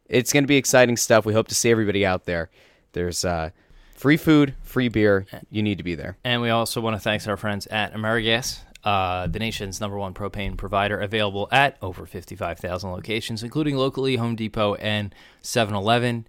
It's 0.08 0.34
going 0.34 0.44
to 0.44 0.50
be 0.50 0.58
exciting 0.58 0.98
stuff. 0.98 1.26
We 1.26 1.34
hope 1.34 1.48
to 1.48 1.56
see 1.56 1.72
everybody 1.72 2.06
out 2.06 2.26
there. 2.26 2.50
There's 2.92 3.24
uh, 3.24 3.52
free 3.96 4.18
food, 4.18 4.56
free 4.64 4.90
beer. 4.90 5.26
You 5.50 5.64
need 5.64 5.78
to 5.78 5.84
be 5.86 5.96
there. 5.96 6.18
And 6.26 6.42
we 6.42 6.50
also 6.50 6.82
want 6.82 6.96
to 6.96 7.00
thank 7.00 7.26
our 7.26 7.38
friends 7.38 7.68
at 7.68 7.94
AmeriGas, 7.94 8.60
uh, 8.84 9.28
the 9.28 9.40
nation's 9.40 9.80
number 9.80 9.98
one 9.98 10.14
propane 10.14 10.58
provider, 10.58 11.00
available 11.00 11.48
at 11.52 11.78
over 11.82 12.06
55,000 12.06 12.92
locations, 12.92 13.44
including 13.44 13.78
locally 13.78 14.18
Home 14.18 14.36
Depot 14.36 14.76
and 14.76 15.16
7 15.42 15.74
Eleven. 15.74 16.28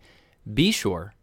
Be 0.53 0.71
sure 0.71 1.15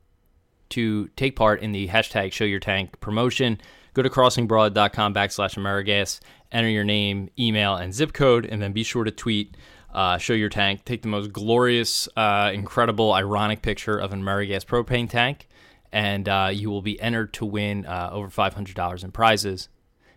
to 0.69 1.07
take 1.09 1.35
part 1.35 1.61
in 1.61 1.71
the 1.71 1.87
hashtag 1.87 2.31
Show 2.31 2.45
Your 2.45 2.59
Tank 2.59 2.99
promotion. 2.99 3.61
Go 3.99 4.03
to 4.03 4.09
crossingbroad.com 4.09 5.13
backslash 5.13 5.57
AmeriGas, 5.57 6.21
enter 6.53 6.69
your 6.69 6.85
name, 6.85 7.29
email, 7.37 7.75
and 7.75 7.93
zip 7.93 8.13
code, 8.13 8.45
and 8.45 8.61
then 8.61 8.71
be 8.71 8.81
sure 8.81 9.03
to 9.03 9.11
tweet 9.11 9.57
uh, 9.93 10.17
Show 10.17 10.31
Your 10.31 10.47
Tank. 10.47 10.85
Take 10.85 11.01
the 11.01 11.09
most 11.09 11.33
glorious, 11.33 12.07
uh, 12.15 12.49
incredible, 12.53 13.11
ironic 13.11 13.61
picture 13.61 13.99
of 13.99 14.13
an 14.13 14.23
AmeriGas 14.23 14.63
propane 14.63 15.09
tank, 15.09 15.49
and 15.91 16.29
uh, 16.29 16.49
you 16.49 16.69
will 16.69 16.81
be 16.81 16.97
entered 17.01 17.33
to 17.33 17.45
win 17.45 17.85
uh, 17.85 18.09
over 18.13 18.29
$500 18.29 19.03
in 19.03 19.11
prizes, 19.11 19.67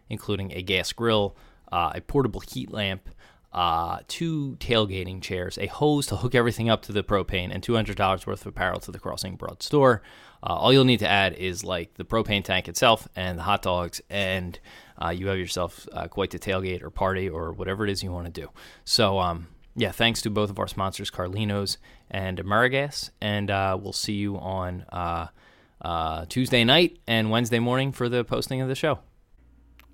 including 0.08 0.52
a 0.52 0.62
gas 0.62 0.92
grill, 0.92 1.36
uh, 1.72 1.90
a 1.92 2.00
portable 2.00 2.40
heat 2.40 2.70
lamp, 2.70 3.08
uh, 3.52 3.98
two 4.06 4.54
tailgating 4.60 5.20
chairs, 5.20 5.58
a 5.58 5.66
hose 5.66 6.06
to 6.06 6.18
hook 6.18 6.36
everything 6.36 6.70
up 6.70 6.82
to 6.82 6.92
the 6.92 7.02
propane, 7.02 7.52
and 7.52 7.64
$200 7.64 8.26
worth 8.28 8.42
of 8.42 8.46
apparel 8.46 8.78
to 8.78 8.92
the 8.92 9.00
Crossing 9.00 9.34
Broad 9.34 9.60
store. 9.60 10.02
Uh, 10.42 10.54
all 10.54 10.72
you'll 10.72 10.84
need 10.84 10.98
to 10.98 11.08
add 11.08 11.34
is 11.34 11.62
like 11.62 11.94
the 11.94 12.04
propane 12.04 12.42
tank 12.42 12.68
itself 12.68 13.06
and 13.14 13.38
the 13.38 13.42
hot 13.42 13.62
dogs, 13.62 14.00
and 14.10 14.58
uh, 15.02 15.10
you 15.10 15.28
have 15.28 15.38
yourself 15.38 15.88
uh, 15.92 16.08
quite 16.08 16.30
the 16.30 16.38
tailgate 16.38 16.82
or 16.82 16.90
party 16.90 17.28
or 17.28 17.52
whatever 17.52 17.84
it 17.84 17.90
is 17.90 18.02
you 18.02 18.10
want 18.10 18.26
to 18.26 18.40
do. 18.40 18.48
So, 18.84 19.18
um, 19.18 19.48
yeah, 19.76 19.92
thanks 19.92 20.20
to 20.22 20.30
both 20.30 20.50
of 20.50 20.58
our 20.58 20.66
sponsors, 20.66 21.10
Carlinos 21.10 21.76
and 22.10 22.38
Amerigas, 22.38 23.10
and 23.20 23.50
uh, 23.50 23.78
we'll 23.80 23.92
see 23.92 24.14
you 24.14 24.36
on 24.36 24.84
uh, 24.90 25.28
uh, 25.80 26.26
Tuesday 26.28 26.64
night 26.64 26.98
and 27.06 27.30
Wednesday 27.30 27.58
morning 27.58 27.92
for 27.92 28.08
the 28.08 28.24
posting 28.24 28.60
of 28.60 28.68
the 28.68 28.74
show. 28.74 28.98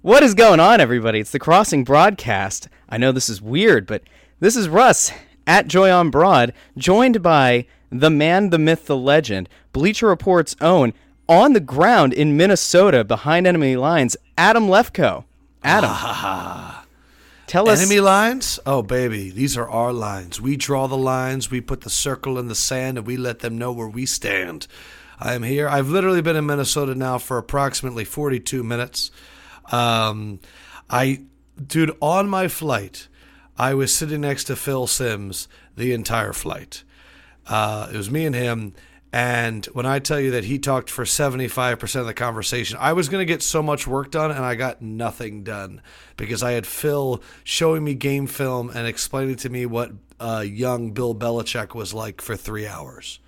What 0.01 0.23
is 0.23 0.35
going 0.35 0.61
on, 0.61 0.81
everybody? 0.81 1.21
It's 1.21 1.33
the 1.33 1.39
Crossing 1.39 1.85
Broadcast. 1.85 2.69
I 2.89 2.99
know 2.99 3.13
this 3.13 3.29
is 3.29 3.43
weird, 3.43 3.87
but 3.87 4.03
this 4.41 4.57
is 4.57 4.69
Russ 4.69 5.13
at 5.49 5.67
Joy 5.67 5.91
on 5.91 6.11
Broad, 6.11 6.53
joined 6.77 7.23
by 7.23 7.67
the 7.91 8.11
man, 8.11 8.51
the 8.51 8.59
myth, 8.59 8.87
the 8.87 8.97
legend, 8.97 9.49
Bleacher 9.73 10.07
Report's 10.07 10.55
own, 10.61 10.93
on 11.29 11.55
the 11.55 11.61
ground 11.61 12.13
in 12.13 12.37
Minnesota 12.37 13.03
behind 13.03 13.47
enemy 13.47 13.75
lines, 13.77 14.17
Adam 14.37 14.69
Lefkoe. 14.69 15.25
Adam, 15.65 16.85
tell 17.47 17.69
us. 17.69 17.81
Enemy 17.81 18.01
lines? 18.01 18.61
Oh, 18.65 18.83
baby, 18.83 19.31
these 19.31 19.57
are 19.57 19.69
our 19.69 19.93
lines. 19.93 20.41
We 20.41 20.57
draw 20.57 20.87
the 20.87 20.97
lines, 20.97 21.51
we 21.51 21.61
put 21.61 21.81
the 21.81 21.91
circle 21.91 22.39
in 22.39 22.49
the 22.49 22.55
sand, 22.55 22.99
and 22.99 23.07
we 23.07 23.17
let 23.17 23.41
them 23.41 23.59
know 23.59 23.73
where 23.73 23.89
we 23.89 24.07
stand. 24.07 24.67
I 25.19 25.33
am 25.35 25.43
here. 25.43 25.69
I've 25.69 25.89
literally 25.89 26.23
been 26.23 26.37
in 26.37 26.47
Minnesota 26.47 26.95
now 26.95 27.19
for 27.19 27.39
approximately 27.39 28.05
42 28.05 28.63
minutes. 28.63 29.11
Um, 29.73 30.41
I, 30.89 31.23
dude, 31.67 31.97
on 32.01 32.29
my 32.29 32.49
flight, 32.49 33.08
I 33.59 33.75
was 33.75 33.93
sitting 33.93 34.21
next 34.21 34.45
to 34.45 34.57
Phil 34.57 34.87
Simms 34.87 35.49
the 35.77 35.93
entire 35.93 36.33
flight. 36.33 36.85
Uh, 37.47 37.89
it 37.93 37.97
was 37.97 38.11
me 38.11 38.25
and 38.27 38.35
him. 38.35 38.75
And 39.11 39.65
when 39.67 39.87
I 39.87 40.01
tell 40.01 40.21
you 40.21 40.31
that 40.33 40.45
he 40.45 40.59
talked 40.59 40.91
for 40.91 41.05
75% 41.05 42.01
of 42.01 42.07
the 42.07 42.13
conversation, 42.13 42.77
I 42.79 42.93
was 42.93 43.09
going 43.09 43.23
to 43.23 43.31
get 43.33 43.43
so 43.43 43.63
much 43.63 43.87
work 43.87 44.11
done 44.11 44.31
and 44.31 44.45
I 44.45 44.55
got 44.55 44.83
nothing 44.83 45.45
done 45.45 45.81
because 46.19 46.43
I 46.43 46.53
had 46.53 46.67
Phil 46.67 47.23
showing 47.43 47.85
me 47.85 47.95
game 47.95 48.27
film 48.27 48.69
and 48.69 48.87
explaining 48.87 49.37
to 49.37 49.49
me 49.49 49.65
what 49.65 49.93
uh, 50.21 50.45
young 50.47 50.91
Bill 50.93 51.15
Belichick 51.15 51.75
was 51.75 51.95
like 51.95 52.21
for 52.21 52.37
three 52.37 52.67
hours. 52.67 53.19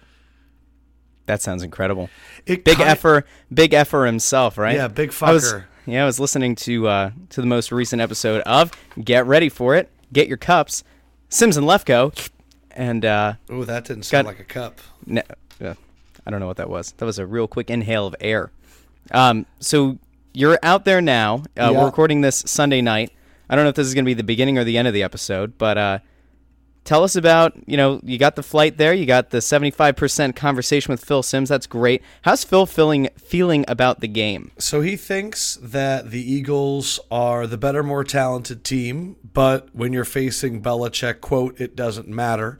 That 1.26 1.40
sounds 1.40 1.62
incredible. 1.62 2.10
It 2.44 2.64
Big 2.64 2.80
effer, 2.80 3.24
big 3.52 3.72
effer 3.72 4.04
himself, 4.04 4.58
right? 4.58 4.74
Yeah, 4.76 4.88
big 4.88 5.14
I 5.22 5.32
was- 5.32 5.52
fucker. 5.52 5.64
yeah, 5.86 6.02
I 6.02 6.06
was 6.06 6.20
listening 6.20 6.56
to 6.56 6.88
uh, 6.88 7.10
to 7.30 7.40
the 7.40 7.46
most 7.46 7.72
recent 7.72 8.02
episode 8.02 8.42
of 8.42 8.72
Get 9.02 9.26
Ready 9.26 9.48
for 9.48 9.76
It, 9.76 9.90
Get 10.12 10.28
Your 10.28 10.36
Cups, 10.36 10.82
Simms 11.28 11.56
and 11.56 11.66
Lefkoe, 11.66 12.28
and 12.72 13.04
uh, 13.04 13.34
Oh, 13.48 13.64
that 13.64 13.84
didn't 13.84 14.04
sound 14.04 14.24
Got- 14.26 14.30
like 14.30 14.40
a 14.40 14.44
cup. 14.44 14.80
Ne- 15.06 15.22
uh, 15.62 15.74
I 16.26 16.30
don't 16.30 16.40
know 16.40 16.46
what 16.46 16.56
that 16.58 16.68
was. 16.70 16.92
That 16.98 17.04
was 17.06 17.18
a 17.18 17.26
real 17.26 17.46
quick 17.48 17.70
inhale 17.70 18.06
of 18.06 18.14
air. 18.20 18.50
Um, 19.12 19.46
so 19.58 19.98
you're 20.32 20.58
out 20.62 20.84
there 20.84 21.00
now. 21.00 21.36
Uh, 21.58 21.70
Yeah. 21.70 21.70
We're 21.72 21.86
recording 21.86 22.20
this 22.20 22.42
Sunday 22.46 22.80
night. 22.80 23.10
I 23.48 23.56
don't 23.56 23.64
know 23.64 23.70
if 23.70 23.74
this 23.76 23.86
is 23.86 23.94
going 23.94 24.04
to 24.04 24.06
be 24.08 24.14
the 24.14 24.22
beginning 24.22 24.58
or 24.58 24.64
the 24.64 24.78
end 24.78 24.86
of 24.86 24.94
the 24.94 25.02
episode, 25.02 25.58
but 25.58 25.76
uh, 25.78 25.98
tell 26.84 27.04
us 27.04 27.16
about 27.16 27.54
you 27.66 27.76
know 27.76 28.00
you 28.02 28.18
got 28.18 28.36
the 28.36 28.42
flight 28.42 28.76
there. 28.76 28.92
You 28.92 29.06
got 29.06 29.30
the 29.30 29.38
75% 29.38 30.36
conversation 30.36 30.92
with 30.92 31.04
Phil 31.04 31.22
Simms. 31.22 31.48
That's 31.48 31.66
great. 31.66 32.02
How's 32.22 32.44
Phil 32.44 32.66
feeling 32.66 33.08
feeling 33.16 33.64
about 33.68 34.00
the 34.00 34.08
game? 34.08 34.50
So 34.58 34.80
he 34.80 34.96
thinks 34.96 35.58
that 35.62 36.10
the 36.10 36.20
Eagles 36.20 37.00
are 37.10 37.46
the 37.46 37.58
better, 37.58 37.82
more 37.82 38.04
talented 38.04 38.64
team, 38.64 39.16
but 39.32 39.68
when 39.74 39.92
you're 39.92 40.04
facing 40.04 40.62
Belichick, 40.62 41.20
quote, 41.20 41.60
it 41.60 41.76
doesn't 41.76 42.08
matter. 42.08 42.58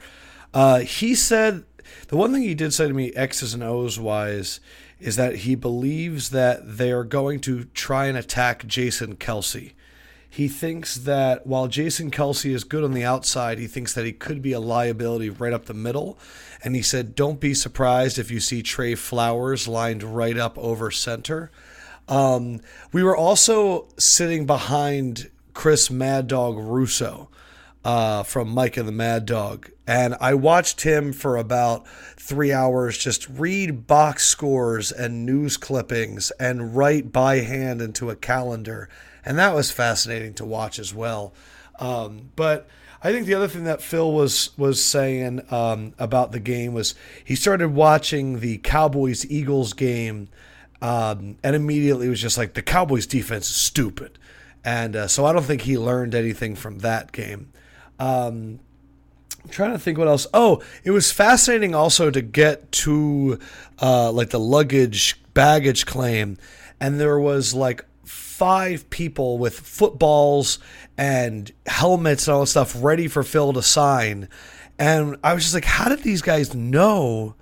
Uh, 0.53 0.81
he 0.81 1.15
said 1.15 1.65
the 2.09 2.17
one 2.17 2.33
thing 2.33 2.43
he 2.43 2.55
did 2.55 2.73
say 2.73 2.89
to 2.89 2.95
me, 2.95 3.13
X's 3.15 3.55
and 3.55 3.63
O's 3.63 3.99
wise, 3.99 4.61
is 4.99 5.17
that 5.17 5.37
he 5.37 5.55
believes 5.55 6.31
that 6.31 6.77
they 6.77 6.93
are 6.93 7.05
going 7.05 7.41
to 7.41 7.65
try 7.65 8.07
and 8.07 8.19
attack 8.19 8.67
Jason 8.67 9.17
Kelce. 9.17 9.73
He 10.33 10.47
thinks 10.47 10.95
that 10.95 11.45
while 11.45 11.67
Jason 11.67 12.13
Kelce 12.13 12.55
is 12.55 12.63
good 12.63 12.85
on 12.85 12.95
the 12.95 13.05
outside, 13.05 13.59
he 13.59 13.67
thinks 13.67 13.93
that 13.95 14.07
he 14.07 14.13
could 14.13 14.41
be 14.41 14.53
a 14.53 14.61
liability 14.61 15.29
right 15.29 15.53
up 15.53 15.67
the 15.67 15.75
middle. 15.75 16.17
And 16.63 16.77
he 16.77 16.83
said, 16.83 17.17
Don't 17.17 17.41
be 17.41 17.53
surprised 17.53 18.17
if 18.17 18.31
you 18.31 18.39
see 18.39 18.63
Trey 18.63 18.95
Flowers 18.95 19.67
lined 19.67 20.05
right 20.05 20.39
up 20.39 20.57
over 20.57 20.93
center. 20.93 21.51
Um, 22.09 22.61
we 22.93 23.03
were 23.03 23.17
also 23.17 23.89
sitting 23.99 24.47
behind 24.47 25.31
Chris 25.53 25.91
Mad 25.91 26.29
Dog 26.29 26.57
Russo 26.59 27.29
uh, 27.85 28.23
from 28.23 28.51
Mike 28.51 28.77
and 28.77 28.87
the 28.87 28.93
Mad 28.93 29.27
Dog. 29.27 29.71
And 29.87 30.17
I 30.21 30.35
watched 30.35 30.83
him 30.83 31.13
for 31.13 31.37
about 31.37 31.89
three 32.17 32.53
hours 32.53 32.99
just 32.99 33.29
read 33.29 33.89
box 33.89 34.27
scores 34.27 34.93
and 34.93 35.27
news 35.27 35.57
clippings 35.57 36.31
and 36.39 36.77
write 36.77 37.11
by 37.11 37.39
hand 37.39 37.83
into 37.83 38.11
a 38.11 38.17
calendar. 38.17 38.89
And 39.25 39.39
that 39.39 39.55
was 39.55 39.71
fascinating 39.71 40.35
to 40.35 40.45
watch 40.45 40.79
as 40.79 40.95
well. 40.95 41.33
Um, 41.79 42.31
but 42.37 42.69
I 43.03 43.13
think 43.13 43.27
the 43.27 43.35
other 43.35 43.49
thing 43.49 43.65
that 43.65 43.81
Phil 43.81 44.13
was 44.13 44.57
was 44.59 44.85
saying 44.85 45.41
um, 45.51 45.95
about 45.99 46.33
the 46.33 46.41
game 46.41 46.75
was 46.75 46.95
he 47.25 47.35
started 47.35 47.71
watching 47.71 48.41
the 48.41 48.59
Cowboys 48.59 49.25
Eagles 49.31 49.73
game 49.73 50.29
um, 50.83 51.37
and 51.43 51.57
immediately 51.57 52.09
was 52.09 52.21
just 52.21 52.37
like 52.37 52.55
the 52.55 52.63
Cowboys 52.63 53.07
defense 53.07 53.49
is 53.49 53.57
stupid, 53.57 54.19
and 54.65 54.97
uh, 54.97 55.09
so 55.09 55.25
I 55.25 55.33
don't 55.33 55.45
think 55.45 55.63
he 55.63 55.79
learned 55.79 56.15
anything 56.15 56.55
from 56.55 56.81
that 56.81 57.13
game. 57.13 57.53
Um, 57.99 58.61
I'm 59.43 59.51
trying 59.51 59.73
to 59.73 59.79
think 59.79 59.97
what 59.97 60.09
else. 60.09 60.27
Oh, 60.35 60.63
it 60.85 60.91
was 60.91 61.11
fascinating 61.11 61.75
also 61.75 62.11
to 62.11 62.21
get 62.21 62.71
to 62.73 63.39
uh, 63.81 64.13
like 64.13 64.31
the 64.31 64.41
luggage 64.41 65.21
baggage 65.33 65.87
claim, 65.87 66.37
and 66.79 67.01
there 67.01 67.19
was 67.19 67.55
like 67.55 67.85
five 68.41 68.89
people 68.89 69.37
with 69.37 69.61
footballs 69.61 70.59
and 70.97 71.53
helmets 71.67 72.27
and 72.27 72.35
all 72.35 72.41
that 72.41 72.47
stuff 72.47 72.75
ready 72.83 73.07
for 73.07 73.23
Phil 73.23 73.53
to 73.53 73.61
sign. 73.61 74.31
And 74.79 75.19
I 75.23 75.35
was 75.35 75.43
just 75.43 75.53
like, 75.53 75.67
how 75.67 75.91
did 75.91 76.03
these 76.03 76.23
guys 76.23 76.55
know 76.55 77.35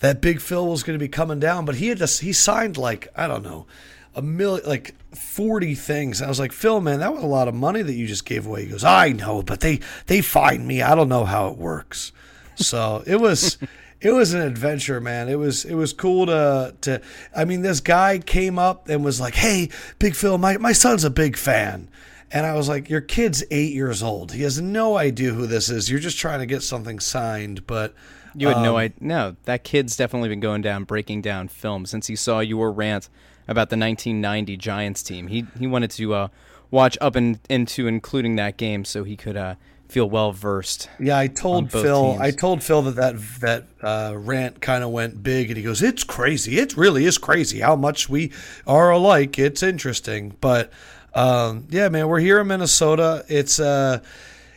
that 0.00 0.20
Big 0.20 0.40
Phil 0.40 0.66
was 0.66 0.82
going 0.82 0.98
to 0.98 1.00
be 1.00 1.06
coming 1.06 1.38
down? 1.38 1.66
But 1.66 1.76
he 1.76 1.86
had 1.86 2.00
he 2.00 2.32
signed 2.32 2.76
like 2.76 3.06
I 3.14 3.28
don't 3.28 3.44
know 3.44 3.68
a 4.16 4.22
million 4.22 4.68
like 4.68 4.96
40 5.14 5.76
things 5.76 6.20
and 6.20 6.26
i 6.26 6.28
was 6.28 6.40
like 6.40 6.50
phil 6.50 6.80
man 6.80 6.98
that 6.98 7.14
was 7.14 7.22
a 7.22 7.28
lot 7.28 7.46
of 7.46 7.54
money 7.54 7.80
that 7.80 7.92
you 7.92 8.08
just 8.08 8.24
gave 8.24 8.44
away 8.44 8.64
he 8.64 8.70
goes 8.72 8.82
i 8.82 9.12
know 9.12 9.40
but 9.40 9.60
they 9.60 9.78
they 10.06 10.20
find 10.20 10.66
me 10.66 10.82
i 10.82 10.96
don't 10.96 11.08
know 11.08 11.24
how 11.24 11.46
it 11.46 11.56
works 11.56 12.10
so 12.56 13.04
it 13.06 13.20
was 13.20 13.56
it 14.00 14.12
was 14.12 14.32
an 14.32 14.40
adventure 14.40 15.00
man 15.00 15.28
it 15.28 15.38
was 15.38 15.64
it 15.64 15.74
was 15.74 15.92
cool 15.92 16.26
to 16.26 16.74
to 16.80 17.00
i 17.36 17.44
mean 17.44 17.62
this 17.62 17.80
guy 17.80 18.18
came 18.18 18.58
up 18.58 18.88
and 18.88 19.04
was 19.04 19.20
like 19.20 19.34
hey 19.34 19.68
big 19.98 20.14
phil 20.14 20.38
my, 20.38 20.56
my 20.56 20.72
son's 20.72 21.04
a 21.04 21.10
big 21.10 21.36
fan 21.36 21.88
And 22.32 22.46
I 22.46 22.54
was 22.54 22.68
like, 22.68 22.88
Your 22.88 23.00
kid's 23.00 23.42
eight 23.50 23.72
years 23.74 24.02
old. 24.04 24.32
He 24.32 24.42
has 24.42 24.60
no 24.60 24.96
idea 24.96 25.32
who 25.32 25.46
this 25.48 25.68
is. 25.68 25.90
You're 25.90 25.98
just 25.98 26.16
trying 26.16 26.38
to 26.38 26.46
get 26.46 26.62
something 26.62 27.00
signed. 27.00 27.66
But 27.66 27.92
You 28.36 28.48
had 28.48 28.62
no 28.62 28.76
idea. 28.76 28.96
No, 29.00 29.36
that 29.46 29.64
kid's 29.64 29.96
definitely 29.96 30.28
been 30.28 30.38
going 30.38 30.62
down, 30.62 30.84
breaking 30.84 31.22
down 31.22 31.48
film 31.48 31.86
since 31.86 32.06
he 32.06 32.14
saw 32.14 32.38
your 32.38 32.70
rant 32.70 33.08
about 33.48 33.70
the 33.70 33.76
1990 33.76 34.56
Giants 34.56 35.02
team. 35.02 35.26
He 35.26 35.44
he 35.58 35.66
wanted 35.66 35.90
to 35.92 36.14
uh, 36.14 36.28
watch 36.70 36.96
up 37.00 37.16
and 37.16 37.40
into 37.48 37.88
including 37.88 38.36
that 38.36 38.56
game 38.56 38.84
so 38.84 39.02
he 39.02 39.16
could 39.16 39.36
uh, 39.36 39.56
feel 39.90 40.08
well 40.08 40.32
versed. 40.32 40.88
Yeah, 40.98 41.18
I 41.18 41.26
told 41.26 41.70
Phil. 41.70 42.12
teams. 42.12 42.20
I 42.20 42.30
told 42.30 42.62
Phil 42.62 42.82
that 42.82 42.96
that 42.96 43.16
that 43.40 43.64
uh, 43.82 44.14
rant 44.16 44.60
kind 44.60 44.84
of 44.84 44.90
went 44.90 45.22
big, 45.22 45.48
and 45.48 45.56
he 45.56 45.62
goes, 45.62 45.82
"It's 45.82 46.04
crazy. 46.04 46.58
It 46.58 46.76
really 46.76 47.04
is 47.04 47.18
crazy 47.18 47.60
how 47.60 47.76
much 47.76 48.08
we 48.08 48.32
are 48.66 48.90
alike. 48.90 49.38
It's 49.38 49.62
interesting." 49.62 50.36
But 50.40 50.70
um, 51.14 51.66
yeah, 51.70 51.88
man, 51.88 52.08
we're 52.08 52.20
here 52.20 52.40
in 52.40 52.46
Minnesota. 52.46 53.24
It's 53.28 53.58
uh, 53.58 54.00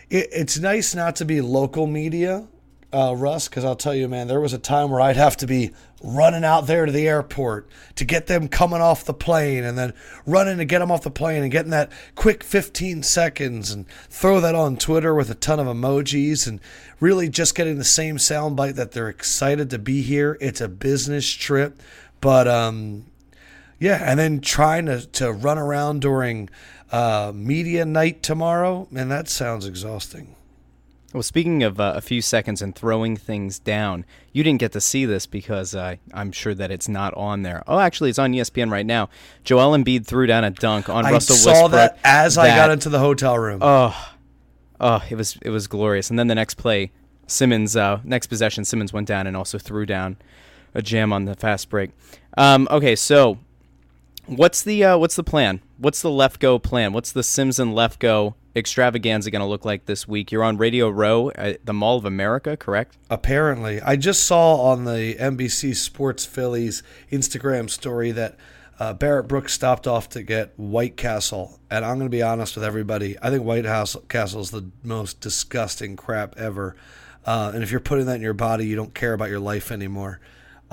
it, 0.10 0.30
it's 0.32 0.60
nice 0.60 0.94
not 0.94 1.16
to 1.18 1.26
be 1.26 1.42
local 1.42 1.88
media, 1.88 2.48
uh, 2.94 3.16
Russ, 3.16 3.48
because 3.48 3.66
I'll 3.66 3.76
tell 3.76 3.96
you, 3.96 4.08
man, 4.08 4.28
there 4.28 4.40
was 4.40 4.54
a 4.54 4.60
time 4.60 4.92
where 4.92 5.02
I'd 5.02 5.16
have 5.16 5.36
to 5.38 5.48
be 5.48 5.72
running 6.04 6.44
out 6.44 6.68
there 6.68 6.86
to 6.86 6.92
the 6.92 7.08
airport 7.08 7.68
to 7.96 8.06
get 8.06 8.28
them 8.28 8.48
coming 8.48 8.82
off 8.82 9.06
the 9.06 9.14
plane 9.14 9.64
and 9.64 9.78
then 9.78 9.94
running 10.26 10.58
to 10.58 10.66
get 10.66 10.80
them 10.80 10.92
off 10.92 11.02
the 11.02 11.10
plane 11.10 11.42
and 11.42 11.52
getting 11.52 11.72
that 11.72 11.92
quick 12.16 12.44
15 12.44 13.02
seconds 13.04 13.72
and 13.72 13.88
throw 14.10 14.40
that 14.42 14.54
on 14.54 14.78
Twitter 14.78 15.16
with 15.16 15.30
a 15.30 15.36
ton 15.36 15.60
of 15.60 15.68
emojis 15.68 16.46
and 16.46 16.60
really 17.00 17.30
just 17.30 17.56
getting 17.56 17.78
the 17.78 17.84
same 17.84 18.18
soundbite 18.18 18.76
that 18.76 18.92
they're 18.92 19.10
excited 19.10 19.70
to 19.70 19.80
be 19.80 20.02
here. 20.02 20.38
It's 20.42 20.62
a 20.62 20.68
business 20.68 21.28
trip, 21.30 21.82
but 22.20 22.48
um, 22.48 23.06
yeah, 23.80 24.00
and 24.04 24.20
then 24.20 24.40
trying 24.42 24.86
to, 24.88 25.06
to 25.08 25.32
run 25.32 25.58
around 25.58 26.02
during 26.02 26.50
uh, 26.92 27.32
media 27.34 27.86
night 27.86 28.22
tomorrow, 28.22 28.88
man, 28.92 29.10
that 29.10 29.28
sounds 29.30 29.66
exhausting. 29.66 30.36
Well, 31.14 31.22
speaking 31.22 31.62
of 31.62 31.80
uh, 31.80 31.94
a 31.96 32.02
few 32.02 32.24
seconds 32.24 32.62
and 32.62 32.76
throwing 32.76 33.16
things 33.16 33.60
down, 33.60 34.04
you 34.32 34.44
didn't 34.44 34.60
get 34.60 34.72
to 34.72 34.82
see 34.82 35.06
this 35.06 35.28
because 35.28 35.76
uh, 35.76 35.98
I'm 36.12 36.32
sure 36.32 36.56
that 36.56 36.72
it's 36.72 36.90
not 36.90 37.14
on 37.14 37.44
there. 37.44 37.64
Oh, 37.68 37.78
actually, 37.78 38.10
it's 38.10 38.18
on 38.18 38.34
ESPN 38.34 38.72
right 38.72 38.86
now. 38.86 39.10
Joel 39.44 39.78
Embiid 39.78 40.08
threw 40.08 40.26
down 40.26 40.44
a 40.44 40.50
dunk 40.50 40.90
on 40.90 41.06
I 41.06 41.12
Russell 41.12 41.36
Westbrook. 41.36 41.56
I 41.56 41.60
saw 41.60 41.68
that 41.68 42.00
as 42.04 42.38
I 42.38 42.48
got 42.48 42.72
into 42.72 42.90
the 42.90 42.98
hotel 42.98 43.38
room. 43.38 43.60
Oh, 43.62 44.14
oh, 44.80 45.04
it 45.08 45.16
was 45.16 45.38
it 45.44 45.52
was 45.52 45.68
glorious. 45.68 46.10
And 46.10 46.18
then 46.18 46.28
the 46.28 46.36
next 46.36 46.56
play, 46.56 46.92
Simmons, 47.28 47.76
uh, 47.76 48.00
next 48.04 48.28
possession, 48.28 48.66
Simmons 48.66 48.92
went 48.92 49.08
down 49.08 49.28
and 49.28 49.38
also 49.38 49.60
threw 49.60 49.86
down 49.86 50.18
a 50.74 50.82
jam 50.82 51.14
on 51.14 51.26
the 51.26 51.36
fast 51.36 51.70
break. 51.70 51.92
Um, 52.38 52.68
okay, 52.72 52.96
so 52.96 53.38
what's 54.26 54.64
the 54.64 54.84
uh, 54.84 54.98
what's 54.98 55.16
the 55.16 55.24
plan? 55.24 55.62
What's 55.78 56.02
the 56.02 56.10
Lefkoe 56.10 56.62
plan? 56.62 56.92
What's 56.92 57.12
the 57.12 57.24
Simms 57.24 57.60
and 57.60 57.74
Lefkoe 57.74 58.34
extravaganza 58.56 59.32
going 59.32 59.42
to 59.42 59.46
look 59.46 59.66
like 59.66 59.86
this 59.86 60.08
week? 60.08 60.32
You're 60.32 60.44
on 60.44 60.58
Radio 60.58 60.90
Row 60.90 61.32
at 61.36 61.66
the 61.66 61.74
Mall 61.74 61.98
of 61.98 62.06
America, 62.06 62.56
correct? 62.58 62.98
Apparently, 63.10 63.82
I 63.82 63.96
just 63.96 64.24
saw 64.24 64.56
on 64.72 64.86
the 64.86 65.16
NBC 65.20 65.76
Sports 65.76 66.26
Phillies 66.26 66.84
Instagram 67.12 67.70
story 67.70 68.12
that 68.12 68.38
uh, 68.80 68.94
Barrett 68.94 69.28
Brooks 69.28 69.54
stopped 69.54 69.88
off 69.88 70.10
to 70.10 70.24
get 70.24 70.54
White 70.58 70.98
Castle, 70.98 71.60
and 71.70 71.86
I'm 71.86 71.98
going 71.98 72.10
to 72.10 72.16
be 72.16 72.24
honest 72.24 72.56
with 72.56 72.66
everybody. 72.66 73.18
I 73.22 73.30
think 73.30 73.44
White 73.44 73.66
House 73.66 73.96
Castle 74.10 74.42
is 74.42 74.52
the 74.52 74.70
most 74.84 75.22
disgusting 75.22 75.96
crap 75.96 76.38
ever. 76.38 76.76
Uh, 77.26 77.52
and 77.54 77.64
if 77.64 77.72
you're 77.72 77.80
putting 77.80 78.06
that 78.08 78.16
in 78.16 78.22
your 78.22 78.34
body, 78.34 78.66
you 78.66 78.76
don't 78.76 78.94
care 78.94 79.14
about 79.14 79.30
your 79.30 79.40
life 79.40 79.72
anymore. 79.72 80.20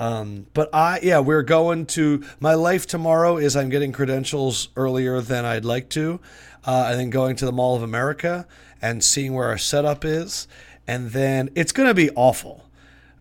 Um, 0.01 0.47
but 0.55 0.73
I, 0.73 0.99
yeah, 1.03 1.19
we're 1.19 1.43
going 1.43 1.85
to 1.87 2.23
my 2.39 2.55
life 2.55 2.87
tomorrow. 2.87 3.37
Is 3.37 3.55
I'm 3.55 3.69
getting 3.69 3.91
credentials 3.91 4.69
earlier 4.75 5.21
than 5.21 5.45
I'd 5.45 5.63
like 5.63 5.89
to, 5.89 6.19
uh, 6.65 6.87
and 6.89 6.99
then 6.99 7.11
going 7.11 7.35
to 7.35 7.45
the 7.45 7.51
Mall 7.51 7.75
of 7.75 7.83
America 7.83 8.47
and 8.81 9.03
seeing 9.03 9.35
where 9.35 9.47
our 9.49 9.59
setup 9.59 10.03
is, 10.03 10.47
and 10.87 11.11
then 11.11 11.51
it's 11.53 11.71
going 11.71 11.87
to 11.87 11.93
be 11.93 12.09
awful. 12.15 12.65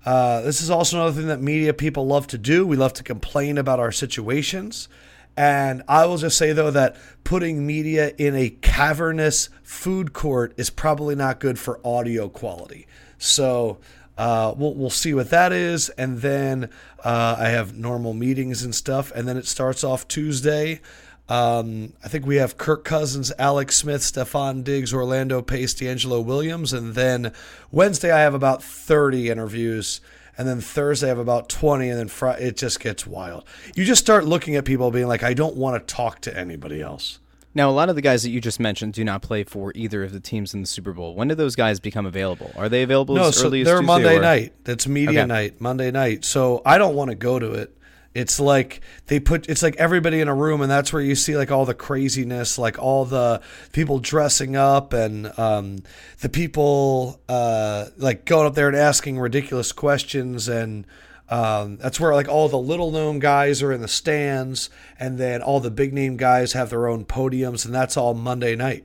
Uh, 0.06 0.40
this 0.40 0.62
is 0.62 0.70
also 0.70 0.96
another 0.96 1.12
thing 1.12 1.28
that 1.28 1.42
media 1.42 1.74
people 1.74 2.06
love 2.06 2.26
to 2.28 2.38
do. 2.38 2.66
We 2.66 2.78
love 2.78 2.94
to 2.94 3.02
complain 3.02 3.58
about 3.58 3.78
our 3.78 3.92
situations. 3.92 4.88
And 5.36 5.82
I 5.86 6.06
will 6.06 6.16
just 6.16 6.38
say, 6.38 6.54
though, 6.54 6.70
that 6.70 6.96
putting 7.24 7.66
media 7.66 8.14
in 8.16 8.34
a 8.34 8.48
cavernous 8.48 9.50
food 9.62 10.14
court 10.14 10.54
is 10.56 10.70
probably 10.70 11.14
not 11.14 11.40
good 11.40 11.58
for 11.58 11.78
audio 11.86 12.30
quality. 12.30 12.86
So 13.18 13.80
uh, 14.20 14.52
we'll, 14.54 14.74
we'll 14.74 14.90
see 14.90 15.14
what 15.14 15.30
that 15.30 15.50
is. 15.50 15.88
And 15.88 16.18
then 16.18 16.68
uh, 17.02 17.36
I 17.38 17.48
have 17.48 17.74
normal 17.74 18.12
meetings 18.12 18.62
and 18.62 18.74
stuff. 18.74 19.10
And 19.14 19.26
then 19.26 19.38
it 19.38 19.46
starts 19.46 19.82
off 19.82 20.06
Tuesday. 20.08 20.82
Um, 21.30 21.94
I 22.04 22.08
think 22.08 22.26
we 22.26 22.36
have 22.36 22.58
Kirk 22.58 22.84
Cousins, 22.84 23.32
Alex 23.38 23.76
Smith, 23.76 24.02
Stefon 24.02 24.62
Diggs, 24.62 24.92
Orlando 24.92 25.40
Pace, 25.40 25.72
DeAngelo 25.72 26.22
Williams. 26.22 26.74
And 26.74 26.94
then 26.94 27.32
Wednesday, 27.70 28.10
I 28.10 28.20
have 28.20 28.34
about 28.34 28.62
30 28.62 29.30
interviews. 29.30 30.02
And 30.36 30.46
then 30.46 30.60
Thursday, 30.60 31.06
I 31.06 31.08
have 31.08 31.18
about 31.18 31.48
20. 31.48 31.88
And 31.88 31.98
then 31.98 32.08
Friday, 32.08 32.44
it 32.44 32.58
just 32.58 32.78
gets 32.78 33.06
wild. 33.06 33.44
You 33.74 33.86
just 33.86 34.02
start 34.02 34.26
looking 34.26 34.54
at 34.54 34.66
people 34.66 34.90
being 34.90 35.08
like, 35.08 35.22
I 35.22 35.32
don't 35.32 35.56
want 35.56 35.80
to 35.80 35.94
talk 35.94 36.20
to 36.22 36.38
anybody 36.38 36.82
else. 36.82 37.20
Now, 37.54 37.68
a 37.68 37.72
lot 37.72 37.88
of 37.88 37.96
the 37.96 38.02
guys 38.02 38.22
that 38.22 38.30
you 38.30 38.40
just 38.40 38.60
mentioned 38.60 38.92
do 38.92 39.02
not 39.04 39.22
play 39.22 39.42
for 39.42 39.72
either 39.74 40.04
of 40.04 40.12
the 40.12 40.20
teams 40.20 40.54
in 40.54 40.60
the 40.60 40.66
Super 40.68 40.92
Bowl. 40.92 41.14
When 41.16 41.26
do 41.28 41.34
those 41.34 41.56
guys 41.56 41.80
become 41.80 42.06
available? 42.06 42.52
Are 42.56 42.68
they 42.68 42.82
available 42.82 43.16
No, 43.16 43.28
as 43.28 43.36
so 43.36 43.46
early 43.46 43.62
as 43.62 43.66
they're 43.66 43.78
Tuesday, 43.78 43.86
Monday 43.86 44.16
or- 44.18 44.22
night. 44.22 44.52
That's 44.64 44.86
media 44.86 45.20
Okay. 45.22 45.26
night, 45.26 45.60
Monday 45.60 45.90
night. 45.90 46.24
So 46.24 46.62
I 46.64 46.78
don't 46.78 46.94
want 46.94 47.10
to 47.10 47.16
go 47.16 47.38
to 47.40 47.52
it. 47.54 47.76
It's 48.12 48.40
like 48.40 48.80
they 49.06 49.20
put 49.20 49.48
it's 49.48 49.62
like 49.62 49.76
everybody 49.76 50.20
in 50.20 50.26
a 50.26 50.34
room, 50.34 50.60
and 50.62 50.70
that's 50.70 50.92
where 50.92 51.00
you 51.02 51.14
see 51.14 51.36
like 51.36 51.52
all 51.52 51.64
the 51.64 51.74
craziness, 51.74 52.58
like 52.58 52.76
all 52.76 53.04
the 53.04 53.40
people 53.72 54.00
dressing 54.00 54.56
up, 54.56 54.92
and 54.92 55.30
um, 55.38 55.78
the 56.20 56.28
people 56.28 57.20
uh, 57.28 57.86
like 57.96 58.24
going 58.24 58.48
up 58.48 58.54
there 58.56 58.66
and 58.66 58.76
asking 58.76 59.20
ridiculous 59.20 59.70
questions, 59.70 60.48
and 60.48 60.86
um, 61.30 61.76
that's 61.76 61.98
where 62.00 62.12
like 62.14 62.28
all 62.28 62.48
the 62.48 62.58
little 62.58 62.90
known 62.90 63.18
guys 63.20 63.62
are 63.62 63.72
in 63.72 63.80
the 63.80 63.88
stands, 63.88 64.68
and 64.98 65.16
then 65.18 65.42
all 65.42 65.60
the 65.60 65.70
big 65.70 65.92
name 65.94 66.16
guys 66.16 66.52
have 66.54 66.70
their 66.70 66.88
own 66.88 67.04
podiums, 67.04 67.64
and 67.64 67.74
that's 67.74 67.96
all 67.96 68.14
Monday 68.14 68.56
night, 68.56 68.84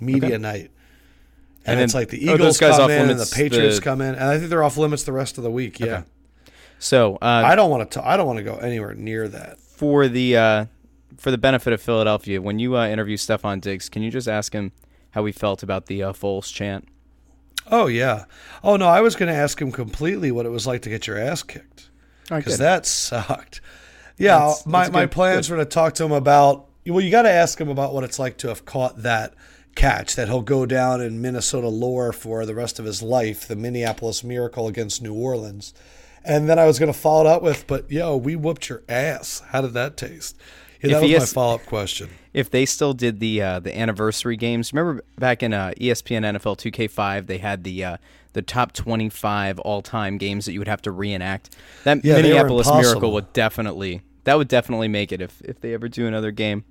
media 0.00 0.38
night. 0.38 0.70
And, 1.66 1.78
And 1.78 1.80
it's 1.80 1.94
like 1.94 2.08
the 2.10 2.22
Eagles 2.24 2.58
come 2.58 2.90
in 2.90 3.10
and 3.10 3.18
the 3.18 3.30
Patriots 3.34 3.76
the- 3.76 3.82
come 3.82 4.00
in, 4.00 4.14
and 4.14 4.24
I 4.24 4.36
think 4.38 4.50
they're 4.50 4.62
off 4.62 4.76
limits 4.76 5.02
the 5.04 5.12
rest 5.12 5.38
of 5.38 5.44
the 5.44 5.50
week. 5.50 5.80
Yeah, 5.80 6.02
So, 6.78 7.16
uh, 7.16 7.42
I 7.44 7.54
don't 7.56 7.70
want 7.70 7.90
to. 7.92 8.06
I 8.06 8.16
don't 8.16 8.26
want 8.26 8.36
to 8.38 8.42
go 8.44 8.56
anywhere 8.56 8.94
near 8.94 9.26
that. 9.28 9.58
for 9.60 10.06
the 10.06 10.36
uh, 10.36 10.66
for 11.16 11.30
the 11.30 11.38
benefit 11.38 11.72
of 11.72 11.80
Philadelphia, 11.80 12.40
when 12.42 12.58
you 12.58 12.76
uh, 12.76 12.86
interview 12.86 13.16
Stefon 13.16 13.60
Diggs, 13.60 13.88
can 13.88 14.02
you 14.02 14.10
just 14.10 14.28
ask 14.28 14.52
him 14.52 14.72
how 15.12 15.24
he 15.24 15.32
felt 15.32 15.62
about 15.62 15.86
the 15.86 16.02
uh, 16.02 16.12
Foles 16.12 16.52
chant? 16.52 16.86
Oh 17.70 17.86
yeah. 17.86 18.24
Oh 18.62 18.76
no, 18.76 18.86
I 18.88 19.00
was 19.00 19.16
going 19.16 19.32
to 19.32 19.38
ask 19.38 19.60
him 19.60 19.72
completely 19.72 20.30
what 20.30 20.46
it 20.46 20.50
was 20.50 20.66
like 20.66 20.82
to 20.82 20.90
get 20.90 21.06
your 21.06 21.18
ass 21.18 21.42
kicked 21.42 21.88
because 22.28 22.58
that 22.58 22.86
sucked. 22.86 23.60
Yeah, 24.16 24.38
That's- 24.38 24.66
my 24.66 24.82
that's 24.82 24.92
my 24.92 25.00
good. 25.02 25.10
plans 25.10 25.50
were 25.50 25.56
to 25.56 25.64
talk 25.64 25.94
to 25.94 26.04
him 26.04 26.12
about. 26.12 26.66
Well, 26.86 27.00
you 27.00 27.10
got 27.10 27.22
to 27.22 27.30
ask 27.30 27.58
him 27.58 27.68
about 27.70 27.94
what 27.94 28.04
it's 28.04 28.18
like 28.18 28.36
to 28.38 28.48
have 28.48 28.64
caught 28.66 29.02
that 29.02 29.34
catch 29.74 30.14
that 30.16 30.28
he'll 30.28 30.42
go 30.42 30.66
down 30.66 31.00
in 31.00 31.20
Minnesota 31.22 31.68
lore 31.68 32.12
for 32.12 32.44
the 32.46 32.54
rest 32.54 32.78
of 32.78 32.84
his 32.84 33.02
life, 33.02 33.48
the 33.48 33.56
Minneapolis 33.56 34.22
Miracle 34.22 34.68
against 34.68 35.02
New 35.02 35.14
Orleans. 35.14 35.72
And 36.24 36.48
then 36.48 36.58
I 36.58 36.66
was 36.66 36.78
going 36.78 36.92
to 36.92 36.98
follow 36.98 37.22
it 37.22 37.26
up 37.26 37.42
with, 37.42 37.66
but 37.66 37.90
yo, 37.90 38.16
we 38.16 38.36
whooped 38.36 38.68
your 38.68 38.82
ass. 38.88 39.42
How 39.48 39.62
did 39.62 39.72
that 39.72 39.96
taste? 39.96 40.36
Yeah, 40.84 40.96
If 40.96 41.00
that 41.00 41.02
was 41.02 41.10
he 41.10 41.18
my 41.18 41.24
follow 41.26 41.54
up 41.56 41.66
question. 41.66 42.10
if 42.32 42.50
they 42.50 42.66
still 42.66 42.92
did 42.94 43.20
the 43.20 43.42
uh, 43.42 43.60
the 43.60 43.76
anniversary 43.76 44.36
games, 44.36 44.72
remember 44.72 45.02
back 45.18 45.42
in 45.42 45.52
uh, 45.52 45.72
ESPN 45.80 46.22
NFL 46.38 46.56
2K5, 46.58 47.26
they 47.26 47.38
had 47.38 47.64
the 47.64 47.84
uh, 47.84 47.96
the 48.32 48.42
top 48.42 48.72
25 48.72 49.58
all 49.60 49.82
time 49.82 50.18
games 50.18 50.46
that 50.46 50.52
you 50.52 50.58
would 50.60 50.68
have 50.68 50.82
to 50.82 50.90
reenact. 50.90 51.56
That 51.84 52.04
Yeah, 52.04 52.16
Minneapolis. 52.16 52.68
Miracle 52.68 53.12
would 53.12 53.32
definitely 53.32 54.02
that 54.24 54.36
would 54.38 54.48
definitely 54.48 54.88
make 54.88 55.12
it 55.12 55.20
if 55.20 55.40
if 55.42 55.60
they 55.60 55.74
ever 55.74 55.88
do 55.88 56.06
another 56.06 56.30
game. 56.30 56.64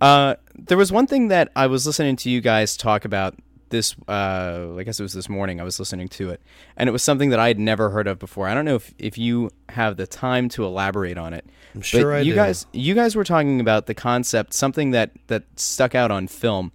Uh, 0.00 0.34
there 0.56 0.76
was 0.76 0.90
one 0.90 1.06
thing 1.06 1.28
that 1.28 1.50
I 1.54 1.66
was 1.68 1.86
listening 1.86 2.16
to 2.16 2.30
you 2.30 2.40
guys 2.40 2.76
talk 2.76 3.04
about 3.04 3.36
this. 3.68 3.94
Uh, 4.08 4.74
I 4.76 4.82
guess 4.82 4.98
it 4.98 5.02
was 5.04 5.12
this 5.12 5.28
morning. 5.28 5.60
I 5.60 5.64
was 5.64 5.78
listening 5.78 6.08
to 6.08 6.30
it, 6.30 6.42
and 6.76 6.88
it 6.88 6.92
was 6.92 7.02
something 7.04 7.30
that 7.30 7.38
I 7.38 7.48
had 7.48 7.58
never 7.60 7.90
heard 7.90 8.08
of 8.08 8.18
before. 8.18 8.48
I 8.48 8.54
don't 8.54 8.64
know 8.64 8.74
if, 8.74 8.92
if 8.98 9.16
you 9.16 9.50
have 9.68 9.96
the 9.96 10.06
time 10.08 10.48
to 10.50 10.64
elaborate 10.64 11.16
on 11.18 11.32
it. 11.34 11.46
I'm 11.74 11.82
sure 11.82 12.14
I 12.14 12.20
you 12.20 12.32
do. 12.32 12.36
guys 12.36 12.66
you 12.72 12.94
guys 12.94 13.16
were 13.16 13.24
talking 13.24 13.60
about 13.60 13.86
the 13.86 13.94
concept, 13.94 14.52
something 14.54 14.90
that 14.90 15.10
that 15.28 15.44
stuck 15.56 15.94
out 15.94 16.10
on 16.10 16.28
film 16.28 16.72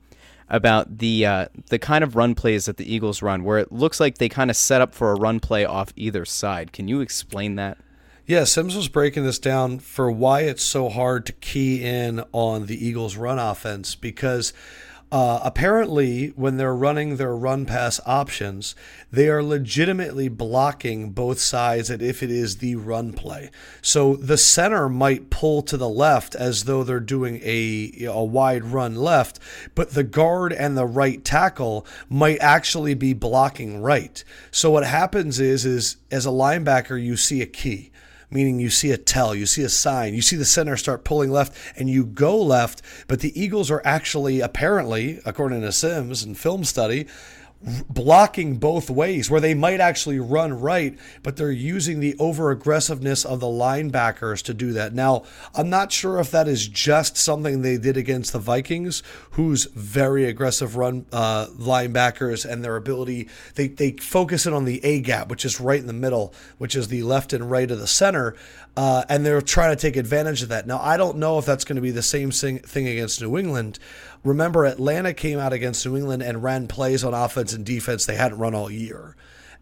about 0.49 0.97
the 0.99 1.25
uh, 1.25 1.45
the 1.69 1.79
kind 1.79 2.03
of 2.03 2.15
run 2.15 2.35
plays 2.35 2.65
that 2.65 2.77
the 2.77 2.91
Eagles 2.91 3.21
run, 3.21 3.43
where 3.43 3.57
it 3.57 3.71
looks 3.71 3.99
like 3.99 4.17
they 4.17 4.29
kind 4.29 4.49
of 4.49 4.55
set 4.55 4.81
up 4.81 4.93
for 4.93 5.11
a 5.11 5.15
run 5.15 5.39
play 5.39 5.65
off 5.65 5.93
either 5.95 6.25
side. 6.25 6.73
Can 6.73 6.87
you 6.87 7.01
explain 7.01 7.55
that? 7.55 7.77
Yeah, 8.25 8.43
Simms 8.43 8.75
was 8.75 8.89
breaking 8.89 9.23
this 9.23 9.39
down 9.39 9.79
for 9.79 10.11
why 10.11 10.41
it's 10.41 10.63
so 10.63 10.89
hard 10.89 11.25
to 11.27 11.33
key 11.33 11.81
in 11.83 12.23
on 12.33 12.65
the 12.65 12.85
Eagles' 12.85 13.15
run 13.15 13.39
offense 13.39 13.95
because 13.95 14.51
Uh, 15.09 15.39
apparently, 15.41 16.29
when 16.35 16.57
they're 16.57 16.75
running 16.75 17.15
their 17.15 17.35
run 17.35 17.65
pass 17.65 18.01
options, 18.05 18.75
they 19.09 19.29
are 19.29 19.41
legitimately 19.41 20.27
blocking 20.27 21.11
both 21.11 21.39
sides 21.39 21.89
and 21.89 22.01
if 22.01 22.21
it 22.21 22.29
is 22.29 22.57
the 22.57 22.75
run 22.75 23.13
play. 23.13 23.49
So 23.81 24.17
the 24.17 24.37
center 24.37 24.89
might 24.89 25.29
pull 25.29 25.61
to 25.61 25.77
the 25.77 25.87
left 25.87 26.35
as 26.35 26.65
though 26.65 26.83
they're 26.83 26.99
doing 26.99 27.39
a, 27.41 28.03
a 28.03 28.21
wide 28.21 28.65
run 28.65 28.95
left, 28.95 29.39
but 29.75 29.91
the 29.91 30.03
guard 30.03 30.51
and 30.51 30.77
the 30.77 30.85
right 30.85 31.23
tackle 31.23 31.85
might 32.09 32.39
actually 32.41 32.93
be 32.93 33.13
blocking 33.13 33.81
right. 33.81 34.21
So 34.51 34.71
what 34.71 34.85
happens 34.85 35.39
is 35.39 35.65
is 35.65 35.97
as 36.11 36.25
a 36.25 36.29
linebacker 36.29 37.01
you 37.01 37.15
see 37.15 37.41
a 37.41 37.45
key 37.45 37.91
meaning 38.29 38.59
you 38.59 38.69
see 38.69 38.91
a 38.91 38.97
tell, 38.97 39.33
you 39.33 39.45
see 39.45 39.63
a 39.63 39.69
sign, 39.69 40.13
you 40.13 40.21
see 40.21 40.35
the 40.35 40.45
center 40.45 40.77
start 40.77 41.03
pulling 41.03 41.31
left, 41.31 41.55
and 41.75 41.89
you 41.89 42.05
go 42.05 42.41
left. 42.41 42.81
But 43.07 43.21
the 43.21 43.39
Eagles 43.39 43.71
are 43.71 43.81
actually, 43.85 44.41
apparently, 44.41 45.19
according 45.25 45.61
to 45.61 45.71
Simms 45.71 46.23
and 46.23 46.37
film 46.37 46.63
study, 46.63 47.07
blocking 47.89 48.57
both 48.57 48.89
ways 48.89 49.29
where 49.29 49.41
they 49.41 49.53
might 49.53 49.79
actually 49.79 50.19
run 50.19 50.59
right, 50.59 50.97
but 51.23 51.37
they're 51.37 51.51
using 51.51 51.99
the 51.99 52.15
over 52.19 52.51
aggressiveness 52.51 53.25
of 53.25 53.39
the 53.39 53.47
linebackers 53.47 54.43
to 54.43 54.53
do 54.53 54.73
that. 54.73 54.93
Now, 54.93 55.23
I'm 55.55 55.69
not 55.69 55.91
sure 55.91 56.19
if 56.19 56.31
that 56.31 56.47
is 56.47 56.67
just 56.67 57.17
something 57.17 57.61
they 57.61 57.77
did 57.77 57.97
against 57.97 58.31
the 58.31 58.39
Vikings, 58.39 59.01
who's 59.31 59.65
very 59.65 60.25
aggressive 60.25 60.75
run 60.75 61.05
uh, 61.11 61.47
linebackers 61.57 62.49
and 62.49 62.63
their 62.63 62.75
ability. 62.75 63.27
They, 63.55 63.67
they 63.67 63.91
focus 63.91 64.45
in 64.45 64.53
on 64.53 64.65
the 64.65 64.83
A 64.85 65.01
gap, 65.01 65.29
which 65.29 65.43
is 65.43 65.59
right 65.59 65.79
in 65.79 65.87
the 65.87 65.93
middle, 65.93 66.33
which 66.57 66.75
is 66.75 66.89
the 66.89 67.03
left 67.03 67.33
and 67.33 67.49
right 67.49 67.69
of 67.69 67.79
the 67.79 67.87
center. 67.87 68.35
Uh, 68.75 69.03
and 69.09 69.25
they're 69.25 69.41
trying 69.41 69.75
to 69.75 69.81
take 69.81 69.97
advantage 69.97 70.43
of 70.43 70.49
that. 70.49 70.67
Now, 70.67 70.79
I 70.79 70.97
don't 70.97 71.17
know 71.17 71.39
if 71.39 71.45
that's 71.47 71.65
going 71.65 71.77
to 71.77 71.81
be 71.81 71.89
the 71.89 72.03
same 72.03 72.29
thing 72.29 72.87
against 72.87 73.19
New 73.19 73.35
England. 73.35 73.79
Remember, 74.27 74.65
Atlanta 74.65 75.13
came 75.13 75.39
out 75.39 75.53
against 75.53 75.85
New 75.85 75.95
England 75.95 76.21
and 76.21 76.43
ran 76.43 76.67
plays 76.67 77.03
on 77.03 77.13
offense 77.13 77.53
and 77.53 77.65
defense 77.65 78.05
they 78.05 78.15
hadn't 78.15 78.37
run 78.37 78.53
all 78.53 78.69
year. 78.69 79.15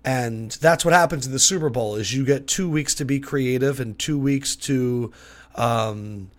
And 0.03 0.51
that's 0.51 0.83
what 0.83 0.93
happens 0.93 1.25
in 1.25 1.31
the 1.31 1.39
Super 1.39 1.69
Bowl 1.69 1.95
is 1.95 2.13
you 2.13 2.25
get 2.25 2.47
two 2.47 2.69
weeks 2.69 2.93
to 2.95 3.05
be 3.05 3.19
creative 3.19 3.79
and 3.79 3.97
two 3.97 4.19
weeks 4.19 4.55
to, 4.57 5.11
um, 5.55 6.29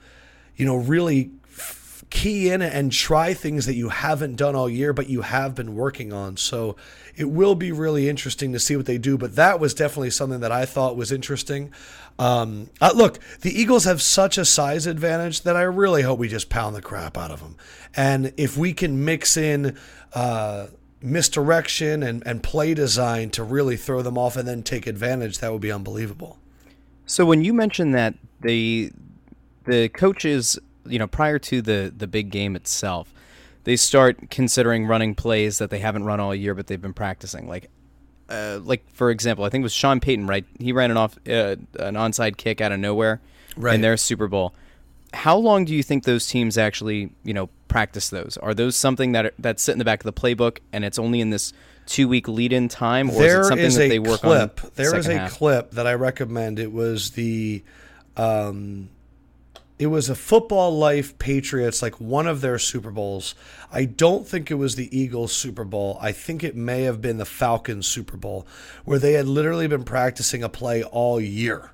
you 0.56 0.64
know, 0.64 0.76
really 0.76 1.32
key 2.10 2.50
in 2.50 2.62
and 2.62 2.92
try 2.92 3.34
things 3.34 3.66
that 3.66 3.74
you 3.74 3.88
haven't 3.88 4.36
done 4.36 4.54
all 4.54 4.68
year, 4.70 4.92
but 4.92 5.08
you 5.08 5.22
have 5.22 5.54
been 5.54 5.74
working 5.74 6.12
on. 6.12 6.36
So 6.36 6.76
it 7.16 7.24
will 7.24 7.54
be 7.54 7.72
really 7.72 8.08
interesting 8.08 8.52
to 8.52 8.60
see 8.60 8.76
what 8.76 8.86
they 8.86 8.98
do. 8.98 9.18
But 9.18 9.34
that 9.36 9.58
was 9.58 9.74
definitely 9.74 10.10
something 10.10 10.40
that 10.40 10.52
I 10.52 10.64
thought 10.64 10.96
was 10.96 11.10
interesting. 11.10 11.72
Um, 12.18 12.70
uh, 12.80 12.92
look, 12.94 13.18
the 13.40 13.50
Eagles 13.50 13.84
have 13.84 14.00
such 14.00 14.38
a 14.38 14.44
size 14.44 14.86
advantage 14.86 15.42
that 15.42 15.56
I 15.56 15.62
really 15.62 16.02
hope 16.02 16.18
we 16.18 16.28
just 16.28 16.48
pound 16.48 16.74
the 16.74 16.82
crap 16.82 17.18
out 17.18 17.30
of 17.30 17.40
them. 17.40 17.56
And 17.94 18.32
if 18.36 18.56
we 18.56 18.72
can 18.72 19.04
mix 19.04 19.36
in 19.36 19.76
uh, 20.14 20.68
misdirection 21.02 22.02
and, 22.02 22.26
and 22.26 22.42
play 22.42 22.74
design 22.74 23.30
to 23.30 23.44
really 23.44 23.76
throw 23.76 24.02
them 24.02 24.16
off 24.16 24.36
and 24.36 24.48
then 24.48 24.62
take 24.62 24.86
advantage, 24.86 25.38
that 25.38 25.52
would 25.52 25.60
be 25.60 25.72
unbelievable. 25.72 26.38
So 27.06 27.24
when 27.24 27.44
you 27.44 27.52
mentioned 27.52 27.94
that 27.94 28.14
the 28.40 28.92
the 29.64 29.88
coaches, 29.88 30.58
you 30.86 30.98
know, 30.98 31.06
prior 31.06 31.38
to 31.38 31.62
the 31.62 31.92
the 31.96 32.06
big 32.06 32.30
game 32.30 32.56
itself, 32.56 33.12
they 33.64 33.76
start 33.76 34.30
considering 34.30 34.86
running 34.86 35.14
plays 35.14 35.58
that 35.58 35.70
they 35.70 35.78
haven't 35.78 36.04
run 36.04 36.18
all 36.18 36.34
year 36.34 36.54
but 36.54 36.66
they've 36.66 36.80
been 36.80 36.94
practicing. 36.94 37.46
Like 37.48 37.70
uh, 38.28 38.60
like 38.62 38.88
for 38.92 39.10
example, 39.10 39.44
I 39.44 39.48
think 39.48 39.62
it 39.62 39.64
was 39.64 39.74
Sean 39.74 40.00
Payton, 40.00 40.26
right? 40.26 40.44
He 40.58 40.72
ran 40.72 40.90
an 40.90 40.96
off 40.96 41.16
uh, 41.26 41.56
an 41.78 41.94
onside 41.94 42.36
kick 42.36 42.60
out 42.60 42.72
of 42.72 42.80
nowhere 42.80 43.20
right. 43.56 43.74
in 43.74 43.80
their 43.80 43.96
Super 43.96 44.28
Bowl. 44.28 44.54
How 45.14 45.36
long 45.36 45.64
do 45.64 45.74
you 45.74 45.82
think 45.82 46.04
those 46.04 46.26
teams 46.26 46.58
actually, 46.58 47.10
you 47.24 47.32
know, 47.32 47.48
practice 47.68 48.10
those? 48.10 48.36
Are 48.42 48.54
those 48.54 48.76
something 48.76 49.12
that 49.12 49.26
are, 49.26 49.32
that 49.38 49.60
sit 49.60 49.72
in 49.72 49.78
the 49.78 49.84
back 49.84 50.04
of 50.04 50.14
the 50.14 50.20
playbook 50.20 50.58
and 50.72 50.84
it's 50.84 50.98
only 50.98 51.20
in 51.20 51.30
this 51.30 51.52
two 51.86 52.08
week 52.08 52.28
lead 52.28 52.52
in 52.52 52.68
time, 52.68 53.10
or 53.10 53.20
there 53.20 53.40
is 53.40 53.46
it 53.46 53.48
something 53.48 53.66
is 53.66 53.76
that 53.76 53.88
they 53.88 53.98
work 53.98 54.20
clip. 54.20 54.64
on? 54.64 54.70
There 54.74 54.96
is 54.96 55.06
a 55.06 55.18
half? 55.18 55.32
clip 55.34 55.70
that 55.72 55.86
I 55.86 55.94
recommend. 55.94 56.58
It 56.58 56.72
was 56.72 57.12
the 57.12 57.62
um, 58.16 58.88
it 59.78 59.88
was 59.88 60.08
a 60.08 60.14
football 60.14 60.76
life 60.76 61.18
Patriots, 61.18 61.82
like 61.82 62.00
one 62.00 62.26
of 62.26 62.40
their 62.40 62.58
Super 62.58 62.90
Bowls. 62.90 63.34
I 63.70 63.84
don't 63.84 64.26
think 64.26 64.50
it 64.50 64.54
was 64.54 64.76
the 64.76 64.96
Eagles 64.96 65.32
Super 65.32 65.64
Bowl. 65.64 65.98
I 66.00 66.12
think 66.12 66.42
it 66.42 66.56
may 66.56 66.82
have 66.82 67.02
been 67.02 67.18
the 67.18 67.26
Falcons 67.26 67.86
Super 67.86 68.16
Bowl, 68.16 68.46
where 68.84 68.98
they 68.98 69.12
had 69.12 69.26
literally 69.26 69.66
been 69.66 69.84
practicing 69.84 70.42
a 70.42 70.48
play 70.48 70.82
all 70.82 71.20
year 71.20 71.72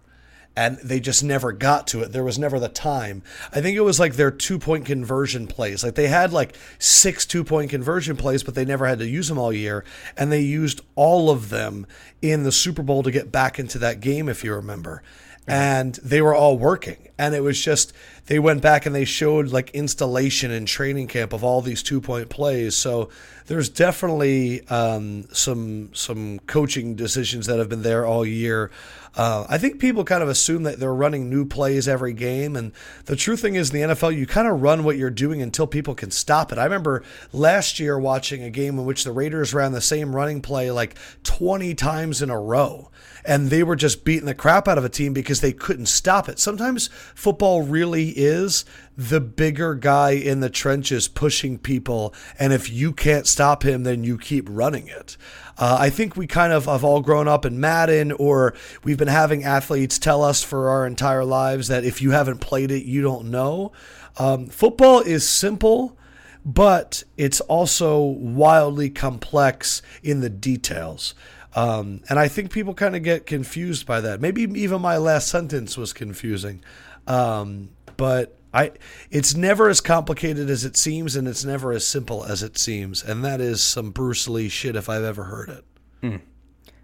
and 0.55 0.77
they 0.79 1.01
just 1.01 1.25
never 1.25 1.53
got 1.53 1.87
to 1.87 2.03
it. 2.03 2.13
There 2.13 2.25
was 2.25 2.39
never 2.39 2.61
the 2.61 2.69
time. 2.69 3.23
I 3.53 3.61
think 3.61 3.77
it 3.77 3.81
was 3.83 3.99
like 3.99 4.15
their 4.15 4.31
two 4.31 4.59
point 4.59 4.85
conversion 4.85 5.47
plays. 5.47 5.83
Like 5.83 5.95
they 5.95 6.09
had 6.09 6.33
like 6.33 6.57
six 6.79 7.25
two 7.25 7.45
point 7.45 7.71
conversion 7.71 8.17
plays, 8.17 8.43
but 8.43 8.55
they 8.55 8.65
never 8.65 8.87
had 8.87 8.99
to 8.99 9.09
use 9.09 9.29
them 9.29 9.39
all 9.39 9.53
year. 9.53 9.85
And 10.17 10.31
they 10.31 10.43
used 10.43 10.83
all 10.95 11.31
of 11.31 11.49
them 11.49 11.87
in 12.21 12.43
the 12.43 12.53
Super 12.53 12.83
Bowl 12.83 13.03
to 13.03 13.11
get 13.11 13.33
back 13.33 13.59
into 13.59 13.79
that 13.79 14.01
game, 14.01 14.29
if 14.29 14.45
you 14.45 14.55
remember 14.55 15.03
and 15.47 15.97
they 15.97 16.23
were 16.23 16.35
all 16.35 16.57
working 16.57 17.09
and 17.23 17.37
it 17.37 17.41
was 17.41 17.63
just 17.63 17.93
they 18.27 18.41
went 18.41 18.61
back 18.61 18.85
and 18.85 18.95
they 18.95 19.05
showed 19.05 19.49
like 19.49 19.71
installation 19.71 20.51
and 20.51 20.67
training 20.67 21.07
camp 21.07 21.33
of 21.33 21.45
all 21.45 21.61
these 21.61 21.83
two 21.83 22.01
point 22.01 22.29
plays 22.29 22.75
so 22.75 23.09
there's 23.47 23.69
definitely 23.69 24.67
um, 24.69 25.25
some 25.33 25.91
some 25.95 26.41
coaching 26.41 26.97
decisions 26.97 27.47
that 27.47 27.61
have 27.61 27.69
been 27.69 27.83
there 27.83 28.05
all 28.05 28.27
year 28.27 28.71
uh, 29.15 29.45
I 29.49 29.59
think 29.59 29.79
people 29.79 30.05
kind 30.05 30.23
of 30.23 30.31
assume 30.31 30.63
that 30.63 30.81
they're 30.81 30.95
running 30.95 31.29
new 31.29 31.45
plays 31.45 31.87
every 31.87 32.15
game. 32.15 32.57
And 32.57 32.73
the 33.05 33.15
true 33.15 33.37
thing 33.37 33.57
is, 33.57 33.69
in 33.69 33.89
the 33.89 33.95
NFL, 33.95 34.17
you 34.17 34.27
kind 34.27 34.49
of 34.49 34.63
run 34.63 34.85
what 34.85 34.97
you're 34.97 35.11
doing 35.11 35.43
until 35.43 35.67
people 35.67 35.95
can 35.95 36.11
stop 36.11 36.51
it. 36.51 36.57
I 36.57 36.65
remember 36.65 37.03
last 37.31 37.79
year 37.79 37.99
watching 37.99 38.43
a 38.43 38.49
game 38.49 38.79
in 38.79 38.87
which 38.87 39.05
the 39.05 39.13
Raiders 39.13 39.53
ran 39.53 39.73
the 39.73 39.83
same 39.83 40.17
running 40.17 40.41
play 40.41 40.71
like 40.71 40.97
20 41.25 41.75
times 41.75 42.23
in 42.23 42.31
a 42.31 42.41
row 42.41 42.89
and 43.25 43.51
they 43.51 43.63
were 43.63 43.77
just 43.77 44.05
beating 44.05 44.27
the 44.27 44.35
crap 44.35 44.67
out 44.67 44.79
of 44.79 44.85
a 44.85 44.89
team 44.89 45.13
because 45.13 45.41
they 45.41 45.53
couldn't 45.53 45.87
stop 45.87 46.29
it. 46.29 46.39
Sometimes 46.39 46.91
football 47.15 47.63
really 47.63 48.11
is 48.11 48.65
the 48.97 49.21
bigger 49.21 49.75
guy 49.75 50.11
in 50.11 50.41
the 50.41 50.51
trenches 50.51 51.09
pushing 51.09 51.59
people, 51.59 52.15
and 52.39 52.53
if 52.53 52.71
you 52.71 52.93
can't 52.93 53.27
stop 53.27 53.65
him, 53.65 53.83
then 53.83 54.05
you 54.05 54.19
keep 54.19 54.47
running 54.49 54.89
it. 54.89 55.17
Uh, 55.59 55.77
I 55.81 55.91
think 55.91 56.17
we 56.17 56.27
kind 56.27 56.53
of 56.53 56.65
have 56.67 56.85
all 56.85 57.01
grown 57.01 57.29
up 57.29 57.45
in 57.45 57.61
Madden, 57.61 58.13
or 58.13 58.55
we've 58.85 58.99
been 58.99 59.09
having 59.09 59.45
athletes 59.45 59.99
tell 59.99 60.23
us 60.23 60.43
for 60.43 60.69
our 60.69 60.87
entire 60.87 61.25
lives 61.25 61.69
that 61.69 61.85
if 61.85 62.01
you 62.01 62.13
haven't 62.13 62.39
played 62.39 62.71
it, 62.71 62.85
you 62.85 63.03
don't 63.03 63.31
know. 63.31 63.73
Um, 64.19 64.47
football 64.47 65.01
is 65.01 65.29
simple 65.29 65.97
but 66.45 67.05
it's 67.17 67.41
also 67.43 68.01
wildly 68.01 68.91
complex 68.91 69.83
in 70.03 70.21
the 70.21 70.31
details. 70.31 71.15
Um, 71.55 72.01
and 72.09 72.19
I 72.19 72.29
think 72.29 72.51
people 72.51 72.75
kind 72.75 72.97
of 72.97 73.03
get 73.03 73.27
confused 73.27 73.87
by 73.87 74.01
that. 74.01 74.21
Maybe 74.21 74.43
even 74.43 74.81
my 74.81 74.97
last 74.97 75.29
sentence 75.29 75.77
was 75.77 75.93
confusing. 75.93 76.63
Um, 77.07 77.71
but 77.97 78.37
I, 78.55 78.73
it's 79.11 79.35
never 79.35 79.69
as 79.69 79.81
complicated 79.81 80.51
as 80.51 80.65
it 80.65 80.77
seems, 80.77 81.17
and 81.17 81.27
it's 81.27 81.45
never 81.45 81.73
as 81.73 81.87
simple 81.87 82.25
as 82.25 82.43
it 82.43 82.59
seems. 82.59 83.03
And 83.03 83.25
that 83.25 83.41
is 83.41 83.63
some 83.63 83.91
Bruce 83.91 84.29
Lee 84.29 84.49
shit 84.49 84.77
if 84.77 84.89
I've 84.89 85.05
ever 85.05 85.25
heard 85.25 85.49
it. 85.49 85.65
Hmm. 86.01 86.17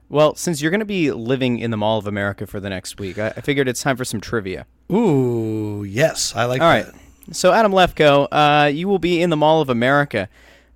Well, 0.09 0.35
since 0.37 0.62
you're 0.62 0.71
going 0.71 0.81
to 0.81 0.87
be 0.87 1.11
living 1.11 1.59
in 1.59 1.71
the 1.71 1.77
Mall 1.77 1.99
of 1.99 2.07
America 2.07 2.47
for 2.47 2.61
the 2.61 2.71
next 2.71 2.99
week, 2.99 3.19
I, 3.19 3.29
I 3.29 3.41
figured 3.43 3.69
it's 3.69 3.83
time 3.83 3.97
for 3.97 4.07
some 4.07 4.21
trivia. 4.21 4.66
Ooh, 4.91 5.85
yes, 5.85 6.35
I 6.35 6.45
like 6.47 6.62
All 6.62 6.69
that. 6.71 6.87
right. 6.87 6.95
So, 7.31 7.53
Adam 7.53 7.73
Lefkoe, 7.73 8.27
uh, 8.33 8.69
you 8.69 8.89
will 8.89 8.99
be 8.99 9.21
in 9.21 9.29
the 9.29 9.37
Mall 9.37 9.61
of 9.61 9.69
America. 9.69 10.31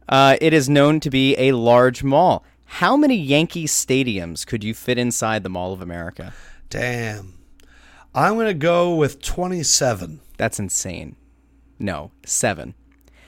Uh, 0.07 0.37
it 0.43 0.53
is 0.53 0.69
known 0.69 1.01
to 1.01 1.09
be 1.09 1.35
a 1.39 1.53
large 1.53 2.05
mall. 2.05 2.45
How 2.67 2.95
many 2.95 3.17
Yankee 3.17 3.65
stadiums 3.67 4.47
could 4.47 4.63
you 4.63 4.75
fit 4.75 4.99
inside 4.99 5.45
the 5.45 5.49
Mall 5.49 5.73
of 5.73 5.81
America? 5.81 6.35
Damn. 6.69 7.33
I'm 8.15 8.35
going 8.35 8.47
to 8.47 8.55
go 8.55 8.95
with 8.95 9.23
27. 9.23 10.21
That's 10.37 10.59
insane. 10.59 11.17
No, 11.79 12.11
seven. 12.25 12.75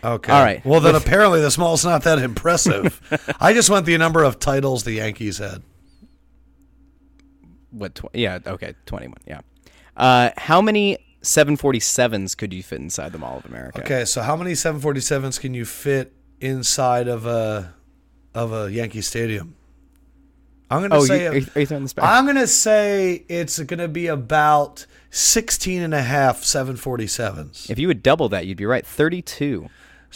Okay. 0.03 0.33
All 0.33 0.43
right. 0.43 0.65
Well, 0.65 0.81
then 0.81 0.95
apparently 0.95 1.41
the 1.41 1.55
mall's 1.59 1.85
not 1.85 2.03
that 2.05 2.19
impressive. 2.19 3.01
I 3.41 3.55
just 3.55 3.71
want 3.71 3.87
the 3.87 3.97
number 3.97 4.23
of 4.23 4.39
titles 4.39 4.85
the 4.85 4.93
Yankees 4.93 5.39
had. 5.39 5.63
What? 7.71 7.95
Tw- 7.95 8.15
yeah. 8.15 8.39
Okay. 8.47 8.75
Twenty-one. 8.85 9.17
Yeah. 9.27 9.41
Uh, 9.97 10.31
how 10.37 10.61
many 10.61 10.99
747s 11.23 12.37
could 12.37 12.53
you 12.53 12.63
fit 12.63 12.81
inside 12.81 13.13
the 13.13 13.19
Mall 13.19 13.39
of 13.39 13.47
America? 13.47 13.81
Okay. 13.81 14.05
So 14.05 14.21
how 14.21 14.37
many 14.37 14.53
747s 14.53 15.41
can 15.41 15.55
you 15.55 15.65
fit 15.65 16.13
inside 16.41 17.09
of 17.09 17.27
a 17.27 17.75
of 18.35 18.53
a 18.53 18.71
Yankee 18.71 19.01
Stadium. 19.01 19.55
I'm 20.75 20.83
gonna 20.83 20.97
oh, 20.97 21.05
say 21.05 21.23
you, 21.23 21.29
are, 21.29 21.37
you, 21.37 21.47
are 21.55 21.61
you 21.61 21.67
throwing 21.67 21.85
this 21.85 21.93
back? 21.93 22.05
I'm 22.05 22.27
gonna 22.27 22.47
say 22.47 23.25
it's 23.29 23.59
gonna 23.61 23.89
be 23.89 24.09
about 24.09 24.87
16 25.11 25.83
and 25.83 25.95
a 25.95 26.03
half 26.03 26.43
747s. 26.43 27.71
If 27.71 27.79
you 27.79 27.87
would 27.87 28.03
double 28.03 28.29
that, 28.31 28.47
you'd 28.47 28.59
be 28.59 28.67
right. 28.67 28.85
32 28.85 29.69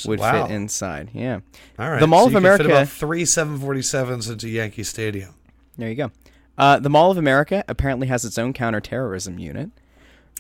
would 0.06 0.20
wow. 0.20 0.46
fit 0.46 0.54
inside. 0.54 1.10
Yeah. 1.12 1.40
All 1.78 1.90
right. 1.90 2.00
The 2.00 2.06
Mall 2.06 2.24
so 2.24 2.28
of 2.28 2.34
America. 2.34 2.64
fit 2.64 2.70
about 2.70 2.88
three 2.88 3.22
747s 3.22 4.30
into 4.30 4.48
Yankee 4.48 4.82
Stadium. 4.82 5.34
There 5.76 5.88
you 5.88 5.94
go. 5.94 6.10
Uh, 6.56 6.78
the 6.78 6.90
Mall 6.90 7.10
of 7.10 7.16
America 7.16 7.64
apparently 7.68 8.08
has 8.08 8.24
its 8.24 8.36
own 8.36 8.52
counterterrorism 8.52 9.38
unit, 9.38 9.70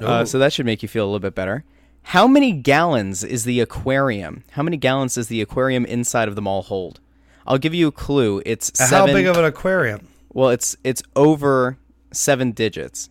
uh, 0.00 0.24
so 0.24 0.38
that 0.38 0.52
should 0.52 0.66
make 0.66 0.82
you 0.82 0.88
feel 0.88 1.04
a 1.04 1.06
little 1.06 1.20
bit 1.20 1.34
better. 1.34 1.64
How 2.02 2.26
many 2.26 2.52
gallons 2.52 3.22
is 3.22 3.44
the 3.44 3.60
aquarium? 3.60 4.42
How 4.52 4.62
many 4.62 4.76
gallons 4.76 5.14
does 5.14 5.28
the 5.28 5.40
aquarium 5.40 5.84
inside 5.84 6.26
of 6.26 6.34
the 6.34 6.42
mall 6.42 6.62
hold? 6.62 7.00
I'll 7.48 7.58
give 7.58 7.74
you 7.74 7.88
a 7.88 7.92
clue. 7.92 8.42
It's 8.46 8.78
How 8.78 8.86
seven. 8.86 9.14
big 9.14 9.26
of 9.26 9.36
an 9.36 9.44
aquarium? 9.44 10.06
well, 10.32 10.50
it's 10.50 10.76
it's 10.84 11.02
over 11.16 11.78
seven 12.12 12.52
digits. 12.52 13.08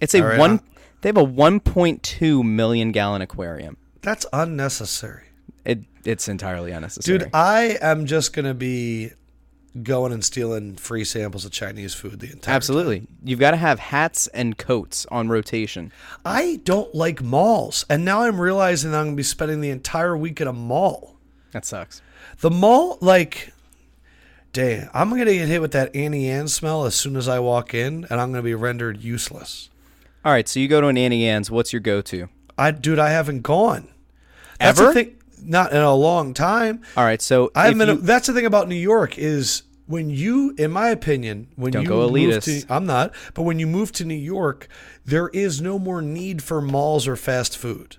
It's 0.00 0.14
a 0.14 0.22
right, 0.22 0.38
one. 0.38 0.60
They 1.00 1.08
have 1.08 1.16
a 1.16 1.24
1.2 1.24 2.42
million 2.42 2.90
gallon 2.90 3.22
aquarium. 3.22 3.76
That's 4.02 4.26
unnecessary. 4.32 5.24
It 5.64 5.84
it's 6.04 6.28
entirely 6.28 6.72
unnecessary. 6.72 7.18
Dude, 7.18 7.30
I 7.32 7.78
am 7.80 8.06
just 8.06 8.32
going 8.32 8.46
to 8.46 8.54
be 8.54 9.12
going 9.82 10.12
and 10.12 10.24
stealing 10.24 10.76
free 10.76 11.04
samples 11.04 11.44
of 11.44 11.52
Chinese 11.52 11.94
food 11.94 12.20
the 12.20 12.30
entire 12.30 12.54
Absolutely. 12.54 13.06
You've 13.24 13.40
got 13.40 13.52
to 13.52 13.56
have 13.56 13.78
hats 13.78 14.26
and 14.28 14.56
coats 14.56 15.06
on 15.10 15.28
rotation. 15.28 15.92
I 16.24 16.60
don't 16.64 16.94
like 16.94 17.22
malls. 17.22 17.84
And 17.88 18.04
now 18.04 18.22
I'm 18.22 18.40
realizing 18.40 18.90
that 18.92 18.98
I'm 18.98 19.06
going 19.06 19.16
to 19.16 19.20
be 19.20 19.22
spending 19.24 19.60
the 19.60 19.70
entire 19.70 20.16
week 20.16 20.40
at 20.40 20.46
a 20.46 20.52
mall. 20.52 21.16
That 21.52 21.64
sucks. 21.64 22.02
The 22.40 22.50
mall, 22.50 22.98
like, 23.00 23.52
damn, 24.52 24.88
I'm 24.92 25.10
going 25.10 25.26
to 25.26 25.34
get 25.34 25.48
hit 25.48 25.60
with 25.60 25.72
that 25.72 25.94
Auntie 25.94 26.28
Anne 26.28 26.48
smell 26.48 26.84
as 26.84 26.94
soon 26.94 27.16
as 27.16 27.28
I 27.28 27.38
walk 27.38 27.74
in, 27.74 28.06
and 28.10 28.20
I'm 28.20 28.30
going 28.32 28.42
to 28.42 28.42
be 28.42 28.54
rendered 28.54 29.00
useless. 29.02 29.70
All 30.24 30.32
right, 30.32 30.48
so 30.48 30.60
you 30.60 30.68
go 30.68 30.80
to 30.80 30.86
an 30.88 30.96
Auntie 30.98 31.26
Anne's. 31.26 31.50
What's 31.50 31.72
your 31.72 31.80
go-to? 31.80 32.28
I, 32.56 32.70
dude, 32.70 32.98
I 32.98 33.10
haven't 33.10 33.42
gone. 33.42 33.88
That's 34.58 34.78
the 34.78 34.84
Ever? 34.84 34.94
thing- 34.94 35.16
not 35.46 35.72
in 35.72 35.82
a 35.82 35.94
long 35.94 36.32
time. 36.32 36.80
All 36.96 37.04
right, 37.04 37.20
so 37.20 37.50
I 37.54 37.66
haven't 37.66 37.88
you- 37.88 37.96
that's 38.00 38.26
the 38.28 38.32
thing 38.32 38.46
about 38.46 38.66
New 38.68 38.74
York 38.76 39.18
is 39.18 39.62
when 39.86 40.08
you, 40.08 40.54
in 40.56 40.70
my 40.70 40.88
opinion, 40.88 41.48
when 41.56 41.72
Don't 41.72 41.82
you 41.82 41.88
go 41.88 42.08
move 42.10 42.12
elitist. 42.32 42.66
to, 42.66 42.72
I'm 42.72 42.86
not, 42.86 43.12
but 43.34 43.42
when 43.42 43.58
you 43.58 43.66
move 43.66 43.92
to 43.92 44.06
New 44.06 44.14
York, 44.14 44.66
there 45.04 45.28
is 45.34 45.60
no 45.60 45.78
more 45.78 46.00
need 46.00 46.42
for 46.42 46.62
malls 46.62 47.06
or 47.06 47.16
fast 47.16 47.58
food 47.58 47.96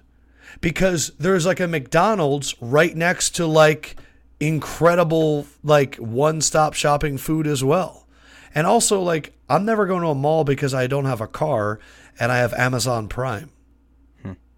because 0.62 1.12
there's 1.20 1.46
like 1.46 1.60
a 1.60 1.68
McDonald's 1.68 2.56
right 2.60 2.96
next 2.98 3.36
to 3.36 3.46
like 3.46 3.96
incredible 4.40 5.46
like 5.64 5.96
one-stop 5.98 6.74
shopping 6.74 7.18
food 7.18 7.48
as 7.48 7.64
well. 7.64 8.06
And 8.54 8.66
also 8.68 9.02
like 9.02 9.34
I'm 9.50 9.66
never 9.66 9.86
going 9.86 10.02
to 10.02 10.08
a 10.10 10.16
mall 10.16 10.44
because 10.44 10.74
I 10.74 10.88
don't 10.88 11.06
have 11.06 11.22
a 11.22 11.28
car 11.28 11.80
and 12.20 12.32
I 12.32 12.38
have 12.38 12.54
Amazon 12.54 13.08
Prime. 13.08 13.50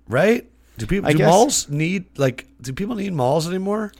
Right? 0.09 0.49
Do 0.77 0.85
people 0.87 1.03
Hmm. 1.03 1.09
I 1.09 1.11
do 1.11 1.17
guess- 1.17 1.27
malls 1.29 1.69
need 1.69 2.05
like 2.17 2.47
do 2.61 2.71
people 2.73 2.95
need 2.95 3.13
malls 3.13 3.47
anymore? 3.47 3.91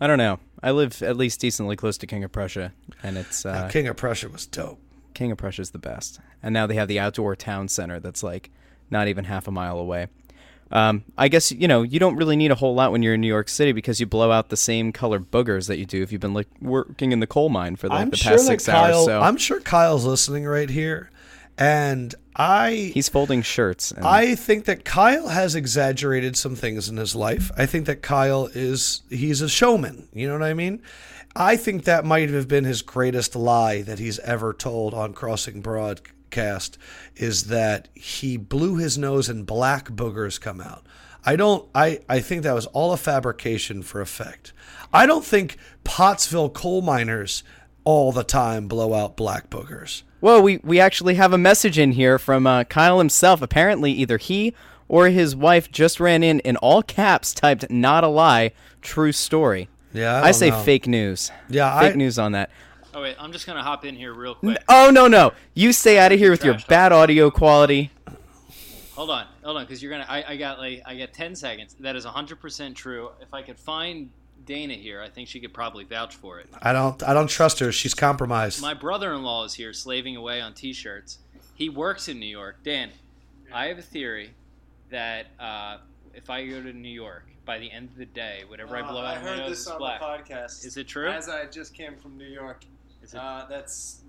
I 0.00 0.06
don't 0.06 0.18
know. 0.18 0.40
I 0.62 0.70
live 0.72 1.02
at 1.02 1.16
least 1.16 1.40
decently 1.40 1.76
close 1.76 1.96
to 1.98 2.06
King 2.06 2.24
of 2.24 2.30
Prussia, 2.32 2.72
and 3.02 3.16
it's 3.18 3.44
uh, 3.46 3.68
King 3.70 3.86
of 3.88 3.96
Prussia 3.96 4.28
was 4.28 4.46
dope. 4.46 4.80
King 5.14 5.30
of 5.32 5.38
Prussia 5.38 5.60
is 5.62 5.70
the 5.70 5.78
best. 5.78 6.20
And 6.42 6.52
now 6.52 6.66
they 6.66 6.74
have 6.74 6.88
the 6.88 6.98
outdoor 6.98 7.36
town 7.36 7.68
center 7.68 8.00
that's 8.00 8.22
like 8.22 8.50
not 8.90 9.06
even 9.08 9.24
half 9.24 9.46
a 9.46 9.50
mile 9.52 9.78
away. 9.78 10.06
Um, 10.72 11.04
I 11.18 11.28
guess 11.28 11.52
you 11.52 11.68
know 11.68 11.82
you 11.82 12.00
don't 12.00 12.16
really 12.16 12.34
need 12.34 12.50
a 12.50 12.54
whole 12.54 12.74
lot 12.74 12.92
when 12.92 13.02
you're 13.02 13.14
in 13.14 13.20
New 13.20 13.28
York 13.28 13.48
City 13.48 13.72
because 13.72 14.00
you 14.00 14.06
blow 14.06 14.32
out 14.32 14.48
the 14.48 14.56
same 14.56 14.90
color 14.90 15.20
boogers 15.20 15.68
that 15.68 15.78
you 15.78 15.84
do 15.84 16.02
if 16.02 16.10
you've 16.10 16.20
been 16.20 16.34
like 16.34 16.48
working 16.60 17.12
in 17.12 17.20
the 17.20 17.26
coal 17.26 17.50
mine 17.50 17.76
for 17.76 17.88
like 17.88 18.10
the 18.10 18.16
sure 18.16 18.32
past 18.32 18.46
six 18.46 18.66
Kyle. 18.66 18.96
hours. 18.96 19.04
So 19.04 19.20
I'm 19.20 19.36
sure 19.36 19.60
Kyle's 19.60 20.06
listening 20.06 20.46
right 20.46 20.70
here, 20.70 21.10
and 21.58 22.14
I 22.34 22.90
he's 22.94 23.10
folding 23.10 23.42
shirts. 23.42 23.92
I 24.02 24.34
think 24.34 24.64
that 24.64 24.86
Kyle 24.86 25.28
has 25.28 25.54
exaggerated 25.54 26.36
some 26.38 26.56
things 26.56 26.88
in 26.88 26.96
his 26.96 27.14
life. 27.14 27.50
I 27.56 27.66
think 27.66 27.84
that 27.86 28.00
Kyle 28.00 28.48
is 28.54 29.02
he's 29.10 29.42
a 29.42 29.50
showman. 29.50 30.08
You 30.14 30.28
know 30.28 30.38
what 30.38 30.42
I 30.42 30.54
mean? 30.54 30.80
I 31.34 31.56
think 31.56 31.84
that 31.84 32.04
might 32.04 32.30
have 32.30 32.48
been 32.48 32.64
his 32.64 32.82
greatest 32.82 33.34
lie 33.34 33.82
that 33.82 33.98
he's 33.98 34.18
ever 34.20 34.52
told 34.52 34.94
on 34.94 35.14
Crossing 35.14 35.62
Broadcast 36.36 36.78
is 37.16 37.44
that 37.44 37.88
he 37.94 38.36
blew 38.38 38.76
his 38.76 38.96
nose 38.96 39.28
and 39.28 39.44
black 39.44 39.90
boogers 39.90 40.40
come 40.40 40.60
out. 40.62 40.84
I 41.26 41.36
don't 41.36 41.68
I, 41.74 42.00
I 42.08 42.20
think 42.20 42.42
that 42.42 42.54
was 42.54 42.66
all 42.66 42.92
a 42.92 42.96
fabrication 42.96 43.82
for 43.82 44.00
effect. 44.00 44.52
I 44.94 45.04
don't 45.06 45.24
think 45.24 45.58
Pottsville 45.84 46.48
coal 46.50 46.80
miners 46.80 47.44
all 47.84 48.12
the 48.12 48.24
time 48.24 48.66
blow 48.66 48.94
out 48.94 49.14
black 49.16 49.50
boogers. 49.50 50.02
Well, 50.22 50.40
we, 50.42 50.58
we 50.58 50.80
actually 50.80 51.16
have 51.16 51.32
a 51.34 51.38
message 51.38 51.78
in 51.78 51.92
here 51.92 52.18
from 52.18 52.46
uh, 52.46 52.64
Kyle 52.64 52.98
himself. 52.98 53.42
Apparently, 53.42 53.92
either 53.92 54.16
he 54.18 54.54
or 54.88 55.08
his 55.08 55.36
wife 55.36 55.70
just 55.70 56.00
ran 56.00 56.22
in 56.22 56.40
in 56.40 56.56
all 56.58 56.82
caps, 56.82 57.34
typed 57.34 57.70
"not 57.70 58.04
a 58.04 58.08
lie, 58.08 58.52
true 58.80 59.12
story." 59.12 59.68
Yeah, 59.92 60.14
I 60.22 60.28
I, 60.28 60.30
say 60.30 60.48
know. 60.50 60.60
fake 60.62 60.86
news. 60.86 61.30
Yeah, 61.50 61.78
fake 61.80 61.92
I- 61.92 61.96
news 61.96 62.18
on 62.18 62.32
that. 62.32 62.50
Oh 62.94 63.02
wait, 63.02 63.16
I'm 63.18 63.32
just 63.32 63.46
gonna 63.46 63.62
hop 63.62 63.84
in 63.84 63.96
here 63.96 64.12
real 64.12 64.34
quick. 64.34 64.58
Oh 64.68 64.90
no 64.92 65.08
no! 65.08 65.32
You 65.54 65.72
stay 65.72 65.98
out 65.98 66.12
of 66.12 66.18
here 66.18 66.30
with 66.30 66.44
your 66.44 66.54
talk. 66.54 66.68
bad 66.68 66.92
audio 66.92 67.30
quality. 67.30 67.90
Hold 68.94 69.08
on, 69.10 69.26
hold 69.42 69.56
on, 69.56 69.64
because 69.64 69.82
you're 69.82 69.90
gonna. 69.90 70.06
I, 70.08 70.32
I 70.32 70.36
got 70.36 70.58
like 70.58 70.82
I 70.84 70.96
got 70.98 71.12
10 71.14 71.34
seconds. 71.34 71.74
That 71.80 71.96
is 71.96 72.04
100 72.04 72.40
percent 72.40 72.76
true. 72.76 73.10
If 73.22 73.32
I 73.32 73.40
could 73.42 73.58
find 73.58 74.10
Dana 74.44 74.74
here, 74.74 75.00
I 75.00 75.08
think 75.08 75.28
she 75.28 75.40
could 75.40 75.54
probably 75.54 75.84
vouch 75.84 76.14
for 76.16 76.38
it. 76.40 76.48
I 76.60 76.72
don't 76.74 77.02
I 77.02 77.14
don't 77.14 77.28
trust 77.28 77.58
her. 77.60 77.72
She's 77.72 77.94
compromised. 77.94 78.60
My 78.60 78.74
brother-in-law 78.74 79.44
is 79.44 79.54
here 79.54 79.72
slaving 79.72 80.16
away 80.16 80.40
on 80.42 80.52
T-shirts. 80.52 81.18
He 81.54 81.68
works 81.70 82.08
in 82.08 82.18
New 82.20 82.26
York. 82.26 82.56
Dan, 82.62 82.90
I 83.52 83.66
have 83.68 83.78
a 83.78 83.82
theory 83.82 84.34
that 84.90 85.26
uh, 85.40 85.78
if 86.12 86.28
I 86.28 86.46
go 86.46 86.62
to 86.62 86.72
New 86.74 86.88
York 86.88 87.24
by 87.46 87.58
the 87.58 87.70
end 87.70 87.88
of 87.88 87.96
the 87.96 88.04
day, 88.06 88.42
whatever 88.46 88.76
I 88.76 88.82
Uh, 88.82 88.90
blow 88.90 89.00
out 89.00 89.06
I 89.06 89.14
of 89.16 89.24
my 89.24 89.28
heard 89.30 89.50
this 89.50 89.66
on 89.66 89.78
black. 89.78 90.00
the 90.00 90.06
podcast. 90.34 90.66
Is 90.66 90.76
it 90.76 90.86
true? 90.86 91.08
As 91.08 91.28
I 91.30 91.46
just 91.46 91.72
came 91.72 91.96
from 91.96 92.18
New 92.18 92.26
York. 92.26 92.64
Is 93.02 93.14
it? 93.14 93.20
Uh, 93.20 93.46
that's 93.48 94.02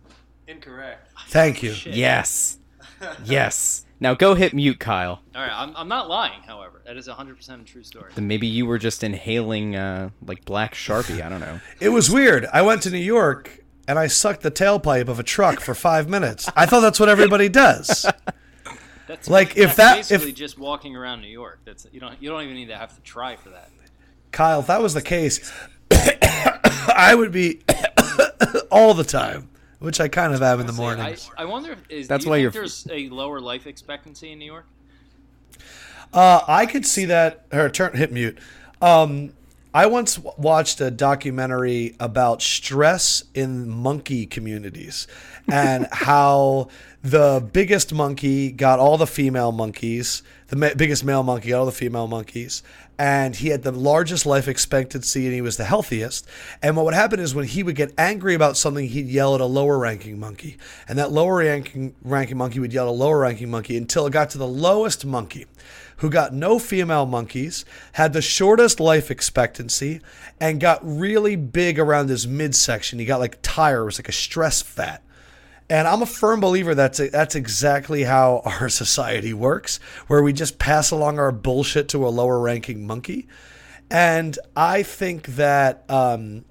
incorrect. 0.48 1.10
Thank 1.28 1.64
you. 1.64 1.74
Shit. 1.74 1.96
Yes, 1.96 2.58
yes. 3.26 3.86
Now 4.00 4.14
go 4.16 4.36
hit 4.36 4.54
mute, 4.54 4.80
Kyle. 4.80 5.22
All 5.34 5.42
right, 5.42 5.52
I'm, 5.54 5.74
I'm 5.78 5.88
not 5.88 6.10
lying. 6.10 6.42
However, 6.42 6.82
that 6.86 6.98
is 6.98 7.08
100 7.08 7.38
percent 7.38 7.62
a 7.62 7.66
true 7.66 7.84
story. 7.84 8.12
Then 8.16 8.28
maybe 8.28 8.48
you 8.48 8.66
were 8.66 8.78
just 8.78 9.04
inhaling 9.04 9.76
uh, 9.76 10.10
like 10.26 10.44
black 10.46 10.74
sharpie. 10.76 11.22
I 11.24 11.30
don't 11.30 11.40
know. 11.40 11.60
It 11.80 11.90
was 11.90 12.10
weird. 12.12 12.46
I 12.52 12.62
went 12.64 12.82
to 12.84 12.90
New 12.90 12.98
York 12.98 13.60
and 13.88 13.98
I 13.98 14.08
sucked 14.08 14.42
the 14.42 14.52
tailpipe 14.52 15.08
of 15.08 15.20
a 15.20 15.24
truck 15.24 15.60
for 15.62 15.74
five 15.74 16.10
minutes. 16.10 16.50
I 16.56 16.66
thought 16.66 16.82
that's 16.82 17.00
what 17.00 17.10
everybody 17.10 17.50
does. 17.50 18.06
That's 19.06 19.30
Like, 19.30 19.58
if 19.58 19.76
that's 19.76 19.78
that- 19.78 19.96
basically 20.16 20.30
if- 20.30 20.36
just 20.38 20.58
walking 20.58 20.96
around 20.96 21.20
New 21.22 21.28
York. 21.28 21.60
That's 21.66 21.86
you 21.92 22.00
don't 22.00 22.20
you 22.22 22.30
don't 22.30 22.42
even 22.44 22.56
need 22.56 22.68
to 22.70 22.78
have 22.78 22.96
to 22.96 23.02
try 23.02 23.36
for 23.36 23.50
that. 23.50 23.70
Kyle, 24.32 24.62
if 24.62 24.68
that 24.68 24.82
was 24.82 24.94
the 24.94 25.02
case, 25.02 25.52
I 25.92 27.14
would 27.16 27.32
be 27.34 27.62
all 28.72 28.94
the 28.94 29.04
time, 29.04 29.50
which 29.80 30.00
I 30.00 30.08
kind 30.08 30.34
of 30.34 30.40
have 30.42 30.60
in 30.60 30.68
the 30.68 30.74
I, 30.74 30.78
mornings. 30.78 31.30
I 31.38 31.46
wonder 31.46 31.74
if 31.74 31.80
is 31.90 32.08
That's 32.08 32.26
why 32.26 32.38
you're- 32.38 32.52
there's 32.52 32.88
a 32.92 33.10
lower 33.10 33.40
life 33.40 33.68
expectancy 33.68 34.32
in 34.32 34.40
New 34.40 34.46
York. 34.46 34.66
Uh, 36.14 36.42
I 36.48 36.66
could 36.66 36.86
see 36.86 37.06
that. 37.06 37.46
Or 37.52 37.70
turn 37.70 37.96
hit 37.96 38.12
mute. 38.12 38.38
Um, 38.82 39.34
I 39.74 39.88
once 39.88 40.16
w- 40.18 40.36
watched 40.38 40.80
a 40.82 40.92
documentary 40.92 41.96
about 42.00 42.42
stress 42.44 43.24
in 43.34 43.68
monkey 43.68 44.28
communities 44.28 45.08
and 45.52 45.88
how 45.92 46.68
the 47.04 47.48
biggest 47.52 47.92
monkey 47.94 48.52
got 48.52 48.78
all 48.78 48.98
the 48.98 49.08
female 49.08 49.52
monkeys, 49.52 50.22
the 50.54 50.60
ma- 50.60 50.76
biggest 50.76 51.04
male 51.04 51.24
monkey 51.24 51.52
all 51.52 51.66
the 51.66 51.72
female 51.72 52.06
monkeys, 52.06 52.62
and 53.00 53.36
he 53.36 53.48
had 53.48 53.64
the 53.64 53.72
largest 53.72 54.24
life 54.24 54.48
expectancy 54.48 55.26
and 55.26 55.34
he 55.34 55.42
was 55.42 55.58
the 55.58 55.64
healthiest. 55.64 56.28
And 56.62 56.76
what 56.76 56.86
would 56.86 56.94
happen 56.94 57.20
is 57.20 57.34
when 57.34 57.48
he 57.48 57.64
would 57.64 57.76
get 57.76 57.92
angry 57.98 58.36
about 58.36 58.56
something, 58.56 58.88
he'd 58.88 59.08
yell 59.08 59.34
at 59.34 59.42
a 59.42 59.46
lower 59.46 59.80
ranking 59.80 60.20
monkey, 60.20 60.58
and 60.88 61.00
that 61.00 61.12
lower 61.12 61.38
ranking 61.38 61.96
ranking 62.04 62.38
monkey 62.38 62.60
would 62.60 62.72
yell 62.72 62.86
at 62.86 62.92
a 62.92 62.92
lower 62.92 63.20
ranking 63.20 63.50
monkey 63.50 63.76
until 63.78 64.06
it 64.06 64.14
got 64.14 64.30
to 64.32 64.38
the 64.38 64.48
lowest 64.48 65.06
monkey 65.06 65.48
who 65.98 66.10
got 66.10 66.34
no 66.34 66.60
female 66.60 67.06
monkeys, 67.06 67.66
had 67.94 68.14
the 68.14 68.22
shortest 68.22 68.80
life 68.80 69.10
expectancy, 69.10 70.02
and 70.40 70.60
got 70.60 70.80
really 70.84 71.36
big 71.36 71.80
around 71.80 72.10
his 72.10 72.28
midsection. 72.28 73.00
He 73.00 73.06
got 73.06 73.20
like 73.20 73.40
tire, 73.42 73.82
it 73.82 73.86
was 73.86 74.00
like 74.00 74.10
a 74.10 74.12
stress 74.12 74.62
fat. 74.62 75.03
And 75.74 75.88
I'm 75.88 76.04
a 76.04 76.06
firm 76.06 76.40
believer 76.40 76.76
that's 76.76 77.00
that's 77.00 77.34
exactly 77.34 78.04
how 78.04 78.44
our 78.46 78.70
society 78.70 79.34
works, 79.34 79.80
where 80.06 80.22
we 80.22 80.32
just 80.32 80.60
pass 80.60 80.92
along 80.92 81.18
our 81.18 81.32
bullshit 81.32 81.90
to 81.90 82.06
a 82.06 82.10
lower 82.10 82.40
ranking 82.40 82.86
monkey. 82.86 83.28
And 83.90 84.38
I 84.56 84.84
think 84.84 85.26
that 85.30 85.84
um, 85.90 86.46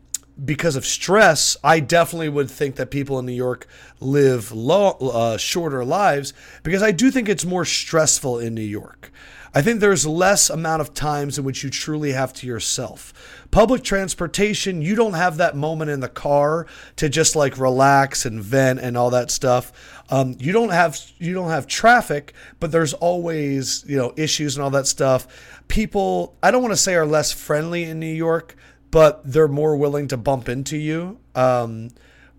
because 0.45 0.75
of 0.75 0.85
stress, 0.85 1.57
I 1.62 1.79
definitely 1.79 2.31
would 2.31 2.51
think 2.51 2.75
that 2.75 2.91
people 2.91 3.16
in 3.20 3.27
New 3.27 3.33
York 3.33 3.68
live 4.01 4.51
low, 4.51 4.91
uh, 4.91 5.37
shorter 5.37 5.85
lives 5.85 6.35
because 6.64 6.83
I 6.83 6.91
do 6.91 7.12
think 7.12 7.29
it's 7.29 7.45
more 7.45 7.64
stressful 7.64 8.41
in 8.41 8.57
New 8.57 8.61
York. 8.61 9.12
I 9.55 9.61
think 9.61 9.81
there's 9.81 10.07
less 10.07 10.49
amount 10.49 10.81
of 10.81 10.95
times 10.95 11.39
in 11.39 11.45
which 11.45 11.63
you 11.63 11.69
truly 11.69 12.13
have 12.13 12.33
to 12.35 12.47
yourself. 12.47 13.13
Public 13.51 13.83
transportation, 13.83 14.81
you 14.81 14.95
don't 14.95 15.13
have 15.13 15.37
that 15.37 15.55
moment 15.55 15.91
in 15.91 16.01
the 16.01 16.09
car 16.09 16.67
to 16.97 17.11
just 17.11 17.37
like 17.37 17.59
relax 17.59 18.25
and 18.25 18.43
vent 18.43 18.81
and 18.81 18.97
all 18.97 19.11
that 19.11 19.31
stuff. 19.31 20.03
Um, 20.09 20.37
you 20.39 20.53
don't 20.53 20.71
have 20.71 20.99
you 21.19 21.35
don't 21.35 21.51
have 21.51 21.67
traffic, 21.67 22.33
but 22.61 22.73
there's 22.73 22.95
always 22.95 23.85
you 23.87 23.97
know 23.97 24.15
issues 24.17 24.57
and 24.57 24.65
all 24.65 24.71
that 24.71 24.87
stuff. 24.87 25.27
People, 25.69 26.35
I 26.43 26.51
don't 26.51 26.63
want 26.63 26.73
to 26.73 26.77
say 26.79 26.95
are 26.95 27.07
less 27.07 27.33
friendly 27.33 27.85
in 27.85 28.01
New 28.01 28.07
York, 28.07 28.57
but 28.91 29.21
they're 29.25 29.49
more 29.49 29.77
willing 29.77 30.09
to 30.09 30.17
bump 30.17 30.49
into 30.49 30.79
you. 30.79 31.19
Um, 31.35 31.91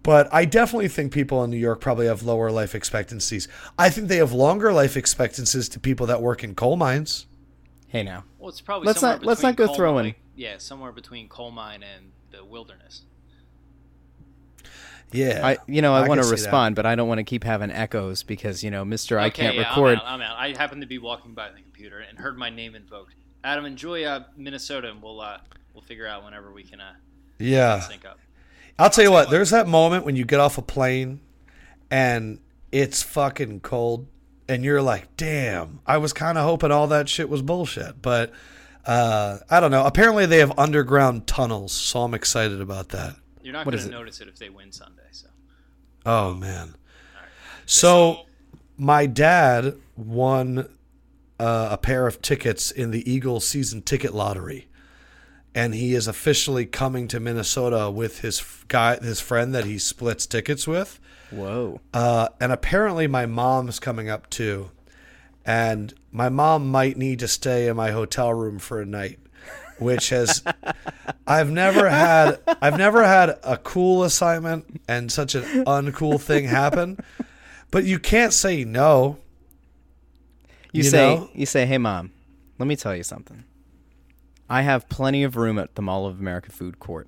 But 0.03 0.27
I 0.33 0.43
definitely 0.43 0.89
think 0.89 1.13
people 1.13 1.43
in 1.43 1.49
New 1.49 1.57
York 1.57 1.79
probably 1.79 2.07
have 2.07 2.23
lower 2.23 2.51
life 2.51 2.75
expectancies. 2.75 3.47
I 3.79 3.89
think 3.89 4.09
they 4.09 4.17
have 4.17 4.33
longer 4.33 4.73
life 4.73 4.97
expectancies 4.97 5.69
to 5.69 5.79
people 5.79 6.05
that 6.07 6.21
work 6.21 6.43
in 6.43 6.55
coal 6.55 6.75
mines. 6.75 7.25
Hey 7.87 8.03
now. 8.03 8.25
Well, 8.37 8.49
it's 8.49 8.59
probably 8.59 8.87
Let's 8.87 8.99
somewhere 8.99 9.19
not- 9.19 9.25
let's 9.25 9.43
not 9.43 9.55
go 9.55 9.73
throwing- 9.73 10.05
mine- 10.05 10.15
yeah, 10.35 10.57
somewhere 10.57 10.91
between 10.91 11.29
coal 11.29 11.51
mine 11.51 11.83
and 11.83 12.11
the 12.31 12.43
wilderness. 12.43 13.03
Yeah. 15.11 15.41
I 15.45 15.57
you 15.67 15.81
know 15.81 15.93
I, 15.93 16.05
I 16.05 16.07
want 16.07 16.21
to 16.23 16.27
respond, 16.27 16.75
but 16.75 16.85
I 16.87 16.95
don't 16.95 17.07
want 17.07 17.19
to 17.19 17.23
keep 17.23 17.43
having 17.43 17.71
echoes 17.71 18.23
because 18.23 18.63
you 18.63 18.71
know, 18.71 18.83
Mister, 18.83 19.19
I 19.19 19.29
can't 19.29 19.55
yeah, 19.55 19.69
record. 19.69 19.99
I'm 19.99 20.05
out, 20.05 20.13
I'm 20.13 20.21
out. 20.21 20.37
I 20.37 20.57
happened 20.57 20.81
to 20.81 20.87
be 20.87 20.97
walking 20.97 21.33
by 21.33 21.49
the 21.49 21.61
computer 21.61 21.99
and 21.99 22.17
heard 22.17 22.37
my 22.37 22.49
name 22.49 22.73
invoked. 22.75 23.13
Adam, 23.43 23.65
enjoy 23.65 24.03
uh, 24.05 24.23
Minnesota, 24.35 24.89
and 24.89 25.01
we'll 25.01 25.21
uh, 25.21 25.37
we'll 25.73 25.83
figure 25.83 26.07
out 26.07 26.25
whenever 26.25 26.51
we 26.51 26.63
can 26.63 26.81
uh, 26.81 26.93
yeah. 27.37 27.79
sync 27.79 28.05
up. 28.05 28.17
I'll 28.80 28.89
tell 28.89 29.03
you 29.03 29.11
what, 29.11 29.30
there's 29.30 29.51
that 29.51 29.67
moment 29.67 30.05
when 30.05 30.15
you 30.15 30.26
get 30.26 30.39
off 30.39 30.57
a 30.57 30.61
plane 30.61 31.21
and 31.91 32.39
it's 32.71 33.03
fucking 33.03 33.59
cold 33.59 34.07
and 34.49 34.63
you're 34.63 34.82
like, 34.82 35.15
damn, 35.15 35.80
I 35.86 35.97
was 35.97 36.11
kind 36.13 36.38
of 36.38 36.43
hoping 36.43 36.71
all 36.71 36.88
that 36.88 37.07
shit 37.07 37.30
was 37.30 37.41
bullshit. 37.41 38.01
But 38.01 38.32
uh, 38.86 39.38
I 39.49 39.59
don't 39.59 39.71
know. 39.71 39.86
Apparently 39.86 40.26
they 40.26 40.39
have 40.39 40.57
underground 40.57 41.28
tunnels, 41.28 41.71
so 41.71 42.01
I'm 42.01 42.13
excited 42.13 42.61
about 42.61 42.89
that. 42.89 43.15
You're 43.41 43.53
not 43.53 43.65
going 43.65 43.78
to 43.78 43.89
notice 43.89 44.21
it 44.21 44.28
if 44.28 44.38
they 44.38 44.49
win 44.49 44.71
Sunday. 44.71 45.03
So 45.11 45.28
Oh, 46.05 46.34
man. 46.34 46.76
So 47.65 48.26
my 48.78 49.05
dad 49.05 49.76
won 49.95 50.67
uh, 51.39 51.69
a 51.71 51.78
pair 51.78 52.07
of 52.07 52.21
tickets 52.21 52.71
in 52.71 52.91
the 52.91 53.09
Eagles 53.09 53.47
season 53.47 53.82
ticket 53.82 54.13
lottery. 54.13 54.67
And 55.55 55.75
he 55.75 55.93
is 55.93 56.07
officially 56.07 56.65
coming 56.65 57.07
to 57.09 57.19
Minnesota 57.19 57.91
with 57.91 58.19
his 58.21 58.43
guy, 58.67 58.97
his 58.97 59.19
friend 59.21 59.53
that 59.53 59.65
he 59.65 59.77
splits 59.77 60.25
tickets 60.25 60.67
with. 60.67 60.99
Whoa. 61.29 61.79
Uh, 61.93 62.29
and 62.39 62.51
apparently 62.51 63.05
my 63.07 63.25
mom's 63.27 63.79
coming 63.79 64.09
up 64.09 64.29
too. 64.29 64.71
And 65.45 65.93
my 66.11 66.29
mom 66.29 66.69
might 66.71 66.97
need 66.97 67.19
to 67.19 67.27
stay 67.27 67.67
in 67.67 67.75
my 67.75 67.91
hotel 67.91 68.33
room 68.33 68.57
for 68.59 68.81
a 68.81 68.85
night, 68.85 69.19
which 69.77 70.09
has 70.09 70.41
I've 71.27 71.51
never 71.51 71.89
had 71.89 72.39
I've 72.61 72.77
never 72.77 73.03
had 73.03 73.37
a 73.43 73.57
cool 73.57 74.03
assignment 74.03 74.81
and 74.87 75.11
such 75.11 75.35
an 75.35 75.43
uncool 75.65 76.19
thing 76.19 76.45
happen. 76.45 76.97
But 77.71 77.83
you 77.83 77.99
can't 77.99 78.33
say 78.33 78.63
no. 78.63 79.17
You, 80.71 80.83
You 80.83 80.83
say 80.83 81.15
know? 81.15 81.29
you 81.33 81.45
say, 81.45 81.65
"Hey 81.65 81.77
mom, 81.77 82.11
let 82.57 82.67
me 82.67 82.75
tell 82.75 82.95
you 82.95 83.03
something. 83.03 83.43
I 84.49 84.61
have 84.61 84.89
plenty 84.89 85.23
of 85.23 85.35
room 85.35 85.57
at 85.57 85.75
the 85.75 85.81
Mall 85.81 86.05
of 86.05 86.19
America 86.19 86.51
food 86.51 86.79
court, 86.79 87.07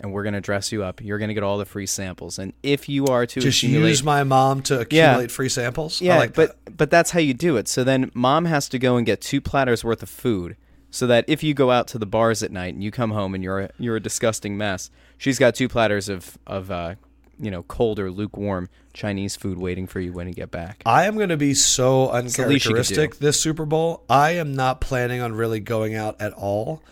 and 0.00 0.12
we're 0.12 0.22
gonna 0.24 0.40
dress 0.40 0.72
you 0.72 0.82
up. 0.82 1.02
You're 1.02 1.18
gonna 1.18 1.34
get 1.34 1.42
all 1.42 1.58
the 1.58 1.64
free 1.64 1.86
samples, 1.86 2.38
and 2.38 2.52
if 2.62 2.88
you 2.88 3.06
are 3.06 3.26
to 3.26 3.40
Just 3.40 3.62
use 3.62 4.02
my 4.02 4.24
mom 4.24 4.62
to 4.64 4.80
accumulate 4.80 5.30
free 5.30 5.48
samples. 5.48 6.00
yeah, 6.00 6.14
I 6.14 6.18
like 6.18 6.34
but 6.34 6.64
that. 6.64 6.76
but 6.76 6.90
that's 6.90 7.10
how 7.10 7.20
you 7.20 7.34
do 7.34 7.56
it. 7.56 7.68
So 7.68 7.84
then 7.84 8.10
mom 8.14 8.44
has 8.46 8.68
to 8.70 8.78
go 8.78 8.96
and 8.96 9.04
get 9.04 9.20
two 9.20 9.40
platters 9.40 9.84
worth 9.84 10.02
of 10.02 10.08
food, 10.08 10.56
so 10.90 11.06
that 11.06 11.24
if 11.28 11.42
you 11.42 11.54
go 11.54 11.70
out 11.70 11.86
to 11.88 11.98
the 11.98 12.06
bars 12.06 12.42
at 12.42 12.50
night 12.52 12.74
and 12.74 12.82
you 12.82 12.90
come 12.90 13.10
home 13.10 13.34
and 13.34 13.44
you're 13.44 13.60
a, 13.60 13.70
you're 13.78 13.96
a 13.96 14.00
disgusting 14.00 14.56
mess, 14.56 14.90
she's 15.18 15.38
got 15.38 15.54
two 15.54 15.68
platters 15.68 16.08
of 16.08 16.38
of 16.46 16.70
uh, 16.70 16.94
you 17.40 17.50
know 17.50 17.62
cold 17.64 17.98
or 17.98 18.10
lukewarm 18.10 18.68
Chinese 18.92 19.36
food 19.36 19.58
waiting 19.58 19.86
for 19.86 20.00
you 20.00 20.12
when 20.12 20.28
you 20.28 20.34
get 20.34 20.50
back. 20.50 20.82
I 20.84 21.06
am 21.06 21.16
going 21.16 21.30
to 21.30 21.36
be 21.36 21.54
so 21.54 22.06
the 22.06 22.22
least 22.22 22.36
you 22.36 22.44
could 22.44 22.48
uncharacteristic 22.52 23.16
this 23.16 23.40
Super 23.40 23.64
Bowl. 23.64 24.04
I 24.08 24.32
am 24.32 24.54
not 24.54 24.80
planning 24.80 25.20
on 25.20 25.34
really 25.34 25.60
going 25.60 25.94
out 25.94 26.20
at 26.20 26.32
all, 26.34 26.82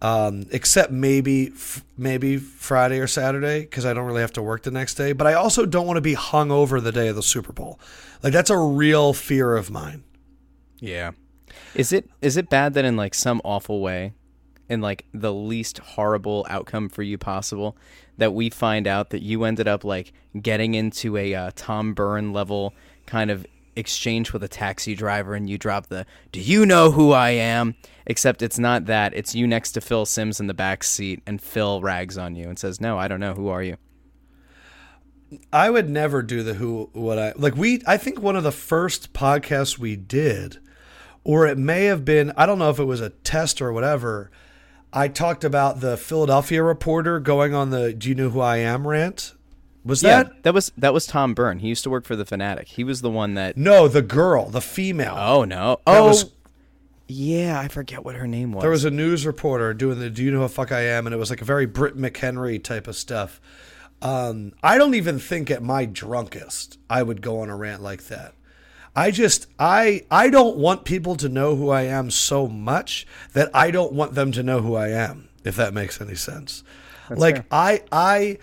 um, 0.00 0.46
except 0.50 0.90
maybe 0.90 1.48
f- 1.48 1.84
maybe 1.96 2.36
Friday 2.36 2.98
or 2.98 3.06
Saturday 3.06 3.60
because 3.60 3.84
I 3.84 3.92
don't 3.92 4.06
really 4.06 4.22
have 4.22 4.32
to 4.34 4.42
work 4.42 4.62
the 4.62 4.70
next 4.70 4.94
day. 4.94 5.12
But 5.12 5.26
I 5.26 5.34
also 5.34 5.66
don't 5.66 5.86
want 5.86 5.98
to 5.98 6.02
be 6.02 6.14
hung 6.14 6.50
over 6.50 6.80
the 6.80 6.92
day 6.92 7.08
of 7.08 7.16
the 7.16 7.22
Super 7.22 7.52
Bowl. 7.52 7.78
Like 8.22 8.32
that's 8.32 8.50
a 8.50 8.58
real 8.58 9.12
fear 9.12 9.56
of 9.56 9.70
mine. 9.70 10.04
Yeah. 10.78 11.12
Is 11.74 11.92
it 11.92 12.08
is 12.22 12.36
it 12.36 12.48
bad 12.48 12.74
that 12.74 12.84
in 12.84 12.96
like 12.96 13.14
some 13.14 13.40
awful 13.44 13.80
way, 13.80 14.12
in 14.68 14.80
like 14.80 15.04
the 15.12 15.32
least 15.32 15.78
horrible 15.78 16.46
outcome 16.48 16.88
for 16.88 17.02
you 17.02 17.18
possible, 17.18 17.76
that 18.20 18.32
we 18.32 18.50
find 18.50 18.86
out 18.86 19.10
that 19.10 19.22
you 19.22 19.44
ended 19.44 19.66
up 19.66 19.84
like 19.84 20.12
getting 20.40 20.74
into 20.74 21.16
a 21.16 21.34
uh, 21.34 21.50
Tom 21.56 21.92
Byrne 21.94 22.32
level 22.32 22.72
kind 23.06 23.30
of 23.30 23.44
exchange 23.76 24.32
with 24.32 24.42
a 24.42 24.48
taxi 24.48 24.94
driver 24.94 25.34
and 25.34 25.50
you 25.50 25.58
drop 25.58 25.88
the 25.88 26.06
"Do 26.30 26.40
you 26.40 26.64
know 26.64 26.92
who 26.92 27.12
I 27.12 27.30
am?" 27.30 27.74
Except 28.06 28.42
it's 28.42 28.58
not 28.58 28.86
that. 28.86 29.12
It's 29.14 29.34
you 29.34 29.46
next 29.46 29.72
to 29.72 29.80
Phil 29.80 30.06
Simms 30.06 30.40
in 30.40 30.46
the 30.46 30.54
back 30.54 30.84
seat, 30.84 31.22
and 31.26 31.40
Phil 31.40 31.80
rags 31.80 32.16
on 32.16 32.36
you 32.36 32.48
and 32.48 32.58
says, 32.58 32.80
"No, 32.80 32.98
I 32.98 33.08
don't 33.08 33.20
know. 33.20 33.34
Who 33.34 33.48
are 33.48 33.62
you?" 33.62 33.76
I 35.52 35.70
would 35.70 35.88
never 35.88 36.22
do 36.22 36.42
the 36.42 36.54
who 36.54 36.90
what 36.92 37.18
I 37.18 37.32
like 37.36 37.56
we 37.56 37.82
I 37.86 37.96
think 37.96 38.20
one 38.20 38.36
of 38.36 38.42
the 38.42 38.52
first 38.52 39.12
podcasts 39.12 39.78
we 39.78 39.96
did 39.96 40.58
or 41.24 41.46
it 41.46 41.58
may 41.58 41.84
have 41.84 42.04
been 42.04 42.32
I 42.36 42.46
don't 42.46 42.58
know 42.58 42.70
if 42.70 42.78
it 42.78 42.84
was 42.84 43.00
a 43.00 43.10
test 43.10 43.62
or 43.62 43.72
whatever 43.72 44.30
I 44.92 45.08
talked 45.08 45.44
about 45.44 45.80
the 45.80 45.96
Philadelphia 45.96 46.62
reporter 46.62 47.20
going 47.20 47.54
on 47.54 47.70
the 47.70 47.92
do 47.92 48.08
you 48.08 48.14
know 48.14 48.30
who 48.30 48.40
I 48.40 48.56
am 48.58 48.86
rant 48.86 49.34
was 49.84 50.02
Yeah, 50.02 50.24
that 50.24 50.42
that 50.42 50.54
was 50.54 50.72
that 50.76 50.92
was 50.92 51.06
Tom 51.06 51.32
Byrne. 51.34 51.60
He 51.60 51.68
used 51.68 51.84
to 51.84 51.90
work 51.90 52.04
for 52.04 52.16
the 52.16 52.24
Fanatic. 52.24 52.68
He 52.68 52.84
was 52.84 53.00
the 53.00 53.10
one 53.10 53.34
that. 53.34 53.56
no 53.56 53.88
the 53.88 54.02
girl 54.02 54.50
the 54.50 54.60
female 54.60 55.14
Oh 55.16 55.44
no! 55.44 55.80
That 55.86 55.98
Oh, 55.98 56.06
was- 56.08 56.32
yeah. 57.08 57.58
I 57.58 57.68
forget 57.68 58.04
what 58.04 58.14
her 58.16 58.26
name 58.26 58.52
was. 58.52 58.62
There 58.62 58.70
was 58.70 58.84
a 58.84 58.90
news 58.90 59.26
reporter 59.26 59.72
doing 59.74 59.98
the 60.00 60.10
"Do 60.10 60.22
you 60.22 60.30
know 60.30 60.38
who 60.38 60.44
the 60.44 60.48
fuck 60.48 60.70
I 60.72 60.82
am?" 60.82 61.06
and 61.06 61.14
it 61.14 61.18
was 61.18 61.30
like 61.30 61.40
a 61.40 61.44
very 61.46 61.66
Britt 61.66 61.96
McHenry 61.96 62.62
type 62.62 62.86
of 62.86 62.96
stuff. 62.96 63.40
Um, 64.02 64.52
I 64.62 64.78
don't 64.78 64.94
even 64.94 65.18
think 65.18 65.50
at 65.50 65.62
my 65.62 65.84
drunkest 65.84 66.78
I 66.88 67.02
would 67.02 67.20
go 67.22 67.40
on 67.40 67.50
a 67.50 67.56
rant 67.56 67.82
like 67.82 68.04
that. 68.08 68.34
I 68.94 69.10
just 69.10 69.46
I 69.58 70.04
I 70.10 70.30
don't 70.30 70.56
want 70.56 70.84
people 70.84 71.16
to 71.16 71.28
know 71.28 71.56
who 71.56 71.70
I 71.70 71.82
am 71.82 72.10
so 72.10 72.46
much 72.46 73.06
that 73.32 73.50
I 73.54 73.70
don't 73.70 73.92
want 73.92 74.14
them 74.14 74.32
to 74.32 74.42
know 74.42 74.60
who 74.60 74.74
I 74.74 74.88
am. 74.88 75.28
If 75.44 75.56
that 75.56 75.72
makes 75.72 76.00
any 76.00 76.16
sense. 76.16 76.62
like 77.08 77.36
fair. 77.36 77.44
I 77.50 77.82
I 77.92 78.38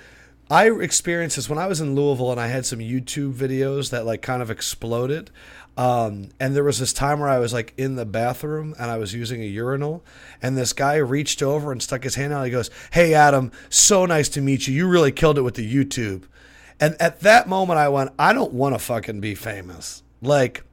I 0.49 0.71
experienced 0.71 1.35
this 1.35 1.49
when 1.49 1.59
I 1.59 1.67
was 1.67 1.81
in 1.81 1.95
Louisville 1.95 2.31
and 2.31 2.39
I 2.39 2.47
had 2.47 2.65
some 2.65 2.79
YouTube 2.79 3.33
videos 3.33 3.89
that 3.89 4.05
like 4.05 4.21
kind 4.21 4.41
of 4.41 4.49
exploded. 4.49 5.29
Um, 5.75 6.29
and 6.39 6.55
there 6.55 6.63
was 6.63 6.79
this 6.79 6.91
time 6.91 7.19
where 7.19 7.29
I 7.29 7.37
was 7.37 7.53
like 7.53 7.73
in 7.77 7.95
the 7.95 8.05
bathroom 8.05 8.73
and 8.79 8.89
I 8.89 8.97
was 8.97 9.13
using 9.13 9.43
a 9.43 9.45
urinal, 9.45 10.03
and 10.41 10.57
this 10.57 10.73
guy 10.73 10.95
reached 10.95 11.43
over 11.43 11.71
and 11.71 11.83
stuck 11.83 12.03
his 12.03 12.15
hand 12.15 12.33
out. 12.33 12.45
He 12.45 12.51
goes, 12.51 12.71
"Hey 12.91 13.13
Adam, 13.13 13.51
so 13.69 14.05
nice 14.05 14.27
to 14.29 14.41
meet 14.41 14.67
you. 14.67 14.73
You 14.73 14.87
really 14.87 15.11
killed 15.11 15.37
it 15.37 15.43
with 15.43 15.53
the 15.53 15.71
YouTube." 15.71 16.23
And 16.79 16.95
at 16.99 17.19
that 17.19 17.47
moment, 17.47 17.77
I 17.77 17.89
went, 17.89 18.11
"I 18.17 18.33
don't 18.33 18.53
want 18.53 18.73
to 18.73 18.79
fucking 18.79 19.19
be 19.19 19.35
famous. 19.35 20.01
Like, 20.22 20.63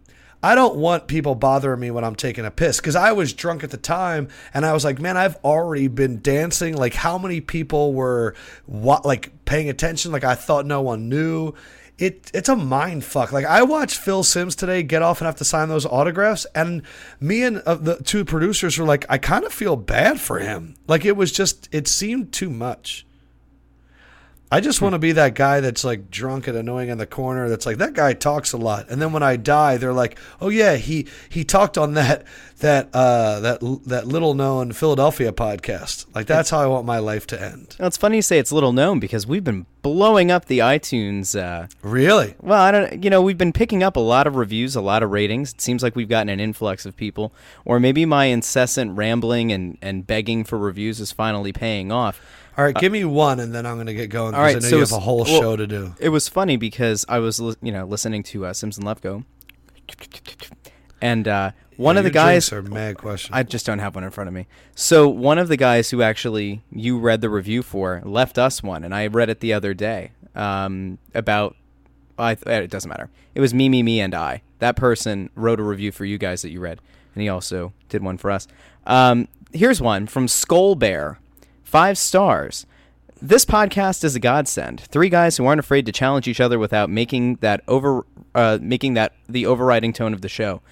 I 0.44 0.54
don't 0.54 0.76
want 0.76 1.06
people 1.06 1.34
bothering 1.34 1.80
me 1.80 1.90
when 1.90 2.04
I'm 2.04 2.16
taking 2.16 2.44
a 2.44 2.50
piss 2.50 2.76
because 2.78 2.96
I 2.96 3.12
was 3.12 3.32
drunk 3.32 3.64
at 3.64 3.70
the 3.70 3.78
time 3.78 4.28
and 4.52 4.66
I 4.66 4.74
was 4.74 4.84
like, 4.84 5.00
man, 5.00 5.16
I've 5.16 5.36
already 5.36 5.88
been 5.88 6.20
dancing. 6.20 6.76
Like, 6.76 6.92
how 6.92 7.16
many 7.16 7.40
people 7.40 7.94
were 7.94 8.34
what, 8.66 9.06
like 9.06 9.44
paying 9.46 9.70
attention? 9.70 10.12
Like, 10.12 10.22
I 10.22 10.34
thought 10.34 10.66
no 10.66 10.82
one 10.82 11.08
knew. 11.08 11.54
It 11.96 12.30
it's 12.34 12.50
a 12.50 12.56
mind 12.56 13.04
fuck. 13.04 13.32
Like, 13.32 13.46
I 13.46 13.62
watched 13.62 13.96
Phil 13.96 14.22
Simms 14.22 14.54
today 14.54 14.82
get 14.82 15.00
off 15.00 15.22
and 15.22 15.26
have 15.26 15.36
to 15.36 15.44
sign 15.44 15.68
those 15.68 15.86
autographs, 15.86 16.44
and 16.54 16.82
me 17.20 17.44
and 17.44 17.58
uh, 17.58 17.76
the 17.76 17.96
two 18.02 18.24
producers 18.24 18.76
were 18.76 18.84
like, 18.84 19.06
I 19.08 19.16
kind 19.16 19.44
of 19.44 19.52
feel 19.52 19.76
bad 19.76 20.20
for 20.20 20.40
him. 20.40 20.74
Like, 20.88 21.04
it 21.04 21.16
was 21.16 21.30
just 21.32 21.68
it 21.72 21.86
seemed 21.88 22.32
too 22.32 22.50
much. 22.50 23.06
I 24.54 24.60
just 24.60 24.80
want 24.80 24.92
to 24.92 25.00
be 25.00 25.10
that 25.10 25.34
guy 25.34 25.58
that's 25.58 25.82
like 25.82 26.12
drunk 26.12 26.46
and 26.46 26.56
annoying 26.56 26.88
in 26.88 26.98
the 26.98 27.06
corner. 27.06 27.48
That's 27.48 27.66
like 27.66 27.78
that 27.78 27.92
guy 27.92 28.12
talks 28.12 28.52
a 28.52 28.56
lot, 28.56 28.88
and 28.88 29.02
then 29.02 29.12
when 29.12 29.24
I 29.24 29.34
die, 29.34 29.78
they're 29.78 29.92
like, 29.92 30.16
"Oh 30.40 30.48
yeah, 30.48 30.76
he 30.76 31.08
he 31.28 31.42
talked 31.42 31.76
on 31.76 31.94
that 31.94 32.24
that 32.60 32.88
uh, 32.94 33.40
that 33.40 33.58
that 33.86 34.06
little 34.06 34.34
known 34.34 34.70
Philadelphia 34.70 35.32
podcast." 35.32 36.06
Like 36.14 36.26
that's 36.26 36.50
how 36.50 36.60
I 36.60 36.66
want 36.66 36.86
my 36.86 37.00
life 37.00 37.26
to 37.28 37.42
end. 37.42 37.74
Well, 37.80 37.88
it's 37.88 37.96
funny 37.96 38.16
you 38.18 38.22
say 38.22 38.38
it's 38.38 38.52
little 38.52 38.72
known 38.72 39.00
because 39.00 39.26
we've 39.26 39.42
been 39.42 39.66
blowing 39.82 40.30
up 40.30 40.44
the 40.44 40.60
iTunes. 40.60 41.36
Uh, 41.36 41.66
Really? 41.82 42.36
well, 42.40 42.60
I 42.62 42.70
don't. 42.70 43.02
You 43.02 43.10
know, 43.10 43.22
we've 43.22 43.36
been 43.36 43.52
picking 43.52 43.82
up 43.82 43.96
a 43.96 44.00
lot 44.00 44.28
of 44.28 44.36
reviews, 44.36 44.76
a 44.76 44.80
lot 44.80 45.02
of 45.02 45.10
ratings. 45.10 45.52
It 45.52 45.60
seems 45.60 45.82
like 45.82 45.96
we've 45.96 46.08
gotten 46.08 46.28
an 46.28 46.38
influx 46.38 46.86
of 46.86 46.96
people, 46.96 47.32
or 47.64 47.80
maybe 47.80 48.06
my 48.06 48.26
incessant 48.26 48.96
rambling 48.96 49.50
and 49.50 49.78
and 49.82 50.06
begging 50.06 50.44
for 50.44 50.58
reviews 50.58 51.00
is 51.00 51.10
finally 51.10 51.52
paying 51.52 51.90
off. 51.90 52.20
All 52.56 52.64
right, 52.64 52.74
give 52.74 52.92
me 52.92 53.04
one, 53.04 53.40
and 53.40 53.52
then 53.54 53.66
I'm 53.66 53.76
gonna 53.76 53.94
get 53.94 54.10
going 54.10 54.34
All 54.34 54.40
right, 54.40 54.56
I 54.56 54.60
know 54.60 54.60
so 54.60 54.68
you 54.68 54.80
have 54.80 54.88
it's- 54.88 54.96
a 54.96 55.00
whole 55.00 55.24
well, 55.24 55.40
show 55.40 55.56
to 55.56 55.66
do. 55.66 55.94
It 55.98 56.10
was 56.10 56.28
funny 56.28 56.56
because 56.56 57.04
I 57.08 57.18
was, 57.18 57.40
li- 57.40 57.56
you 57.62 57.72
know, 57.72 57.84
listening 57.84 58.22
to 58.24 58.46
uh, 58.46 58.52
Simms 58.52 58.78
and 58.78 58.86
Lefkoe, 58.86 59.24
and 61.00 61.26
uh, 61.28 61.50
one 61.76 61.96
Yeah, 61.96 62.00
of 62.00 62.04
the 62.04 62.10
guys. 62.10 62.52
are 62.52 62.62
mad 62.62 62.96
question. 62.98 63.34
I 63.34 63.42
just 63.42 63.66
don't 63.66 63.80
have 63.80 63.94
one 63.94 64.04
in 64.04 64.10
front 64.10 64.28
of 64.28 64.34
me. 64.34 64.46
So 64.74 65.08
one 65.08 65.38
of 65.38 65.48
the 65.48 65.56
guys 65.56 65.90
who 65.90 66.02
actually 66.02 66.62
you 66.70 66.98
read 66.98 67.20
the 67.20 67.28
review 67.30 67.62
for 67.62 68.00
left 68.04 68.38
us 68.38 68.62
one, 68.62 68.84
and 68.84 68.94
I 68.94 69.06
read 69.08 69.28
it 69.28 69.40
the 69.40 69.52
other 69.52 69.74
day 69.74 70.12
um, 70.34 70.98
about. 71.14 71.56
I 72.16 72.36
th- 72.36 72.46
it 72.46 72.70
doesn't 72.70 72.88
matter. 72.88 73.10
It 73.34 73.40
was 73.40 73.52
me, 73.52 73.68
me, 73.68 73.82
me, 73.82 74.00
and 74.00 74.14
I. 74.14 74.42
That 74.60 74.76
person 74.76 75.30
wrote 75.34 75.58
a 75.58 75.64
review 75.64 75.90
for 75.90 76.04
you 76.04 76.16
guys 76.16 76.42
that 76.42 76.50
you 76.50 76.60
read, 76.60 76.78
and 77.14 77.22
he 77.22 77.28
also 77.28 77.72
did 77.88 78.04
one 78.04 78.18
for 78.18 78.30
us. 78.30 78.46
Um, 78.86 79.26
here's 79.52 79.80
one 79.80 80.06
from 80.06 80.28
Skull 80.28 80.76
Bear, 80.76 81.18
five 81.74 81.98
stars. 81.98 82.66
This 83.20 83.44
podcast 83.44 84.04
is 84.04 84.14
a 84.14 84.20
godsend. 84.20 84.78
Three 84.82 85.08
guys 85.08 85.36
who 85.36 85.44
aren't 85.44 85.58
afraid 85.58 85.86
to 85.86 85.90
challenge 85.90 86.28
each 86.28 86.40
other 86.40 86.56
without 86.56 86.88
making 86.88 87.38
that 87.40 87.62
over, 87.66 88.06
uh, 88.32 88.58
making 88.62 88.94
that 88.94 89.12
the 89.28 89.44
overriding 89.44 89.92
tone 89.92 90.14
of 90.14 90.20
the 90.20 90.28
show. 90.28 90.62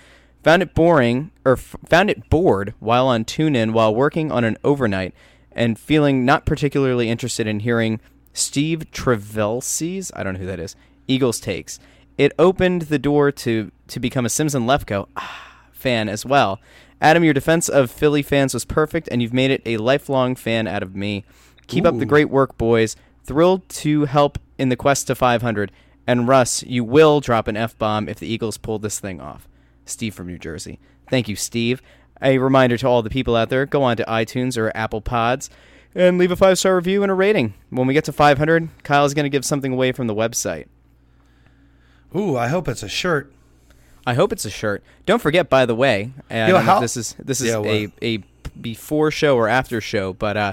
Found 0.45 0.63
it 0.63 0.75
boring 0.75 1.33
or 1.45 1.55
f- 1.55 1.75
found 1.89 2.09
it 2.09 2.31
bored 2.31 2.75
while 2.79 3.09
on 3.09 3.25
TuneIn 3.25 3.73
while 3.73 3.93
working 3.93 4.31
on 4.31 4.45
an 4.45 4.57
overnight, 4.63 5.13
and 5.51 5.77
feeling 5.77 6.25
not 6.25 6.47
particularly 6.47 7.09
interested 7.11 7.49
in 7.49 7.59
hearing 7.59 8.01
Steve 8.33 8.89
Trevelse's 8.93 10.13
I 10.15 10.23
don't 10.23 10.35
know 10.35 10.41
who 10.41 10.47
that 10.47 10.61
is 10.61 10.77
Eagles 11.09 11.41
takes. 11.41 11.81
It 12.17 12.31
opened 12.39 12.83
the 12.83 13.01
door 13.01 13.33
to 13.33 13.73
to 13.89 13.99
become 13.99 14.25
a 14.25 14.29
Simms 14.29 14.55
and 14.55 14.69
Lefkoe 14.69 15.09
ah, 15.17 15.63
fan 15.73 16.09
as 16.09 16.25
well. 16.25 16.61
Adam, 17.03 17.25
your 17.25 17.35
defense 17.35 17.69
of 17.69 17.91
Philly 17.91 18.23
fans 18.23 18.55
was 18.55 18.65
perfect, 18.65 19.09
and 19.11 19.21
you've 19.21 19.33
made 19.33 19.51
it 19.51 19.61
a 19.67 19.77
lifelong 19.79 20.37
fan 20.37 20.69
out 20.69 20.85
of 20.85 20.95
me. 20.95 21.25
Keep 21.67 21.85
up 21.85 21.99
the 21.99 22.07
great 22.07 22.31
work, 22.31 22.57
boys. 22.57 22.95
Thrilled 23.25 23.69
to 23.71 24.05
help 24.05 24.39
in 24.57 24.69
the 24.69 24.77
quest 24.77 25.09
to 25.09 25.17
500. 25.17 25.73
And 26.07 26.29
Russ, 26.29 26.63
you 26.63 26.85
will 26.85 27.21
drop 27.21 27.49
an 27.49 27.57
F 27.57 27.77
bomb 27.77 28.09
if 28.09 28.21
the 28.21 28.29
Eagles 28.29 28.57
pull 28.57 28.79
this 28.79 29.01
thing 29.01 29.21
off. 29.21 29.49
Steve 29.85 30.15
from 30.15 30.29
New 30.29 30.39
Jersey. 30.39 30.79
Thank 31.11 31.29
you, 31.29 31.35
Steve. 31.35 31.83
A 32.23 32.39
reminder 32.39 32.77
to 32.79 32.87
all 32.87 33.03
the 33.03 33.11
people 33.11 33.35
out 33.35 33.49
there 33.49 33.67
go 33.67 33.83
on 33.83 33.97
to 33.97 34.05
iTunes 34.05 34.57
or 34.57 34.71
Apple 34.77 35.01
Pods 35.01 35.51
and 35.97 36.19
leave 36.19 36.31
a 36.31 36.37
five 36.37 36.57
star 36.57 36.77
review 36.77 37.03
and 37.03 37.11
a 37.11 37.15
rating. 37.15 37.55
When 37.71 37.89
we 37.89 37.95
get 37.95 38.05
to 38.05 38.13
500, 38.13 38.69
Kyle's 38.85 39.13
going 39.13 39.25
to 39.25 39.29
give 39.29 39.45
something 39.45 39.73
away 39.73 39.91
from 39.91 40.07
the 40.07 40.15
website. 40.15 40.67
Ooh, 42.15 42.37
I 42.37 42.47
hope 42.47 42.69
it's 42.69 42.85
a 42.85 42.89
shirt. 42.89 43.33
I 44.07 44.15
hope 44.15 44.33
it's 44.33 44.45
a 44.45 44.51
shirt. 44.51 44.83
Don't 45.07 45.21
forget, 45.23 45.49
by 45.49 45.67
the 45.67 45.75
way, 45.75 46.11
Yo, 46.31 46.59
how- 46.59 46.81
this 46.81 46.97
is 46.97 47.15
this 47.19 47.41
is 47.41 47.49
Yeah, 47.49 47.63
a, 47.65 47.89
a 48.03 48.19
before 48.61 49.11
show 49.11 49.37
or 49.37 49.49
after 49.49 49.81
show, 49.81 50.13
but 50.13 50.37
uh, 50.37 50.53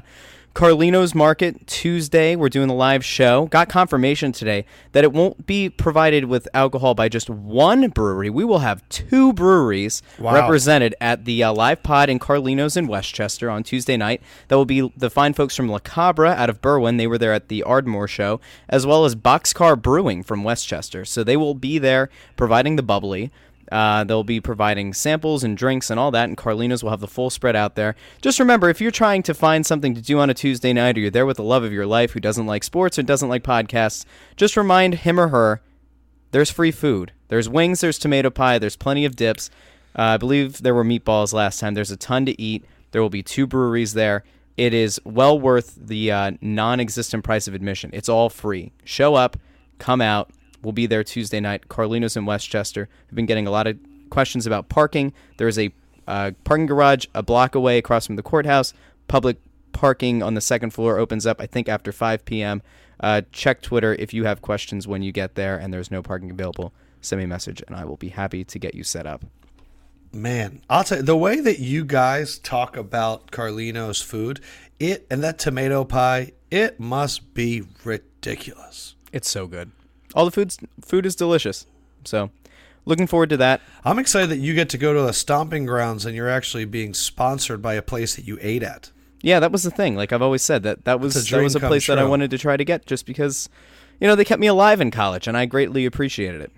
Carlino's 0.56 1.16
Market 1.16 1.68
Tuesday, 1.68 2.36
we're 2.36 2.50
doing 2.50 2.68
the 2.68 2.74
live 2.74 3.06
show. 3.06 3.46
Got 3.46 3.70
confirmation 3.70 4.32
today 4.32 4.66
that 4.92 5.04
it 5.04 5.14
won't 5.14 5.46
be 5.46 5.70
provided 5.70 6.26
with 6.26 6.48
alcohol 6.54 6.96
by 6.96 7.08
just 7.08 7.30
one 7.30 7.88
brewery. 7.90 8.30
We 8.30 8.44
will 8.44 8.60
have 8.60 8.88
two 8.90 9.32
breweries 9.32 10.02
Wow. 10.18 10.34
represented 10.34 10.96
at 11.00 11.24
the 11.26 11.44
uh, 11.44 11.54
live 11.54 11.82
pod 11.84 12.10
in 12.10 12.20
Carlino's 12.20 12.76
in 12.76 12.88
West 12.88 13.14
Chester 13.14 13.50
on 13.50 13.64
Tuesday 13.64 13.96
night. 13.96 14.22
That 14.50 14.56
will 14.58 14.66
be 14.66 14.92
the 14.98 15.10
fine 15.10 15.34
folks 15.34 15.56
from 15.56 15.70
La 15.70 15.80
Cabra 15.80 16.32
out 16.32 16.50
of 16.50 16.62
Berwyn. 16.62 16.98
They 16.98 17.08
were 17.08 17.20
there 17.20 17.32
at 17.34 17.48
the 17.48 17.64
Ardmore 17.64 18.08
show, 18.08 18.42
as 18.68 18.86
well 18.86 19.06
as 19.06 19.16
Boxcar 19.16 19.80
Brewing 19.82 20.24
from 20.24 20.44
West 20.44 20.68
Chester. 20.68 21.06
So 21.06 21.24
they 21.24 21.38
will 21.38 21.54
be 21.56 21.78
there 21.78 22.10
providing 22.36 22.76
the 22.76 22.84
bubbly. 22.84 23.32
Uh, 23.72 24.04
they'll 24.04 24.24
be 24.24 24.40
providing 24.42 24.94
samples 24.94 25.44
and 25.44 25.58
drinks 25.58 25.90
and 25.90 26.00
all 26.00 26.12
that, 26.12 26.28
and 26.28 26.38
Carlino's 26.38 26.84
will 26.84 26.92
have 26.92 27.00
the 27.00 27.08
full 27.08 27.30
spread 27.30 27.56
out 27.56 27.76
there. 27.76 27.96
Just 28.22 28.40
remember, 28.40 28.70
if 28.70 28.82
you're 28.82 28.92
trying 28.92 29.24
to 29.24 29.34
find 29.34 29.66
something 29.66 29.94
to 29.96 30.02
do 30.02 30.20
on 30.20 30.30
a 30.30 30.34
Tuesday 30.34 30.74
night, 30.74 30.98
or 30.98 31.02
you're 31.02 31.12
there 31.12 31.26
with 31.26 31.38
the 31.38 31.44
love 31.44 31.64
of 31.64 31.74
your 31.74 31.86
life 31.86 32.12
who 32.12 32.20
doesn't 32.20 32.48
like 32.48 32.64
sports 32.64 32.98
or 32.98 33.04
doesn't 33.04 33.30
like 33.30 33.44
podcasts, 33.44 34.06
just 34.36 34.58
remind 34.58 34.96
him 34.96 35.20
or 35.20 35.30
her 35.30 35.62
there's 36.32 36.52
free 36.52 36.72
food. 36.72 37.12
There's 37.28 37.50
wings, 37.50 37.82
there's 37.82 38.00
tomato 38.00 38.30
pie, 38.30 38.60
there's 38.60 38.76
plenty 38.76 39.06
of 39.06 39.16
dips. 39.16 39.50
Uh, 39.98 40.02
I 40.02 40.18
believe 40.18 40.62
there 40.62 40.76
were 40.76 40.86
meatballs 40.86 41.34
last 41.34 41.60
time. 41.60 41.74
There's 41.74 41.92
a 41.92 41.98
ton 41.98 42.26
to 42.26 42.40
eat. 42.42 42.66
There 42.92 43.02
will 43.02 43.10
be 43.10 43.24
two 43.24 43.48
breweries 43.48 43.94
there. 43.94 44.24
It 44.58 44.74
is 44.74 45.00
well 45.06 45.40
worth 45.40 45.76
the 45.76 46.12
uh, 46.12 46.32
non 46.42 46.80
existent 46.80 47.24
price 47.24 47.48
of 47.48 47.54
admission. 47.54 47.92
It's 47.94 48.10
all 48.10 48.30
free. 48.30 48.72
Show 48.84 49.16
up, 49.16 49.38
come 49.78 50.02
out. 50.02 50.32
We'll 50.62 50.74
be 50.74 50.86
there 50.86 51.04
Tuesday 51.04 51.40
night. 51.40 51.70
Carlino's 51.70 52.18
in 52.18 52.26
West 52.26 52.50
Chester. 52.50 52.90
We've 53.08 53.16
been 53.16 53.26
getting 53.26 53.48
a 53.48 53.52
lot 53.52 53.68
of 53.68 53.78
questions 54.10 54.46
about 54.46 54.70
parking. 54.70 55.14
There 55.38 55.48
is 55.48 55.58
a 55.58 55.72
uh, 56.08 56.32
parking 56.44 56.66
garage 56.66 57.06
a 57.14 57.22
block 57.22 57.56
away 57.56 57.78
across 57.78 58.08
from 58.08 58.16
the 58.16 58.24
courthouse. 58.24 58.74
Public 59.08 59.38
parking 59.72 60.24
on 60.24 60.34
the 60.34 60.42
second 60.42 60.72
floor 60.72 60.98
opens 60.98 61.26
up, 61.26 61.40
I 61.40 61.46
think, 61.46 61.70
after 61.70 61.92
5 61.92 62.26
p.m. 62.26 62.62
Uh, 63.00 63.22
check 63.32 63.62
Twitter 63.62 63.94
if 63.96 64.14
you 64.14 64.26
have 64.26 64.42
questions 64.42 64.88
when 64.88 65.02
you 65.04 65.12
get 65.12 65.36
there 65.36 65.58
and 65.58 65.74
there's 65.74 65.92
no 65.92 66.02
parking 66.02 66.32
available. 66.32 66.74
Send 67.02 67.20
me 67.20 67.26
a 67.26 67.28
message 67.28 67.64
and 67.66 67.76
I 67.76 67.86
will 67.86 67.98
be 67.98 68.10
happy 68.10 68.44
to 68.44 68.60
get 68.60 68.76
you 68.76 68.84
set 68.84 69.06
up. 69.06 69.24
Man, 70.12 70.62
I'll 70.70 70.84
tell 70.84 70.98
you 70.98 71.04
the 71.04 71.16
way 71.16 71.40
that 71.40 71.60
you 71.60 71.86
guys 71.86 72.40
talk 72.40 72.76
about 72.76 73.30
Carlino's 73.30 74.02
food, 74.02 74.42
it 74.80 75.06
and 75.12 75.24
that 75.24 75.38
tomato 75.38 75.86
pie, 75.86 76.32
it 76.50 76.80
must 76.80 77.36
be 77.36 77.64
ridiculous. 77.84 78.96
It's 79.14 79.30
so 79.30 79.46
good. 79.46 79.72
All 80.16 80.26
the 80.26 80.32
food's 80.32 80.58
food 80.82 81.06
is 81.06 81.16
delicious. 81.16 81.66
So, 82.06 82.32
looking 82.86 83.08
forward 83.08 83.30
to 83.30 83.38
that. 83.38 83.62
I'm 83.84 84.00
excited 84.00 84.30
that 84.30 84.38
you 84.38 84.54
get 84.54 84.70
to 84.70 84.78
go 84.78 84.94
to 84.94 85.02
the 85.02 85.14
stomping 85.14 85.66
grounds 85.66 86.06
and 86.06 86.16
you're 86.16 86.30
actually 86.30 86.66
being 86.66 86.94
sponsored 86.94 87.62
by 87.62 87.76
a 87.76 87.82
place 87.82 88.16
that 88.16 88.26
you 88.26 88.38
ate 88.42 88.64
at. 88.64 88.92
Yeah, 89.22 89.40
that 89.40 89.52
was 89.52 89.64
the 89.64 89.72
thing. 89.72 89.96
Like 89.96 90.14
I've 90.14 90.22
always 90.22 90.42
said 90.42 90.64
that 90.64 90.86
that 90.86 91.00
was 91.00 91.16
a 91.16 91.36
that 91.36 91.44
was 91.44 91.56
a 91.56 91.60
place 91.60 91.88
that 91.88 92.00
I 92.00 92.06
wanted 92.06 92.32
to 92.32 92.38
try 92.38 92.56
to 92.56 92.64
get 92.64 92.86
just 92.86 93.06
because 93.06 93.50
you 94.00 94.08
know, 94.08 94.16
they 94.16 94.26
kept 94.26 94.40
me 94.40 94.48
alive 94.48 94.82
in 94.82 94.92
college 94.92 95.28
and 95.28 95.36
I 95.36 95.46
greatly 95.46 95.86
appreciated 95.86 96.42
it. 96.42 96.52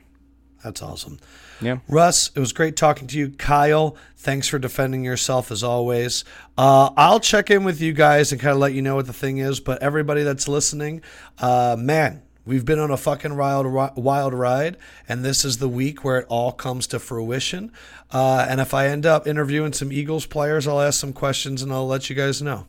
That's 0.64 0.82
awesome. 0.82 1.20
Yeah. 1.60 1.80
Russ, 1.88 2.30
it 2.36 2.39
was 2.39 2.54
great 2.54 2.76
talking 2.76 3.08
to 3.08 3.18
you. 3.18 3.30
Kyle, 3.30 3.95
thanks 4.16 4.47
for 4.47 4.60
defending 4.60 5.04
yourself 5.04 5.52
as 5.52 5.64
always. 5.64 6.24
Uh, 6.58 6.91
I'll 6.95 7.20
check 7.20 7.49
in 7.49 7.64
with 7.64 7.82
you 7.82 7.93
guys 7.93 8.32
and 8.32 8.39
kind 8.39 8.54
of 8.54 8.60
let 8.60 8.74
you 8.74 8.82
know 8.82 8.95
what 8.95 9.08
the 9.08 9.14
thing 9.14 9.39
is. 9.39 9.60
But 9.60 9.82
everybody 9.82 10.22
that's 10.24 10.47
listening, 10.47 11.02
uh, 11.39 11.76
man, 11.80 12.22
we've 12.45 12.65
been 12.65 12.79
on 12.79 12.91
a 12.91 12.97
fucking 12.97 13.37
wild, 13.37 13.95
wild 13.95 14.33
ride, 14.33 14.77
and 15.07 15.23
this 15.23 15.45
is 15.45 15.57
the 15.57 15.69
week 15.69 16.03
where 16.03 16.19
it 16.19 16.25
all 16.29 16.51
comes 16.51 16.87
to 16.87 16.99
fruition. 16.99 17.71
Uh, 18.11 18.45
and 18.49 18.59
if 18.59 18.73
I 18.73 18.87
end 18.87 19.05
up 19.05 19.27
interviewing 19.27 19.73
some 19.73 19.91
Eagles 19.91 20.25
players, 20.25 20.67
I'll 20.67 20.81
ask 20.81 20.99
some 20.99 21.13
questions 21.13 21.61
and 21.61 21.71
I'll 21.71 21.87
let 21.87 22.09
you 22.09 22.15
guys 22.15 22.41
know. 22.41 22.67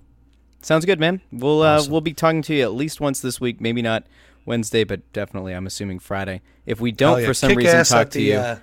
Sounds 0.62 0.84
good, 0.84 1.00
man. 1.00 1.20
We'll 1.32 1.62
uh, 1.62 1.84
we'll 1.88 2.00
be 2.00 2.14
talking 2.14 2.42
to 2.42 2.54
you 2.54 2.62
at 2.62 2.72
least 2.72 3.00
once 3.00 3.20
this 3.20 3.40
week, 3.40 3.60
maybe 3.60 3.82
not 3.82 4.04
Wednesday, 4.44 4.84
but 4.84 5.12
definitely 5.12 5.54
I'm 5.54 5.66
assuming 5.66 5.98
Friday. 5.98 6.40
If 6.66 6.80
we 6.80 6.92
don't 6.92 7.20
yeah. 7.20 7.26
for 7.26 7.34
some 7.34 7.50
Kick 7.50 7.58
reason 7.58 7.84
talk 7.84 8.10
to 8.10 8.18
the, 8.18 8.24
you, 8.24 8.36
uh, 8.36 8.58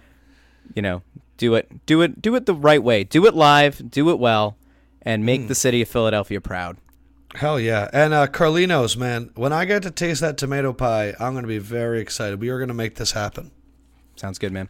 you 0.74 0.82
know, 0.82 1.02
do 1.38 1.56
it 1.56 1.86
do 1.86 2.02
it 2.02 2.22
do 2.22 2.36
it 2.36 2.46
the 2.46 2.54
right 2.54 2.82
way. 2.82 3.04
Do 3.04 3.26
it 3.26 3.34
live, 3.34 3.92
do 3.92 4.10
it 4.12 4.20
well, 4.20 4.56
and 5.02 5.26
make 5.26 5.50
the 5.50 5.56
city 5.56 5.82
of 5.82 5.90
Philadelphia 5.90 6.40
proud. 6.40 6.78
Hell 7.36 7.60
yeah. 7.60 7.90
And 7.94 8.14
uh, 8.14 8.28
Carlino's, 8.28 8.98
man, 8.98 9.32
when 9.36 9.54
I 9.54 9.66
get 9.66 9.84
to 9.84 9.92
taste 9.92 10.22
that 10.22 10.38
tomato 10.38 10.74
pie, 10.74 11.14
I'm 11.20 11.34
going 11.34 11.44
to 11.44 11.48
be 11.48 11.60
very 11.60 12.02
excited. 12.02 12.42
We 12.42 12.50
are 12.50 12.58
going 12.58 12.70
to 12.70 12.74
make 12.74 12.96
this 12.96 13.12
happen. 13.12 13.52
Sounds 14.16 14.40
good, 14.40 14.52
man. 14.52 14.70